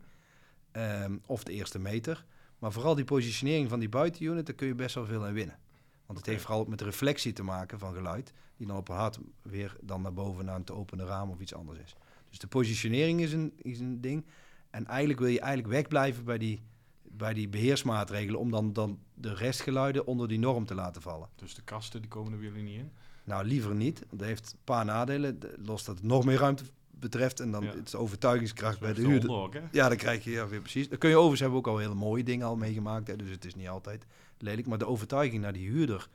Ehm, 0.72 1.18
of 1.26 1.44
de 1.44 1.52
eerste 1.52 1.80
meter. 1.80 2.26
Maar 2.64 2.72
vooral 2.72 2.96
die 2.96 3.06
positionering 3.06 3.70
van 3.70 3.80
die 3.80 3.90
buitenunit, 3.90 4.46
daar 4.46 4.56
kun 4.56 4.68
je 4.68 4.76
best 4.76 4.96
wel 4.96 5.06
veel 5.06 5.26
aan 5.26 5.34
winnen. 5.34 5.60
Want 6.06 6.18
het 6.20 6.28
heeft 6.28 6.42
vooral 6.42 6.60
ook 6.60 6.68
met 6.68 6.82
reflectie 6.82 7.34
te 7.34 7.44
maken 7.44 7.80
van 7.80 7.94
geluid. 7.94 8.34
Die 8.58 8.68
dan 8.68 8.78
op 8.78 8.90
een 8.90 8.96
hard 8.96 9.20
weer 9.42 9.76
dan 9.82 10.02
naar 10.02 10.14
boven 10.14 10.46
naar 10.46 10.56
een 10.56 10.64
te 10.64 10.74
openen 10.74 11.06
raam 11.06 11.30
of 11.30 11.40
iets 11.40 11.54
anders 11.54 11.80
is. 11.80 11.96
Dus 12.30 12.40
de 12.40 12.48
positionering 12.48 13.22
is 13.22 13.34
een, 13.34 13.54
is 13.58 13.80
een 13.80 14.02
ding. 14.02 14.26
En 14.70 14.86
eigenlijk 14.86 15.20
wil 15.20 15.30
je 15.30 15.40
eigenlijk 15.40 15.74
wegblijven 15.74 16.24
bij 16.24 16.38
die, 16.38 16.62
bij 17.02 17.34
die 17.34 17.50
beheersmaatregelen. 17.50 18.40
Om 18.40 18.52
dan, 18.52 18.74
dan 18.74 19.00
de 19.14 19.34
restgeluiden 19.34 20.06
onder 20.08 20.28
die 20.28 20.40
norm 20.40 20.66
te 20.66 20.76
laten 20.76 21.02
vallen. 21.02 21.30
Dus 21.36 21.56
de 21.56 21.62
kasten, 21.64 22.02
die 22.02 22.10
komen 22.10 22.32
er 22.34 22.40
weer 22.40 22.52
niet 22.64 22.80
in? 22.80 22.92
Nou, 23.24 23.46
liever 23.46 23.76
niet. 23.76 24.06
Dat 24.10 24.28
heeft 24.28 24.52
een 24.52 24.60
paar 24.64 24.86
nadelen. 24.86 25.40
De- 25.40 25.56
Los 25.58 25.84
dat 25.84 25.96
het 25.96 26.06
nog 26.06 26.26
meer 26.26 26.38
ruimte 26.38 26.64
betreft. 27.00 27.40
En 27.40 27.52
dan 27.52 27.64
Ja. 27.64 27.72
het 27.76 27.88
is 27.88 27.96
overtuigingskracht 27.96 28.80
bij 28.80 28.94
de 28.94 29.02
huurder. 29.08 29.32
ook? 29.32 29.54
Ja, 29.72 29.88
dan 29.88 29.98
krijg 29.98 30.24
je 30.24 30.32
ja, 30.32 30.48
weer 30.48 30.60
precies. 30.60 30.90
Dan 30.90 30.98
kun 30.98 31.10
je 31.10 31.16
overigens 31.16 31.42
hebben 31.42 31.60
ook 31.60 31.68
al 31.68 31.78
hele 31.78 31.94
mooie 31.94 32.24
dingen 32.24 32.48
al 32.48 32.56
meegemaakt. 32.56 33.08
Hè, 33.08 33.16
dus 33.16 33.30
het 33.30 33.46
is 33.46 33.56
niet 33.56 33.68
altijd 33.70 34.06
lelijk. 34.38 34.68
Maar 34.68 34.78
de 34.78 34.88
overtuiging 34.88 35.42
naar 35.42 35.54
die 35.54 35.70
huurder 35.70 36.10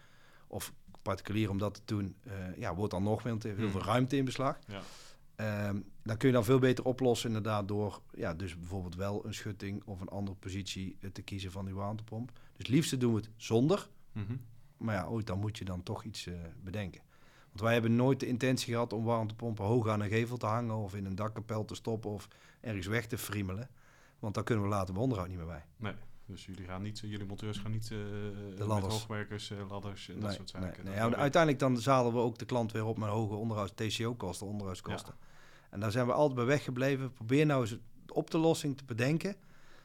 of 0.46 0.72
particulier 1.02 1.50
om 1.50 1.58
dat 1.58 1.74
te 1.74 1.80
doen, 1.84 2.14
eh, 2.24 2.32
ja, 2.56 2.74
wordt 2.74 2.92
dan 2.92 3.02
nog 3.02 3.22
meer. 3.24 3.32
Want 3.32 3.42
heel 3.42 3.54
Hmm. 3.56 3.70
veel 3.70 3.82
ruimte 3.82 4.16
in 4.16 4.24
beslag. 4.24 4.58
Ja. 4.66 4.80
Ehm, 5.36 5.80
dan 6.02 6.16
kun 6.16 6.28
je 6.28 6.34
dan 6.34 6.44
veel 6.44 6.58
beter 6.58 6.84
oplossen 6.84 7.28
inderdaad 7.28 7.68
door, 7.68 8.00
ja, 8.14 8.34
dus 8.34 8.58
bijvoorbeeld 8.58 8.94
wel 8.94 9.26
een 9.26 9.34
schutting 9.34 9.82
of 9.84 10.00
een 10.00 10.08
andere 10.08 10.36
positie 10.36 10.96
eh, 11.00 11.10
te 11.10 11.22
kiezen 11.22 11.50
van 11.52 11.64
die 11.64 11.74
warmtepomp. 11.74 12.28
Dus 12.32 12.40
het 12.56 12.68
liefste 12.68 12.96
doen 12.96 13.12
we 13.14 13.20
het 13.20 13.30
zonder. 13.36 13.88
Mhm. 14.12 14.36
Maar 14.76 14.94
ja, 14.94 15.06
ooit 15.06 15.26
dan 15.26 15.38
moet 15.38 15.58
je 15.58 15.64
dan 15.64 15.82
toch 15.82 16.04
iets 16.04 16.26
eh, 16.26 16.34
bedenken. 16.62 17.00
Want 17.58 17.70
wij 17.70 17.80
hebben 17.80 17.96
nooit 17.96 18.20
de 18.20 18.26
intentie 18.26 18.72
gehad 18.72 18.92
om 18.92 19.04
warmtepompen 19.04 19.64
hoog 19.64 19.88
aan 19.88 20.00
een 20.00 20.08
gevel 20.08 20.36
te 20.36 20.46
hangen 20.46 20.76
of 20.76 20.94
in 20.94 21.04
een 21.04 21.14
dakkapel 21.14 21.64
te 21.64 21.74
stoppen 21.74 22.10
of 22.10 22.28
ergens 22.60 22.86
weg 22.86 23.06
te 23.06 23.18
friemelen. 23.18 23.68
Want 24.18 24.34
dan 24.34 24.44
kunnen 24.44 24.64
we 24.64 24.70
later 24.70 24.94
bij 24.94 25.02
onderhoud 25.02 25.28
niet 25.28 25.36
meer 25.36 25.46
bij. 25.46 25.64
Nee, 25.76 25.92
dus 26.26 26.46
jullie, 26.46 26.64
gaan 26.64 26.82
niet, 26.82 26.98
jullie 26.98 27.26
monteurs 27.26 27.58
gaan 27.58 27.70
niet 27.70 27.90
eh 27.90 27.98
met 28.58 28.66
ladders. 28.66 28.94
hoogwerkers, 28.94 29.50
eh, 29.50 29.68
ladders 29.68 30.08
en 30.08 30.20
dat 30.20 30.32
soort 30.32 30.50
zaken. 30.50 30.84
nee. 30.84 30.94
Ja, 30.94 31.14
uiteindelijk 31.14 31.62
dan 31.62 31.76
zadelen 31.76 32.12
we 32.12 32.18
ook 32.18 32.38
de 32.38 32.44
klant 32.44 32.72
weer 32.72 32.84
op 32.84 32.98
met 32.98 33.08
hoge 33.08 33.34
onderhouds 33.34 33.72
TCO-kosten, 33.74 34.46
onderhoudskosten. 34.46 35.14
En 35.70 35.80
daar 35.80 35.90
zijn 35.90 36.06
we 36.06 36.12
altijd 36.12 36.34
bij 36.34 36.44
weggebleven. 36.44 37.12
Probeer 37.12 37.46
nou 37.46 37.60
eens 37.60 37.70
de 38.06 38.14
oplossing 38.14 38.76
te 38.76 38.84
bedenken. 38.84 39.36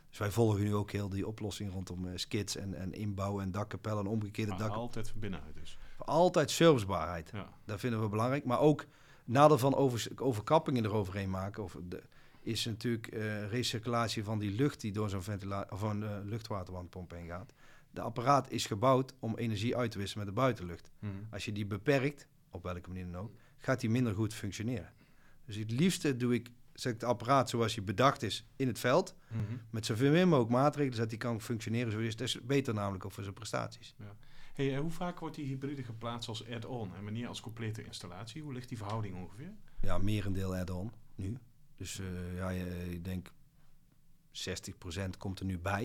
Dus 0.10 0.18
wij 0.18 0.32
volgen 0.32 0.64
nu 0.64 0.76
ook 0.76 0.92
heel 0.92 1.10
die 1.10 1.28
oplossing 1.28 1.72
rondom 1.72 2.08
eh, 2.08 2.12
skits 2.16 2.56
en, 2.56 2.74
en 2.74 2.94
inbouw 2.94 3.40
en 3.40 3.52
dakkapellen 3.52 4.06
en 4.06 4.12
omgekeerde 4.12 4.56
dakken. 4.56 4.80
altijd 4.80 5.10
van 5.10 5.20
binnenuit 5.20 5.56
dus. 5.56 5.78
Altijd 6.06 6.52
servicebaarheid. 6.52 7.30
Ja. 7.34 7.50
Dat 7.66 7.80
vinden 7.80 8.02
we 8.02 8.10
belangrijk. 8.10 8.46
Maar 8.46 8.60
ook 8.60 8.86
nadeel 9.26 9.58
van 9.58 9.76
over, 9.76 10.08
overkappingen 10.16 10.86
eroverheen 10.86 11.30
maken. 11.30 11.64
Of 11.64 11.78
de, 11.90 12.04
is 12.42 12.66
natuurlijk 12.66 13.08
eh, 13.08 13.50
recirculatie 13.50 14.24
van 14.24 14.40
die 14.40 14.52
lucht 14.52 14.82
die 14.82 14.92
door 14.92 15.10
zo'n 15.10 15.24
een 15.28 16.04
eh, 16.04 16.18
luchtwaterwandpomp 16.24 17.12
heen 17.12 17.28
gaat. 17.28 17.54
De 17.92 18.02
apparaat 18.02 18.52
is 18.52 18.66
gebouwd 18.66 19.14
om 19.20 19.38
energie 19.38 19.78
uit 19.78 19.92
te 19.92 19.98
wisselen 19.98 20.26
met 20.26 20.36
de 20.36 20.42
buitenlucht. 20.42 20.92
Mhm. 21.00 21.12
Als 21.32 21.46
je 21.46 21.52
die 21.52 21.66
beperkt, 21.66 22.28
op 22.52 22.64
welke 22.64 22.90
manier 22.90 23.12
dan 23.12 23.22
ook, 23.22 23.36
gaat 23.58 23.80
die 23.80 23.90
minder 23.90 24.14
goed 24.14 24.34
functioneren. 24.34 24.94
Dus 25.46 25.56
het 25.56 25.72
liefste 25.72 26.16
doe 26.16 26.34
ik 26.34 26.52
zet 26.74 26.94
ik 26.94 27.02
het 27.02 27.10
apparaat 27.10 27.50
zoals 27.50 27.76
hij 27.76 27.84
bedacht 27.84 28.24
is 28.24 28.46
in 28.56 28.68
het 28.68 28.80
veld. 28.80 29.16
Mhm. 29.28 29.42
Met 29.70 29.86
zoveel 29.86 30.26
mogelijk 30.26 30.52
maatregelen, 30.52 30.96
zodat 30.96 31.10
hij 31.10 31.20
kan 31.20 31.42
functioneren 31.42 31.92
zoals 31.92 32.04
hij 32.04 32.08
is. 32.08 32.16
Dat 32.16 32.28
is 32.28 32.48
beter 32.48 32.74
namelijk 32.74 33.06
ook 33.06 33.12
voor 33.12 33.24
zijn 33.24 33.36
prestaties. 33.36 33.96
Hey, 34.54 34.74
eh, 34.74 34.80
hoe 34.80 34.92
vaak 34.92 35.20
wordt 35.20 35.36
die 35.36 35.46
hybride 35.46 35.84
geplaatst 35.84 36.30
als 36.30 36.50
add-on 36.50 36.96
en 36.96 37.04
wanneer 37.04 37.28
als 37.28 37.40
complete 37.42 37.86
installatie? 37.86 38.42
Hoe 38.42 38.54
ligt 38.54 38.70
die 38.70 38.78
verhouding 38.78 39.16
ongeveer? 39.16 39.54
Ja, 39.82 39.98
merendeel 39.98 40.56
add-on 40.56 40.92
nu. 41.16 41.38
Dus 41.76 42.00
eh, 42.00 42.36
ja, 42.36 42.50
je- 42.50 42.92
ik 42.92 43.04
denk 43.06 43.32
60% 44.32 45.18
komt 45.18 45.40
er 45.40 45.46
nu 45.46 45.60
bij. 45.60 45.84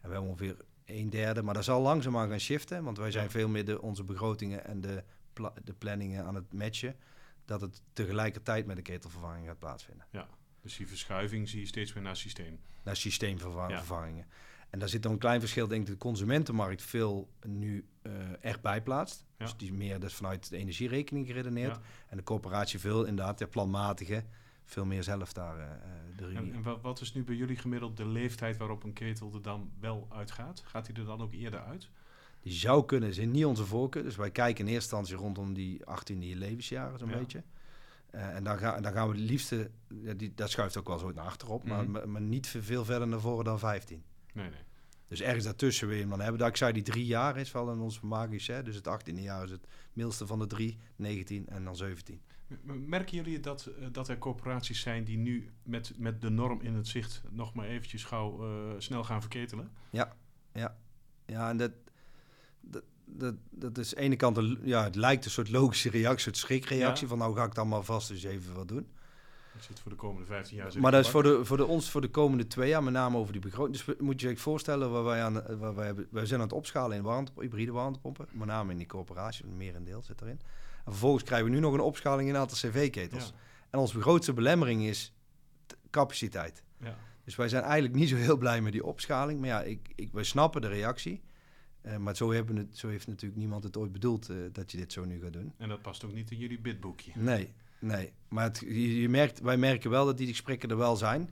En 0.00 0.08
we 0.08 0.12
hebben 0.14 0.28
ongeveer 0.30 0.56
een 0.84 1.10
derde, 1.10 1.42
maar 1.42 1.54
dat 1.54 1.64
zal 1.64 1.80
langzaamaan 1.82 2.28
gaan 2.28 2.40
shiften. 2.40 2.84
Want 2.84 2.98
wij 2.98 3.10
zijn 3.10 3.24
Ja. 3.24 3.30
veel 3.30 3.48
meer 3.48 3.64
de, 3.64 3.82
onze 3.82 4.04
begrotingen 4.04 4.64
en 4.64 4.80
de, 4.80 5.04
pla- 5.32 5.54
de 5.64 5.72
planningen 5.72 6.24
aan 6.24 6.34
het 6.34 6.52
matchen. 6.52 6.96
Dat 7.44 7.60
het 7.60 7.82
tegelijkertijd 7.92 8.66
met 8.66 8.76
de 8.76 8.82
ketelvervanging 8.82 9.46
gaat 9.46 9.58
plaatsvinden. 9.58 10.06
Dus 10.60 10.76
die 10.76 10.88
verschuiving 10.88 11.48
zie 11.48 11.60
je 11.60 11.66
steeds 11.66 11.92
meer 11.92 12.02
naar 12.02 12.16
systeem. 12.16 12.60
naar 12.84 12.96
systeemvervangingen. 12.96 14.16
Ja. 14.16 14.34
En 14.72 14.78
daar 14.78 14.88
zit 14.88 15.02
dan 15.02 15.12
een 15.12 15.18
klein 15.18 15.40
verschil, 15.40 15.68
denk 15.68 15.80
ik, 15.80 15.86
de 15.86 15.96
consumentenmarkt 15.96 16.82
veel 16.82 17.28
nu 17.46 17.84
eh 18.02 18.12
erbij 18.40 18.82
plaatst. 18.82 19.24
Ja. 19.38 19.44
Dus 19.44 19.56
die 19.56 19.70
is 19.70 19.76
meer 19.76 20.00
dus 20.00 20.14
vanuit 20.14 20.48
de 20.50 20.56
energierekening 20.56 21.26
geredeneerd. 21.26 21.76
Ja. 21.76 21.82
En 22.08 22.16
de 22.16 22.22
corporatie 22.22 22.78
veel 22.78 23.04
inderdaad, 23.04 23.38
ja, 23.38 23.46
planmatige, 23.46 24.24
veel 24.64 24.84
meer 24.84 25.02
zelf 25.02 25.32
daar 25.32 25.58
eh, 25.58 25.64
eh, 25.64 25.78
de 26.16 26.24
regie. 26.26 26.38
En, 26.50 26.54
en 26.54 26.62
wa- 26.62 26.80
wat 26.80 27.00
is 27.00 27.14
nu 27.14 27.24
bij 27.24 27.34
jullie 27.34 27.56
gemiddeld 27.56 27.96
de 27.96 28.06
leeftijd 28.06 28.56
waarop 28.56 28.84
een 28.84 28.92
ketel 28.92 29.30
er 29.34 29.42
dan 29.42 29.70
wel 29.80 30.06
uitgaat? 30.10 30.62
Gaat 30.66 30.86
hij 30.86 30.96
er 30.96 31.04
dan 31.04 31.20
ook 31.20 31.32
eerder 31.32 31.60
uit? 31.60 31.88
Die 32.40 32.52
zou 32.52 32.84
kunnen, 32.84 33.08
is 33.08 33.18
niet 33.18 33.44
onze 33.44 33.64
voorkeur. 33.66 34.02
Dus 34.02 34.16
wij 34.16 34.30
kijken 34.30 34.66
in 34.66 34.72
eerste 34.72 34.96
instantie 34.96 35.24
rondom 35.26 35.54
die 35.54 35.80
18e 35.84 36.14
levensjaren 36.36 36.98
zo'n 36.98 37.08
Ja. 37.08 37.18
beetje. 37.18 37.42
En 38.10 38.44
dan, 38.44 38.58
ga, 38.58 38.80
dan 38.80 38.92
gaan 38.92 39.08
we 39.08 39.14
het 39.14 39.30
liefste, 39.30 39.70
ja, 40.02 40.14
die, 40.14 40.32
dat 40.34 40.50
schuift 40.50 40.76
ook 40.76 40.88
wel 40.88 40.98
zo 40.98 41.12
naar 41.12 41.24
achterop, 41.24 41.64
Mhm. 41.64 41.74
maar, 41.74 41.90
maar, 41.90 42.08
maar 42.08 42.20
niet 42.20 42.46
veel 42.46 42.84
verder 42.84 43.08
naar 43.08 43.20
voren 43.20 43.44
dan 43.44 43.58
15. 43.58 44.02
Nee, 44.32 44.48
nee. 44.50 44.60
Dus 45.08 45.20
ergens 45.20 45.44
daartussen 45.44 45.86
wil 45.86 45.96
je 45.96 46.00
hem 46.02 46.10
dan 46.10 46.20
hebben. 46.20 46.38
Dat 46.38 46.48
ik 46.48 46.56
zei, 46.56 46.72
die 46.72 46.82
drie 46.82 47.06
jaar 47.06 47.36
is 47.36 47.52
wel 47.52 47.72
in 47.72 47.78
ons 47.78 48.00
magisch. 48.00 48.46
Hè? 48.46 48.62
Dus 48.62 48.74
het 48.74 48.88
18e 48.88 49.14
jaar 49.22 49.44
is 49.44 49.50
het 49.50 49.66
middelste 49.92 50.26
van 50.26 50.38
de 50.38 50.46
drie, 50.46 50.78
19 50.96 51.48
en 51.48 51.64
dan 51.64 51.76
17. 51.76 52.20
M- 52.46 52.54
m- 52.72 52.88
Merken 52.88 53.16
jullie 53.16 53.40
dat, 53.40 53.66
eh, 53.66 53.86
dat 53.92 54.08
er 54.08 54.18
corporaties 54.18 54.80
zijn 54.80 55.04
die 55.04 55.18
nu 55.18 55.50
met, 55.62 55.92
met 55.96 56.20
de 56.20 56.30
norm 56.30 56.60
in 56.60 56.74
het 56.74 56.86
zicht 56.88 57.22
nog 57.30 57.54
maar 57.54 57.66
eventjes 57.66 58.04
gauw 58.04 58.42
eh, 58.44 58.74
snel 58.78 59.04
gaan 59.04 59.20
verketelen? 59.20 59.70
Ja, 61.26 61.48
en 61.50 61.56
dat, 61.56 61.72
dat, 62.60 62.82
dat, 63.04 63.34
dat 63.50 63.78
is 63.78 63.94
aan 63.94 64.00
de 64.00 64.06
ene 64.06 64.16
kant, 64.16 64.36
een, 64.36 64.58
ja, 64.62 64.84
het 64.84 64.94
lijkt 64.94 65.24
een 65.24 65.30
soort 65.30 65.50
logische 65.50 65.90
reactie, 65.90 66.12
een 66.14 66.20
soort 66.20 66.36
schrikreactie. 66.36 67.02
Ja. 67.02 67.08
Van 67.08 67.18
nou 67.18 67.36
ga 67.36 67.44
ik 67.44 67.54
dan 67.54 67.68
maar 67.68 67.82
vast 67.82 68.10
eens 68.10 68.22
even 68.24 68.54
wat 68.54 68.68
doen. 68.68 68.86
Zit 69.58 69.80
voor 69.80 69.90
de 69.90 69.96
komende 69.96 70.26
15 70.26 70.56
jaar. 70.56 70.80
Maar 70.80 70.90
dat 70.90 71.04
is 71.04 71.10
voor, 71.10 71.22
de, 71.22 71.44
voor 71.44 71.56
de, 71.56 71.66
ons 71.66 71.90
voor 71.90 72.00
de 72.00 72.08
komende 72.08 72.46
twee 72.46 72.68
jaar, 72.68 72.82
met 72.82 72.92
name 72.92 73.16
over 73.16 73.32
die 73.32 73.40
begroting. 73.42 73.76
Dus 73.84 73.96
moet 73.98 74.20
je 74.20 74.28
je 74.28 74.36
voorstellen, 74.36 74.90
waar 74.90 75.04
wij, 75.04 75.22
aan, 75.22 75.58
waar 75.58 75.74
wij, 75.74 75.86
hebben, 75.86 76.06
wij 76.10 76.26
zijn 76.26 76.40
aan 76.40 76.46
het 76.46 76.56
opschalen 76.56 76.96
in 76.96 77.02
warmte, 77.02 77.32
hybride 77.36 77.72
warmtepompen. 77.72 78.26
Met 78.30 78.46
name 78.46 78.72
in 78.72 78.78
die 78.78 78.86
corporatie, 78.86 79.44
een 79.44 79.56
merendeel 79.56 80.02
zit 80.02 80.20
erin. 80.20 80.40
En 80.84 80.90
vervolgens 80.92 81.24
krijgen 81.24 81.48
we 81.48 81.54
nu 81.54 81.60
nog 81.60 81.72
een 81.72 81.80
opschaling 81.80 82.28
in 82.28 82.34
een 82.34 82.40
aantal 82.40 82.58
cv-ketels. 82.58 83.26
Ja, 83.26 83.32
En 83.70 83.78
onze 83.78 84.00
grootste 84.00 84.32
belemmering 84.32 84.82
is 84.82 85.12
capaciteit. 85.90 86.62
ja. 86.80 86.96
Dus 87.24 87.36
wij 87.36 87.48
zijn 87.48 87.62
eigenlijk 87.62 87.94
niet 87.94 88.08
zo 88.08 88.16
heel 88.16 88.36
blij 88.36 88.60
met 88.60 88.72
die 88.72 88.84
opschaling. 88.84 89.40
Maar 89.40 89.48
ja, 89.48 89.62
ik, 89.62 89.92
ik, 89.94 90.12
wij 90.12 90.24
snappen 90.24 90.60
de 90.60 90.68
reactie. 90.68 91.22
Eh, 91.80 91.96
maar 91.96 92.16
zo, 92.16 92.32
hebben 92.32 92.56
het, 92.56 92.78
zo 92.78 92.88
heeft 92.88 93.06
natuurlijk 93.06 93.40
niemand 93.40 93.64
het 93.64 93.76
ooit 93.76 93.92
bedoeld 93.92 94.28
eh, 94.28 94.36
dat 94.52 94.70
je 94.70 94.76
dit 94.76 94.92
zo 94.92 95.04
nu 95.04 95.20
gaat 95.20 95.32
doen. 95.32 95.52
En 95.58 95.68
dat 95.68 95.82
past 95.82 96.04
ook 96.04 96.12
niet 96.12 96.30
in 96.30 96.38
jullie 96.38 96.60
bidboekje. 96.60 97.12
Nee, 97.14 97.52
nee. 97.82 98.12
Maar 98.28 98.44
het, 98.44 98.58
je, 98.58 99.00
je 99.00 99.08
merkt, 99.08 99.40
wij 99.40 99.56
merken 99.56 99.90
wel 99.90 100.04
dat 100.06 100.16
die 100.16 100.26
gesprekken 100.28 100.70
er 100.70 100.76
wel 100.76 100.96
zijn. 100.96 101.30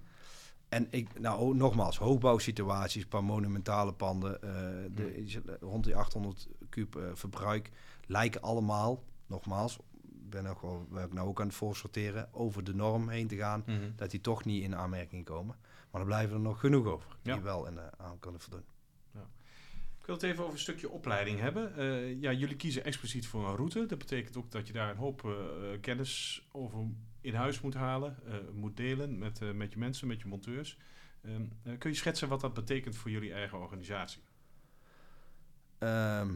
En 0.68 0.86
ik, 0.90 1.20
nou, 1.20 1.56
nogmaals, 1.56 1.98
hoogbouwsituaties, 1.98 3.02
een 3.02 3.08
paar 3.08 3.24
monumentale 3.24 3.92
panden, 3.92 4.42
eh, 4.42 4.50
de, 4.94 5.56
rond 5.60 5.84
die 5.84 5.96
800 5.96 6.48
kub 6.68 6.96
eh, 6.96 7.02
verbruik, 7.14 7.70
lijken 8.06 8.42
allemaal, 8.42 9.02
nogmaals, 9.26 9.78
ben 10.02 10.46
ook 10.46 10.60
wel, 10.62 10.86
ben 10.90 11.04
ik 11.04 11.12
nou 11.12 11.28
ook 11.28 11.40
aan 11.40 11.46
het 11.46 11.54
voorsorteren, 11.56 12.28
over 12.32 12.64
de 12.64 12.74
norm 12.74 13.08
heen 13.08 13.26
te 13.26 13.36
gaan, 13.36 13.64
dat 13.96 14.10
die 14.10 14.20
toch 14.20 14.44
niet 14.44 14.62
in 14.62 14.76
aanmerking 14.76 15.24
komen. 15.24 15.56
Maar 15.90 16.00
er 16.00 16.06
blijven 16.06 16.34
er 16.34 16.40
nog 16.40 16.60
genoeg 16.60 16.86
over, 16.86 17.16
Ja. 17.22 17.34
die 17.34 17.42
wel 17.42 17.66
in, 17.66 17.78
eh, 17.78 17.84
aan 17.96 18.18
kunnen 18.18 18.40
voldoen. 18.40 18.64
Ik 20.00 20.06
wil 20.06 20.14
het 20.14 20.24
even 20.24 20.42
over 20.42 20.54
een 20.54 20.60
stukje 20.60 20.90
opleiding 20.90 21.40
hebben. 21.40 21.76
Eh, 21.76 22.20
ja, 22.20 22.32
jullie 22.32 22.56
kiezen 22.56 22.84
expliciet 22.84 23.26
voor 23.26 23.48
een 23.48 23.56
route. 23.56 23.86
Dat 23.86 23.98
betekent 23.98 24.36
ook 24.36 24.50
dat 24.50 24.66
je 24.66 24.72
daar 24.72 24.90
een 24.90 24.96
hoop 24.96 25.24
eh, 25.24 25.30
eh, 25.30 25.80
kennis 25.80 26.42
over 26.52 26.78
in 27.20 27.34
huis 27.34 27.60
moet 27.60 27.74
halen, 27.74 28.16
moet 28.52 28.76
delen 28.76 29.18
met, 29.18 29.54
met 29.54 29.72
je 29.72 29.78
mensen, 29.78 30.06
met 30.06 30.20
je 30.20 30.28
monteurs. 30.28 30.78
Ehm, 31.24 31.44
eh, 31.62 31.78
kun 31.78 31.90
je 31.90 31.96
schetsen 31.96 32.28
wat 32.28 32.40
dat 32.40 32.54
betekent 32.54 32.96
voor 32.96 33.10
jullie 33.10 33.32
eigen 33.32 33.58
organisatie? 33.58 34.22
Ehm, 35.78 36.34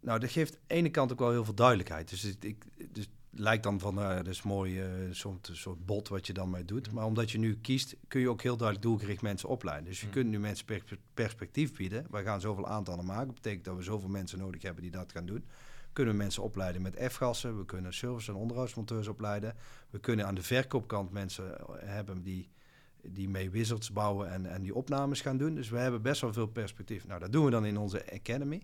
nou, 0.00 0.18
dat 0.18 0.30
geeft 0.30 0.54
aan 0.54 0.60
de 0.66 0.74
ene 0.74 0.90
kant 0.90 1.12
ook 1.12 1.18
wel 1.18 1.30
heel 1.30 1.44
veel 1.44 1.54
duidelijkheid. 1.54 2.10
Dus 2.10 2.36
ik, 2.40 2.64
dus 2.92 3.08
lijkt 3.38 3.62
dan 3.62 3.80
van, 3.80 3.94
nou, 3.94 4.16
dat 4.16 4.26
is 4.26 4.42
mooi, 4.42 4.80
eh 4.80 4.88
zo'n 5.10 5.38
soort 5.42 5.86
bot 5.86 6.08
wat 6.08 6.26
je 6.26 6.32
dan 6.32 6.50
mee 6.50 6.64
doet. 6.64 6.92
Maar 6.92 7.04
omdat 7.04 7.30
je 7.30 7.38
nu 7.38 7.56
kiest, 7.60 7.96
kun 8.08 8.20
je 8.20 8.28
ook 8.30 8.42
heel 8.42 8.56
duidelijk 8.56 8.86
doelgericht 8.86 9.22
mensen 9.22 9.48
opleiden. 9.48 9.84
Dus 9.88 10.00
je 10.00 10.06
Mhm. 10.06 10.14
kunt 10.14 10.28
nu 10.28 10.38
mensen 10.38 10.64
pers- 10.64 10.82
perspectief 11.14 11.72
bieden. 11.76 12.06
Wij 12.10 12.22
gaan 12.22 12.40
zoveel 12.40 12.66
aantallen 12.66 13.04
maken. 13.04 13.26
Dat 13.26 13.34
betekent 13.34 13.64
dat 13.64 13.76
we 13.76 13.82
zoveel 13.82 14.08
mensen 14.08 14.38
nodig 14.38 14.62
hebben 14.62 14.82
die 14.82 14.90
dat 14.90 15.12
gaan 15.12 15.26
doen. 15.26 15.44
Kunnen 15.92 16.14
we 16.14 16.20
mensen 16.22 16.42
opleiden 16.42 16.82
met 16.82 16.98
F-gassen. 17.12 17.58
We 17.58 17.64
kunnen 17.64 17.94
service- 17.94 18.30
en 18.30 18.36
onderhoudsmonteurs 18.36 19.08
opleiden. 19.08 19.54
We 19.90 19.98
kunnen 19.98 20.26
aan 20.26 20.34
de 20.34 20.42
verkoopkant 20.42 21.10
mensen 21.10 21.58
eh, 21.58 21.66
hebben 21.78 22.22
die, 22.22 22.48
die 23.02 23.28
mee 23.28 23.50
wizards 23.50 23.92
bouwen 23.92 24.30
en, 24.30 24.46
en 24.46 24.62
die 24.62 24.74
opnames 24.74 25.20
gaan 25.20 25.36
doen. 25.36 25.54
Dus 25.54 25.68
we 25.68 25.78
hebben 25.78 26.02
best 26.02 26.20
wel 26.20 26.32
veel 26.32 26.46
perspectief. 26.46 27.06
Nou, 27.06 27.20
dat 27.20 27.32
doen 27.32 27.44
we 27.44 27.50
dan 27.50 27.66
in 27.66 27.76
onze 27.78 28.12
academy. 28.12 28.62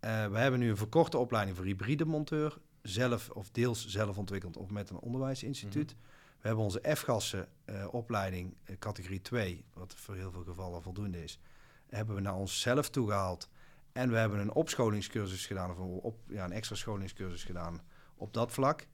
Eh, 0.00 0.26
we 0.26 0.38
hebben 0.38 0.60
nu 0.60 0.70
een 0.70 0.76
verkorte 0.76 1.18
opleiding 1.18 1.56
voor 1.56 1.66
hybride 1.66 2.04
monteur. 2.04 2.58
Zelf 2.86 3.30
of 3.30 3.50
deels 3.50 3.86
zelf 3.86 4.18
ontwikkeld 4.18 4.56
of 4.56 4.70
met 4.70 4.90
een 4.90 4.98
onderwijsinstituut. 4.98 5.96
We 6.40 6.46
hebben 6.46 6.64
onze 6.64 6.94
F-gassen 6.94 7.48
eh, 7.64 7.86
opleiding 7.90 8.56
eh, 8.64 8.76
categorie 8.78 9.20
2, 9.20 9.64
wat 9.74 9.94
voor 9.96 10.14
heel 10.14 10.30
veel 10.30 10.44
gevallen 10.44 10.82
voldoende 10.82 11.22
is. 11.22 11.38
Hebben 11.86 12.14
we 12.14 12.20
naar 12.20 12.34
onszelf 12.34 12.90
toegehaald. 12.90 13.48
En 13.92 14.10
we 14.10 14.16
hebben 14.16 14.38
een 14.38 14.52
opscholingscursus 14.52 15.46
gedaan, 15.46 15.70
of 15.70 15.78
op, 15.78 16.18
ja, 16.28 16.44
een 16.44 16.52
extra 16.52 16.76
scholingscursus 16.76 17.44
gedaan 17.44 17.80
op 18.14 18.34
dat 18.34 18.52
vlak. 18.52 18.86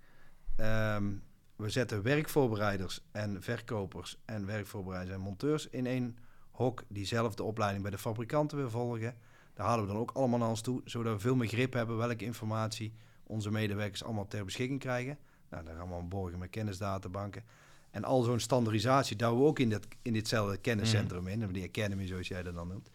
Ehm, 0.57 1.13
we 1.57 1.71
zetten 1.71 2.03
werkvoorbereiders 2.03 3.01
en 3.11 3.43
verkopers 3.43 4.19
en 4.25 4.47
werkvoorbereiders 4.47 5.17
en 5.17 5.23
monteurs 5.23 5.69
in 5.69 5.87
één 5.87 6.19
hok 6.51 6.85
die 6.89 7.07
zelf 7.07 7.35
de 7.35 7.43
opleiding 7.43 7.83
bij 7.83 7.91
de 7.91 7.99
fabrikanten 7.99 8.59
weer 8.59 8.71
volgen. 8.71 9.17
Daar 9.55 9.67
halen 9.67 9.87
we 9.87 9.93
dan 9.93 10.01
ook 10.01 10.11
allemaal 10.11 10.39
naar 10.39 10.49
ons 10.49 10.61
toe, 10.61 10.81
zodat 10.85 11.15
we 11.15 11.21
veel 11.21 11.37
meer 11.37 11.49
grip 11.49 11.73
hebben 11.73 11.97
welke 11.97 12.25
informatie 12.25 12.95
onze 13.33 13.51
medewerkers 13.51 14.05
allemaal 14.05 14.27
ter 14.27 14.45
beschikking 14.45 14.81
krijgen. 14.81 15.19
Nou, 15.51 15.65
dan 15.65 15.77
gaan 15.77 15.89
we 15.89 15.95
aan 15.95 16.09
borgen 16.09 16.39
met 16.39 16.51
kennisdatabanken. 16.51 17.45
En 17.91 18.05
al 18.05 18.23
zo'n 18.23 18.41
standaardisatie 18.41 19.17
douwen 19.17 19.43
we 19.43 19.49
ook 19.49 19.59
in, 19.59 19.71
dat, 19.71 19.87
in 20.03 20.13
ditzelfde 20.13 20.57
kenniscentrum 20.57 21.27
in, 21.27 21.53
die 21.53 21.69
academy 21.69 22.07
zoals 22.07 22.29
jij 22.29 22.43
dat 22.43 22.55
dan 22.55 22.69
noemt. 22.69 22.91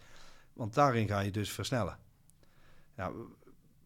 Want 0.52 0.74
daarin 0.74 1.08
ga 1.08 1.20
je 1.20 1.30
dus 1.30 1.50
versnellen. 1.50 1.98
Nou, 2.94 3.14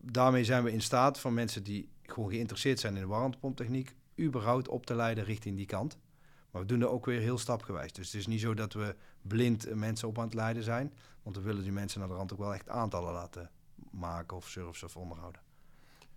daarmee 0.01 0.45
zijn 0.45 0.65
we 0.65 0.73
in 0.73 0.81
staat 0.81 1.21
van 1.21 1.35
mensen 1.35 1.63
die 1.63 1.89
gewoon 2.03 2.31
geïnteresseerd 2.31 2.81
zijn 2.81 2.95
in 2.95 3.01
de 3.01 3.07
warmtepomptechniek, 3.07 3.95
überhaupt 4.21 4.69
op 4.69 4.87
te 4.87 4.95
leiden 4.95 5.25
richting 5.25 5.57
die 5.57 5.67
kant. 5.67 5.99
Maar 6.51 6.61
we 6.61 6.69
doen 6.69 6.79
dat 6.79 6.91
ook 6.91 7.07
weer 7.07 7.21
heel 7.21 7.39
stapgewijs. 7.39 7.93
Dus 7.93 8.07
het 8.07 8.21
is 8.21 8.27
niet 8.27 8.41
zo 8.41 8.55
dat 8.55 8.73
we 8.73 8.97
blind 9.23 9.75
mensen 9.75 10.09
op 10.09 10.19
aan 10.19 10.25
het 10.25 10.35
leiden 10.35 10.63
zijn. 10.63 10.93
Want 11.23 11.37
we 11.37 11.43
willen 11.43 11.63
die 11.63 11.73
mensen 11.73 12.01
naar 12.01 12.09
de 12.09 12.15
rand 12.15 12.33
ook 12.33 12.39
wel 12.39 12.55
echt 12.55 12.69
aantallen 12.69 13.13
laten 13.13 13.51
maken 13.91 14.37
of 14.37 14.49
service 14.49 14.85
of 14.85 14.97
onderhouden. 14.97 15.41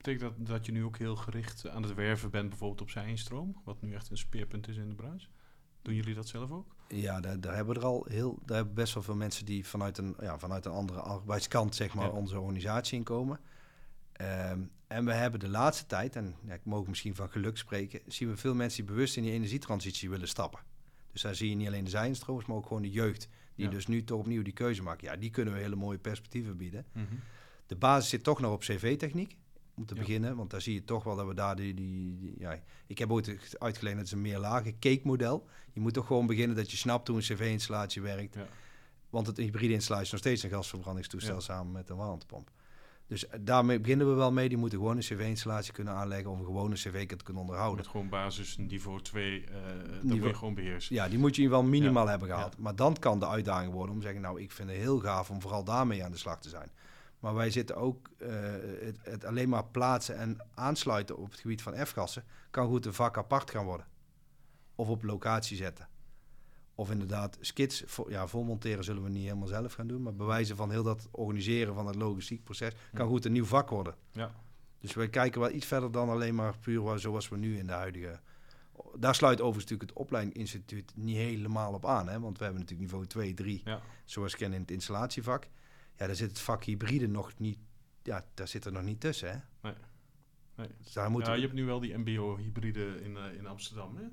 Betekent 0.06 0.38
dat 0.38 0.48
dat 0.48 0.66
je 0.66 0.72
nu 0.72 0.84
ook 0.84 0.98
heel 0.98 1.16
gericht 1.16 1.70
aan 1.70 1.84
het 1.84 1.94
werven 1.94 2.30
bent, 2.30 2.50
bijvoorbeeld 2.50 2.82
op 2.82 2.90
zijinstroom, 2.90 3.62
wat 3.64 3.82
nu 3.82 3.94
echt 3.94 4.10
een 4.10 4.18
speerpunt 4.18 4.68
is 4.68 4.78
in 4.78 4.90
de 4.90 4.96
branche? 4.96 5.28
Doen 5.82 5.94
jullie 5.96 6.14
dat 6.16 6.28
zelf 6.28 6.52
ook? 6.52 6.76
Ja, 6.88 7.20
daar, 7.20 7.40
daar 7.40 7.56
hebben 7.56 7.74
we 7.74 7.80
er 7.80 7.86
al 7.86 8.06
heel, 8.10 8.40
daar 8.46 8.56
hebben 8.58 8.76
best 8.76 8.94
wel 8.94 9.04
veel 9.04 9.16
mensen 9.16 9.46
die 9.46 9.66
vanuit 9.68 9.98
een, 9.98 10.16
ja, 10.20 10.40
vanuit 10.40 10.66
een 10.66 10.72
andere 10.72 11.00
arbeidskant, 11.00 11.76
zeg 11.76 11.94
maar, 11.94 12.06
Ja. 12.06 12.12
onze 12.12 12.40
organisatie 12.40 12.98
inkomen. 12.98 13.40
Ehm, 14.12 14.60
en 14.88 15.06
we 15.06 15.14
hebben 15.14 15.40
de 15.40 15.50
laatste 15.50 15.86
tijd, 15.86 16.16
en 16.16 16.36
ja, 16.46 16.54
ik 16.54 16.66
mag 16.66 16.86
misschien 16.88 17.16
van 17.16 17.30
geluk 17.30 17.58
spreken, 17.58 18.00
zien 18.08 18.30
we 18.30 18.38
veel 18.38 18.56
mensen 18.56 18.86
die 18.86 18.94
bewust 18.94 19.18
in 19.18 19.24
die 19.24 19.32
energietransitie 19.32 20.10
willen 20.10 20.28
stappen. 20.28 20.60
Dus 21.12 21.22
daar 21.22 21.36
zie 21.36 21.50
je 21.50 21.56
niet 21.56 21.68
alleen 21.68 21.84
de 21.84 21.90
zijinstromers, 21.90 22.46
maar 22.46 22.58
ook 22.58 22.66
gewoon 22.68 22.82
de 22.82 22.92
jeugd, 22.92 23.30
die 23.56 23.66
Ja. 23.66 23.72
dus 23.72 23.88
nu 23.88 24.04
toch 24.04 24.20
opnieuw 24.20 24.42
die 24.44 24.54
keuze 24.54 24.84
maken. 24.84 25.08
Ja, 25.08 25.16
die 25.16 25.30
kunnen 25.30 25.54
we 25.54 25.60
hele 25.60 25.76
mooie 25.76 25.98
perspectieven 26.00 26.58
bieden. 26.58 26.86
De 27.66 27.76
basis 27.76 28.10
zit 28.10 28.24
toch 28.24 28.40
nog 28.40 28.54
op 28.54 28.60
cv-techniek. 28.60 29.38
Om 29.76 29.86
te 29.86 29.94
Ja. 29.96 30.00
beginnen, 30.02 30.36
want 30.36 30.50
daar 30.50 30.62
zie 30.62 30.74
je 30.74 30.84
toch 30.84 31.04
wel 31.04 31.16
dat 31.16 31.28
we 31.28 31.34
daar 31.34 31.56
die. 31.56 31.74
die, 31.74 32.18
die- 32.20 32.34
ja, 32.38 32.60
ik 32.88 32.98
heb 32.98 33.12
ooit 33.12 33.56
uitgelegd 33.60 33.96
dat 33.98 34.06
is 34.06 34.12
een 34.12 34.22
meerlagen 34.22 34.80
cake-model. 34.80 35.48
Je 35.74 35.80
moet 35.80 35.94
toch 35.94 36.08
gewoon 36.08 36.28
beginnen 36.28 36.56
dat 36.56 36.72
je 36.72 36.78
snapt 36.78 37.08
hoe 37.08 37.18
een 37.18 37.24
cv-installatie 37.24 38.02
werkt. 38.02 38.36
Ja. 38.36 38.48
Want 39.10 39.28
het 39.28 39.38
hybride 39.38 39.74
installatie 39.74 40.06
is 40.06 40.12
nog 40.12 40.22
steeds 40.22 40.44
een 40.44 40.50
gasverbrandingstoestel 40.50 41.34
Ja. 41.36 41.40
samen 41.40 41.72
met 41.72 41.90
een 41.90 41.96
warmtepomp. 41.96 42.52
Dus 43.08 43.28
eh, 43.28 43.40
daarmee 43.44 43.80
beginnen 43.80 44.08
we 44.10 44.14
wel 44.14 44.32
mee. 44.32 44.50
Die 44.50 44.58
moeten 44.58 44.78
gewoon 44.80 44.96
een 44.96 45.02
cv-installatie 45.02 45.74
kunnen 45.74 45.94
aanleggen 45.94 46.32
om 46.32 46.44
gewoon 46.46 46.72
een 46.72 46.78
cv 46.78 47.08
te 47.08 47.24
kunnen 47.24 47.42
onderhouden. 47.42 47.78
Met 47.78 47.88
gewoon 47.92 48.10
basis 48.10 48.58
niveau 48.58 49.02
2, 49.02 49.44
eh 49.46 49.54
dat 49.66 49.94
moet 49.94 50.04
Niveau- 50.04 50.28
je 50.28 50.34
gewoon 50.38 50.54
beheersen. 50.54 50.96
Ja, 50.96 51.08
die 51.10 51.20
moet 51.20 51.36
je 51.36 51.42
geval 51.44 51.64
minimaal 51.64 52.08
hebben 52.08 52.28
gehaald. 52.28 52.58
Maar 52.58 52.76
dan 52.76 52.96
kan 53.00 53.20
de 53.20 53.28
uitdaging 53.28 53.72
worden 53.74 53.92
om 53.92 53.98
te 54.00 54.06
zeggen, 54.06 54.22
nou, 54.22 54.42
ik 54.42 54.52
vind 54.52 54.70
het 54.70 54.78
heel 54.78 55.00
gaaf 55.00 55.30
om 55.30 55.42
vooral 55.42 55.64
daarmee 55.64 56.04
aan 56.04 56.12
de 56.12 56.18
slag 56.18 56.42
te 56.42 56.50
zijn. 56.50 56.70
Maar 57.20 57.34
wij 57.34 57.50
zitten 57.50 57.76
ook, 57.76 58.10
eh, 58.18 58.30
het, 58.80 58.98
het 59.04 59.26
alleen 59.26 59.50
maar 59.50 59.66
plaatsen 59.66 60.18
en 60.18 60.38
aansluiten 60.54 61.18
op 61.18 61.32
het 61.32 61.40
gebied 61.40 61.62
van 61.62 61.86
F-gassen, 61.86 62.24
kan 62.52 62.68
goed 62.68 62.86
een 62.86 62.94
vak 62.94 63.18
apart 63.18 63.52
gaan 63.52 63.66
worden. 63.66 63.86
Of 64.76 64.88
op 64.90 65.04
locatie 65.04 65.58
zetten. 65.58 65.88
Of 66.76 66.92
inderdaad, 66.92 67.38
skits, 67.42 67.84
vo- 67.86 68.10
ja, 68.10 68.28
volmonteren 68.28 68.84
zullen 68.84 69.04
we 69.04 69.10
niet 69.10 69.24
helemaal 69.24 69.48
zelf 69.48 69.74
gaan 69.74 69.88
doen, 69.88 70.02
maar 70.02 70.16
bewijzen 70.16 70.56
van 70.56 70.72
heel 70.72 70.84
dat 70.84 71.08
organiseren 71.12 71.74
van 71.74 71.88
het 71.88 71.96
logistiek 71.96 72.44
proces 72.44 72.74
kan 72.94 73.06
Ja. 73.06 73.12
goed 73.12 73.26
een 73.26 73.32
nieuw 73.32 73.46
vak 73.46 73.70
worden. 73.70 73.96
Ja. 74.12 74.32
Dus 74.80 74.94
wij 74.94 75.10
kijken 75.10 75.42
wel 75.42 75.52
iets 75.52 75.66
verder 75.66 75.92
dan 75.92 76.10
alleen 76.10 76.36
maar 76.36 76.58
puur 76.58 77.00
zoals 77.00 77.30
we 77.30 77.38
nu 77.38 77.58
in 77.58 77.68
de 77.68 77.74
huidige. 77.74 78.20
Daar 78.98 79.16
sluit 79.16 79.42
overigens 79.42 79.64
natuurlijk 79.64 79.90
het 79.90 80.00
opleidingsinstituut 80.00 80.92
niet 80.96 81.16
helemaal 81.16 81.74
op 81.74 81.86
aan. 81.86 82.08
Hè? 82.10 82.20
Want 82.20 82.38
we 82.38 82.44
hebben 82.44 82.62
natuurlijk 82.62 82.90
niveau 82.92 83.08
2, 83.10 83.34
3, 83.34 83.62
Ja. 83.66 83.82
zoals 84.06 84.32
ik 84.32 84.38
ken 84.40 84.54
in 84.54 84.62
het 84.62 84.72
installatievak. 84.72 85.48
Ja, 85.98 86.06
daar 86.06 86.16
zit 86.16 86.30
het 86.30 86.40
vak 86.40 86.64
hybride 86.64 87.08
nog 87.08 87.40
niet. 87.40 87.58
Ja, 88.04 88.26
daar 88.34 88.48
zit 88.48 88.66
er 88.66 88.72
nog 88.72 88.84
niet 88.84 89.00
tussen. 89.00 89.30
Hè? 89.32 89.38
Nee. 89.62 89.74
Nee. 90.56 90.68
Dus 90.84 90.94
daar 90.94 91.12
moeten 91.12 91.30
ja, 91.32 91.36
je 91.38 91.44
hebt 91.44 91.54
nu 91.54 91.66
wel 91.66 91.80
die 91.80 91.98
MBO-hybride 91.98 93.02
in, 93.02 93.18
eh, 93.18 93.34
in 93.34 93.48
Amsterdam. 93.48 93.96
Hè? 93.98 94.04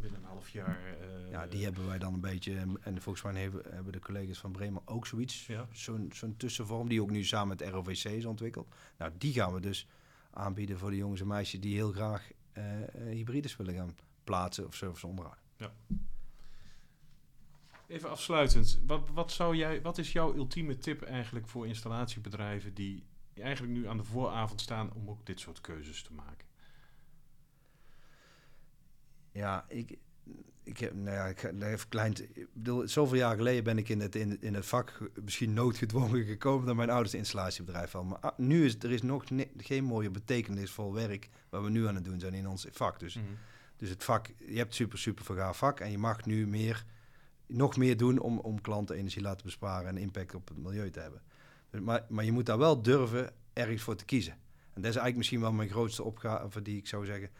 Binnen 0.00 0.20
een 0.20 0.26
half 0.26 0.48
jaar. 0.48 0.78
eh, 1.00 1.30
ja, 1.30 1.46
die 1.46 1.64
hebben 1.64 1.86
wij 1.86 1.98
dan 1.98 2.14
een 2.14 2.20
beetje. 2.20 2.56
En 2.58 2.76
en 2.82 3.02
volgens 3.02 3.24
mij 3.24 3.42
hebben, 3.42 3.62
hebben 3.74 3.92
de 3.92 3.98
collega's 3.98 4.38
van 4.38 4.52
Bremen 4.52 4.82
ook 4.84 5.06
zoiets. 5.06 5.46
Ja. 5.46 5.66
Zo'n 5.72 6.10
zo'n 6.14 6.36
tussenvorm, 6.36 6.88
die 6.88 7.02
ook 7.02 7.10
nu 7.10 7.24
samen 7.24 7.56
met 7.58 7.68
ROVC 7.68 8.04
is 8.04 8.24
ontwikkeld. 8.24 8.74
Nou, 8.98 9.12
die 9.18 9.32
gaan 9.32 9.52
we 9.54 9.60
dus 9.60 9.86
aanbieden 10.30 10.78
voor 10.78 10.90
de 10.90 10.96
jongens 10.96 11.20
en 11.20 11.26
meisjes 11.26 11.60
die 11.60 11.74
heel 11.74 11.92
graag 11.92 12.30
eh, 12.52 12.64
hybrides 13.10 13.56
willen 13.56 13.74
gaan 13.74 13.96
plaatsen 14.24 14.66
of 14.66 14.74
service 14.74 15.06
onderhouden. 15.06 15.42
Even 17.86 18.10
afsluitend. 18.10 18.80
Wat, 18.86 19.08
wat, 19.12 19.32
zou 19.32 19.56
jij, 19.56 19.82
wat 19.82 19.98
is 19.98 20.12
jouw 20.12 20.34
ultieme 20.34 20.78
tip 20.78 21.02
eigenlijk 21.02 21.48
voor 21.48 21.66
installatiebedrijven 21.66 22.74
die 22.74 23.04
eigenlijk 23.34 23.72
nu 23.72 23.88
aan 23.88 23.96
de 23.96 24.04
vooravond 24.04 24.60
staan 24.60 24.92
om 24.92 25.10
ook 25.10 25.26
dit 25.26 25.40
soort 25.40 25.60
keuzes 25.60 26.02
te 26.02 26.12
maken? 26.12 26.46
Ja, 29.32 29.64
ik, 29.68 29.98
ik 30.62 30.78
heb, 30.78 30.94
nou 30.94 31.16
ja, 31.16 31.26
ik 31.26 31.42
even 31.42 31.88
klein. 31.88 32.12
Ik 32.32 32.48
bedoel, 32.52 32.88
zoveel 32.88 33.16
jaar 33.16 33.36
geleden 33.36 33.64
ben 33.64 33.78
ik 33.78 33.88
in 33.88 34.00
het, 34.00 34.14
in, 34.14 34.40
in 34.40 34.54
het 34.54 34.66
vak 34.66 35.10
misschien 35.22 35.52
noodgedwongen 35.52 36.24
gekomen 36.34 36.66
dat 36.66 36.76
mijn 36.76 36.90
ouders 36.90 37.14
installatiebedrijf 37.14 37.92
hadden. 37.92 38.10
Maar 38.10 38.20
ah, 38.20 38.38
nu 38.38 38.64
is 38.64 38.76
er 38.78 38.92
is 38.92 39.02
nog 39.02 39.24
geen 39.56 39.84
mooie 39.84 40.10
betekenisvol 40.10 40.94
werk 40.94 41.28
wat 41.48 41.62
we 41.62 41.70
nu 41.70 41.86
aan 41.86 41.94
het 41.94 42.04
doen 42.04 42.20
zijn 42.20 42.34
in 42.34 42.48
ons 42.48 42.66
vak. 42.70 42.98
Dus, 42.98 43.18
dus 43.76 43.88
het 43.88 44.04
vak, 44.04 44.32
je 44.46 44.56
hebt 44.56 44.74
super, 44.74 44.98
super 44.98 45.24
vergaaf 45.24 45.58
vak 45.58 45.80
en 45.80 45.90
je 45.90 45.98
mag 45.98 46.24
nu 46.24 46.46
meer, 46.46 46.84
nog 47.46 47.76
meer 47.76 47.96
doen 47.96 48.18
om, 48.18 48.38
om 48.38 48.60
klanten 48.60 48.96
energie 48.96 49.22
laten 49.22 49.44
besparen 49.44 49.88
en 49.88 49.96
impact 49.96 50.34
op 50.34 50.48
het 50.48 50.58
milieu 50.58 50.90
te 50.90 51.00
hebben. 51.00 51.22
Dus, 51.70 51.80
maar, 51.80 52.04
maar 52.08 52.24
je 52.24 52.32
moet 52.32 52.46
daar 52.46 52.58
wel 52.58 52.82
durven 52.82 53.32
ergens 53.52 53.82
voor 53.82 53.96
te 53.96 54.04
kiezen. 54.04 54.32
En 54.32 54.82
dat 54.82 54.90
is 54.90 54.96
eigenlijk 54.96 55.16
misschien 55.16 55.40
wel 55.40 55.52
mijn 55.52 55.68
grootste 55.68 56.02
opgave 56.02 56.62
die 56.62 56.76
ik 56.76 56.86
zou 56.86 57.04
zeggen 57.04 57.30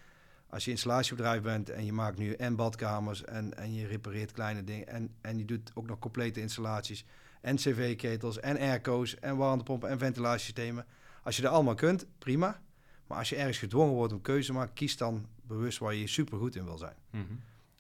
als 0.55 0.65
je 0.65 0.71
installatiebedrijf 0.71 1.43
bent 1.43 1.71
en 1.71 1.85
je 1.85 1.93
maakt 1.93 2.19
nu 2.19 2.33
en 2.33 2.57
badkamers 2.57 3.25
en, 3.25 3.57
en 3.57 3.75
je 3.75 3.87
repareert 3.87 4.33
kleine 4.33 4.65
dingen 4.65 4.89
en, 4.89 5.15
en 5.21 5.39
je 5.39 5.45
doet 5.45 5.71
ook 5.75 5.87
nog 5.87 5.99
complete 5.99 6.41
installaties 6.41 7.05
en 7.41 7.57
cv-ketels 7.57 8.41
en 8.41 8.59
airco's 8.59 9.19
en 9.19 9.37
warmtepompen 9.37 9.89
en 9.89 9.99
ventilatiesystemen. 9.99 10.87
Als 11.23 11.37
je 11.37 11.43
dat 11.43 11.53
allemaal 11.53 11.75
kunt, 11.75 12.07
prima. 12.19 12.61
Maar 13.07 13.19
als 13.19 13.29
je 13.29 13.37
ergens 13.37 13.59
gedwongen 13.59 13.95
wordt 13.95 14.13
om 14.13 14.21
keuze 14.21 14.47
te 14.47 14.53
maken, 14.53 14.75
kies 14.75 14.97
dan 14.97 15.27
bewust 15.43 15.79
waar 15.79 15.95
je 15.95 16.07
super 16.07 16.39
goed 16.39 16.57
in 16.57 16.65
wil 16.65 16.79
zijn. 16.79 16.97
Mhm. 17.11 17.23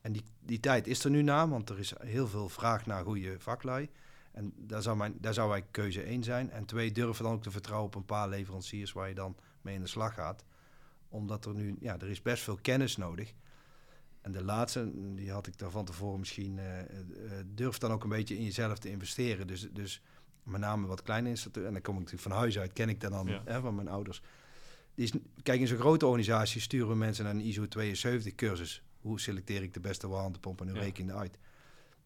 En 0.04 0.12
die, 0.12 0.22
die 0.40 0.60
tijd 0.60 0.86
is 0.86 1.04
er 1.04 1.10
nu 1.10 1.22
na, 1.22 1.48
want 1.48 1.68
er 1.70 1.78
is 1.78 1.92
heel 1.98 2.28
veel 2.28 2.48
vraag 2.48 2.86
naar 2.86 3.04
goede 3.04 3.36
vaklui. 3.38 3.88
En 4.32 4.52
daar 4.56 4.82
zou, 4.82 4.96
mijn, 4.96 5.14
daar 5.20 5.34
zou 5.34 5.48
wij 5.48 5.62
keuze 5.70 6.02
één 6.02 6.22
zijn. 6.22 6.50
En 6.50 6.64
twee, 6.64 6.92
durven 6.92 7.24
dan 7.24 7.32
ook 7.32 7.42
te 7.42 7.50
vertrouwen 7.50 7.86
op 7.86 7.94
een 7.94 8.04
paar 8.04 8.28
leveranciers 8.28 8.92
waar 8.92 9.08
je 9.08 9.14
dan 9.14 9.36
mee 9.60 9.74
in 9.74 9.80
de 9.80 9.86
slag 9.86 10.14
gaat. 10.14 10.44
Omdat 11.08 11.44
er 11.44 11.54
nu, 11.54 11.76
ja, 11.80 11.98
er 11.98 12.10
is 12.10 12.22
best 12.22 12.42
veel 12.42 12.58
kennis 12.62 12.96
nodig. 12.96 13.34
En 14.20 14.32
de 14.32 14.44
laatste, 14.44 14.90
die 15.14 15.30
had 15.30 15.46
ik 15.46 15.58
daar 15.58 15.70
van 15.70 15.84
tevoren 15.84 16.18
misschien, 16.18 16.58
eh, 16.58 16.66
durf 17.46 17.78
dan 17.78 17.92
ook 17.92 18.02
een 18.02 18.08
beetje 18.08 18.36
in 18.36 18.44
jezelf 18.44 18.78
te 18.78 18.90
investeren. 18.90 19.46
Dus, 19.46 19.68
dus 19.72 20.02
met 20.42 20.60
name 20.60 20.86
wat 20.86 21.02
kleine 21.02 21.28
installateurs, 21.28 21.66
en 21.66 21.72
dan 21.72 21.82
kom 21.82 21.94
ik 21.94 22.00
natuurlijk 22.00 22.28
van 22.28 22.38
huis 22.38 22.58
uit, 22.58 22.72
ken 22.72 22.88
ik 22.88 23.00
dat 23.00 23.10
dan 23.10 23.26
Ja. 23.26 23.42
hè, 23.44 23.60
van 23.60 23.74
mijn 23.74 23.88
ouders. 23.88 24.22
Die 24.94 25.04
is, 25.04 25.12
kijk, 25.42 25.60
in 25.60 25.66
zo'n 25.66 25.78
grote 25.78 26.06
organisatie 26.06 26.60
sturen 26.60 26.88
we 26.88 26.94
mensen 26.94 27.24
naar 27.24 27.34
een 27.34 27.40
ISO 27.40 27.68
72 27.68 28.34
cursus. 28.34 28.82
Hoe 29.04 29.20
selecteer 29.20 29.62
ik 29.62 29.74
de 29.74 29.80
beste 29.80 30.08
warmtepomp 30.08 30.60
en 30.60 30.66
hoe 30.68 30.76
Ja. 30.76 30.82
reken 30.82 31.02
ik 31.02 31.08
dat 31.10 31.18
uit? 31.18 31.38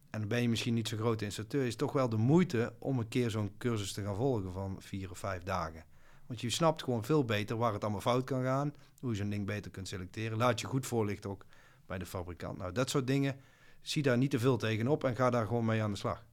En 0.09 0.19
dan 0.19 0.27
ben 0.29 0.41
je 0.41 0.49
misschien 0.49 0.73
niet 0.73 0.87
zo'n 0.87 0.97
grote 0.99 1.25
installateur. 1.25 1.65
Is 1.65 1.75
toch 1.75 1.91
wel 1.91 2.09
de 2.09 2.17
moeite 2.17 2.73
om 2.79 2.99
een 2.99 3.07
keer 3.07 3.29
zo'n 3.29 3.51
cursus 3.57 3.93
te 3.93 4.03
gaan 4.03 4.15
volgen 4.15 4.51
van 4.53 4.75
vier 4.79 5.11
of 5.11 5.17
vijf 5.17 5.43
dagen. 5.43 5.83
Want 6.25 6.41
je 6.41 6.49
snapt 6.49 6.83
gewoon 6.83 7.03
veel 7.03 7.25
beter 7.25 7.57
waar 7.57 7.73
het 7.73 7.81
allemaal 7.83 8.01
fout 8.01 8.23
kan 8.23 8.43
gaan. 8.43 8.73
Hoe 8.99 9.09
je 9.11 9.15
zo'n 9.17 9.29
ding 9.29 9.45
beter 9.45 9.71
kunt 9.71 9.87
selecteren. 9.87 10.37
Laat 10.37 10.59
je 10.59 10.67
goed 10.67 10.85
voorlichten 10.87 11.29
ook 11.29 11.45
bij 11.85 11.97
de 11.97 12.05
fabrikant. 12.05 12.57
Nou, 12.57 12.71
dat 12.71 12.89
soort 12.89 13.07
dingen. 13.07 13.35
Zie 13.81 14.03
daar 14.03 14.17
niet 14.17 14.31
te 14.31 14.39
veel 14.39 14.57
tegenop 14.57 15.03
en 15.03 15.15
ga 15.15 15.29
daar 15.29 15.45
gewoon 15.47 15.65
mee 15.65 15.83
aan 15.83 15.91
de 15.91 15.97
slag. 15.97 16.25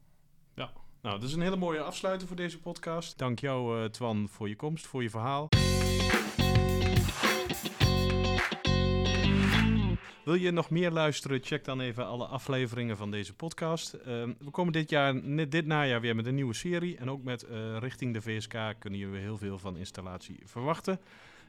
Nou, 1.03 1.19
dat 1.21 1.29
is 1.29 1.35
een 1.35 1.41
hele 1.43 1.57
mooie 1.57 1.81
afsluiter 1.81 2.27
voor 2.27 2.37
deze 2.37 2.61
podcast. 2.61 3.19
Dank 3.19 3.39
jou, 3.39 3.83
eh, 3.83 3.89
Twan, 3.91 4.29
voor 4.29 4.49
je 4.49 4.57
komst, 4.57 4.87
voor 4.87 5.03
je 5.03 5.11
verhaal. 5.11 5.49
Wil 10.27 10.35
je 10.35 10.51
nog 10.51 10.71
meer 10.71 10.91
luisteren? 10.91 11.41
Check 11.43 11.65
dan 11.65 11.81
even 11.81 12.07
alle 12.07 12.27
afleveringen 12.27 12.97
van 12.97 13.11
deze 13.11 13.35
podcast. 13.35 13.93
Ehm, 13.93 14.33
we 14.39 14.51
komen 14.51 14.73
dit 14.73 14.91
jaar, 14.91 15.21
dit 15.49 15.67
najaar 15.67 16.01
weer 16.01 16.17
met 16.17 16.27
een 16.27 16.35
nieuwe 16.35 16.55
serie. 16.55 16.97
En 16.97 17.11
ook 17.11 17.23
met 17.23 17.43
eh, 17.43 17.77
richting 17.79 18.15
de 18.15 18.23
VSK 18.23 18.55
kunnen 18.79 18.99
jullie 18.99 19.21
heel 19.21 19.39
veel 19.39 19.59
van 19.59 19.77
installatie 19.77 20.41
verwachten. 20.45 21.01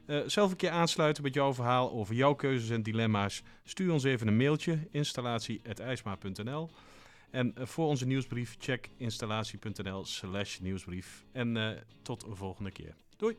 Eh, 0.06 0.20
zelf 0.26 0.50
een 0.50 0.56
keer 0.56 0.70
aansluiten 0.70 1.22
met 1.22 1.34
jouw 1.34 1.54
verhaal 1.54 1.92
over 1.92 2.14
jouw 2.14 2.34
keuzes 2.34 2.70
en 2.70 2.82
dilemma's. 2.82 3.42
Stuur 3.64 3.92
ons 3.92 4.04
even 4.04 4.26
een 4.26 4.36
mailtje, 4.36 4.78
installatie.ijsma.nl. 4.90 6.70
En 7.30 7.54
eh, 7.54 7.66
voor 7.66 7.86
onze 7.86 8.06
nieuwsbrief 8.06 8.56
check 8.58 8.90
installatie.nl 8.96 10.04
slash 10.04 10.58
nieuwsbrief. 10.58 11.24
En 11.32 11.78
tot 12.02 12.24
een 12.24 12.36
volgende 12.36 12.70
keer. 12.70 12.94
Doei! 13.16 13.36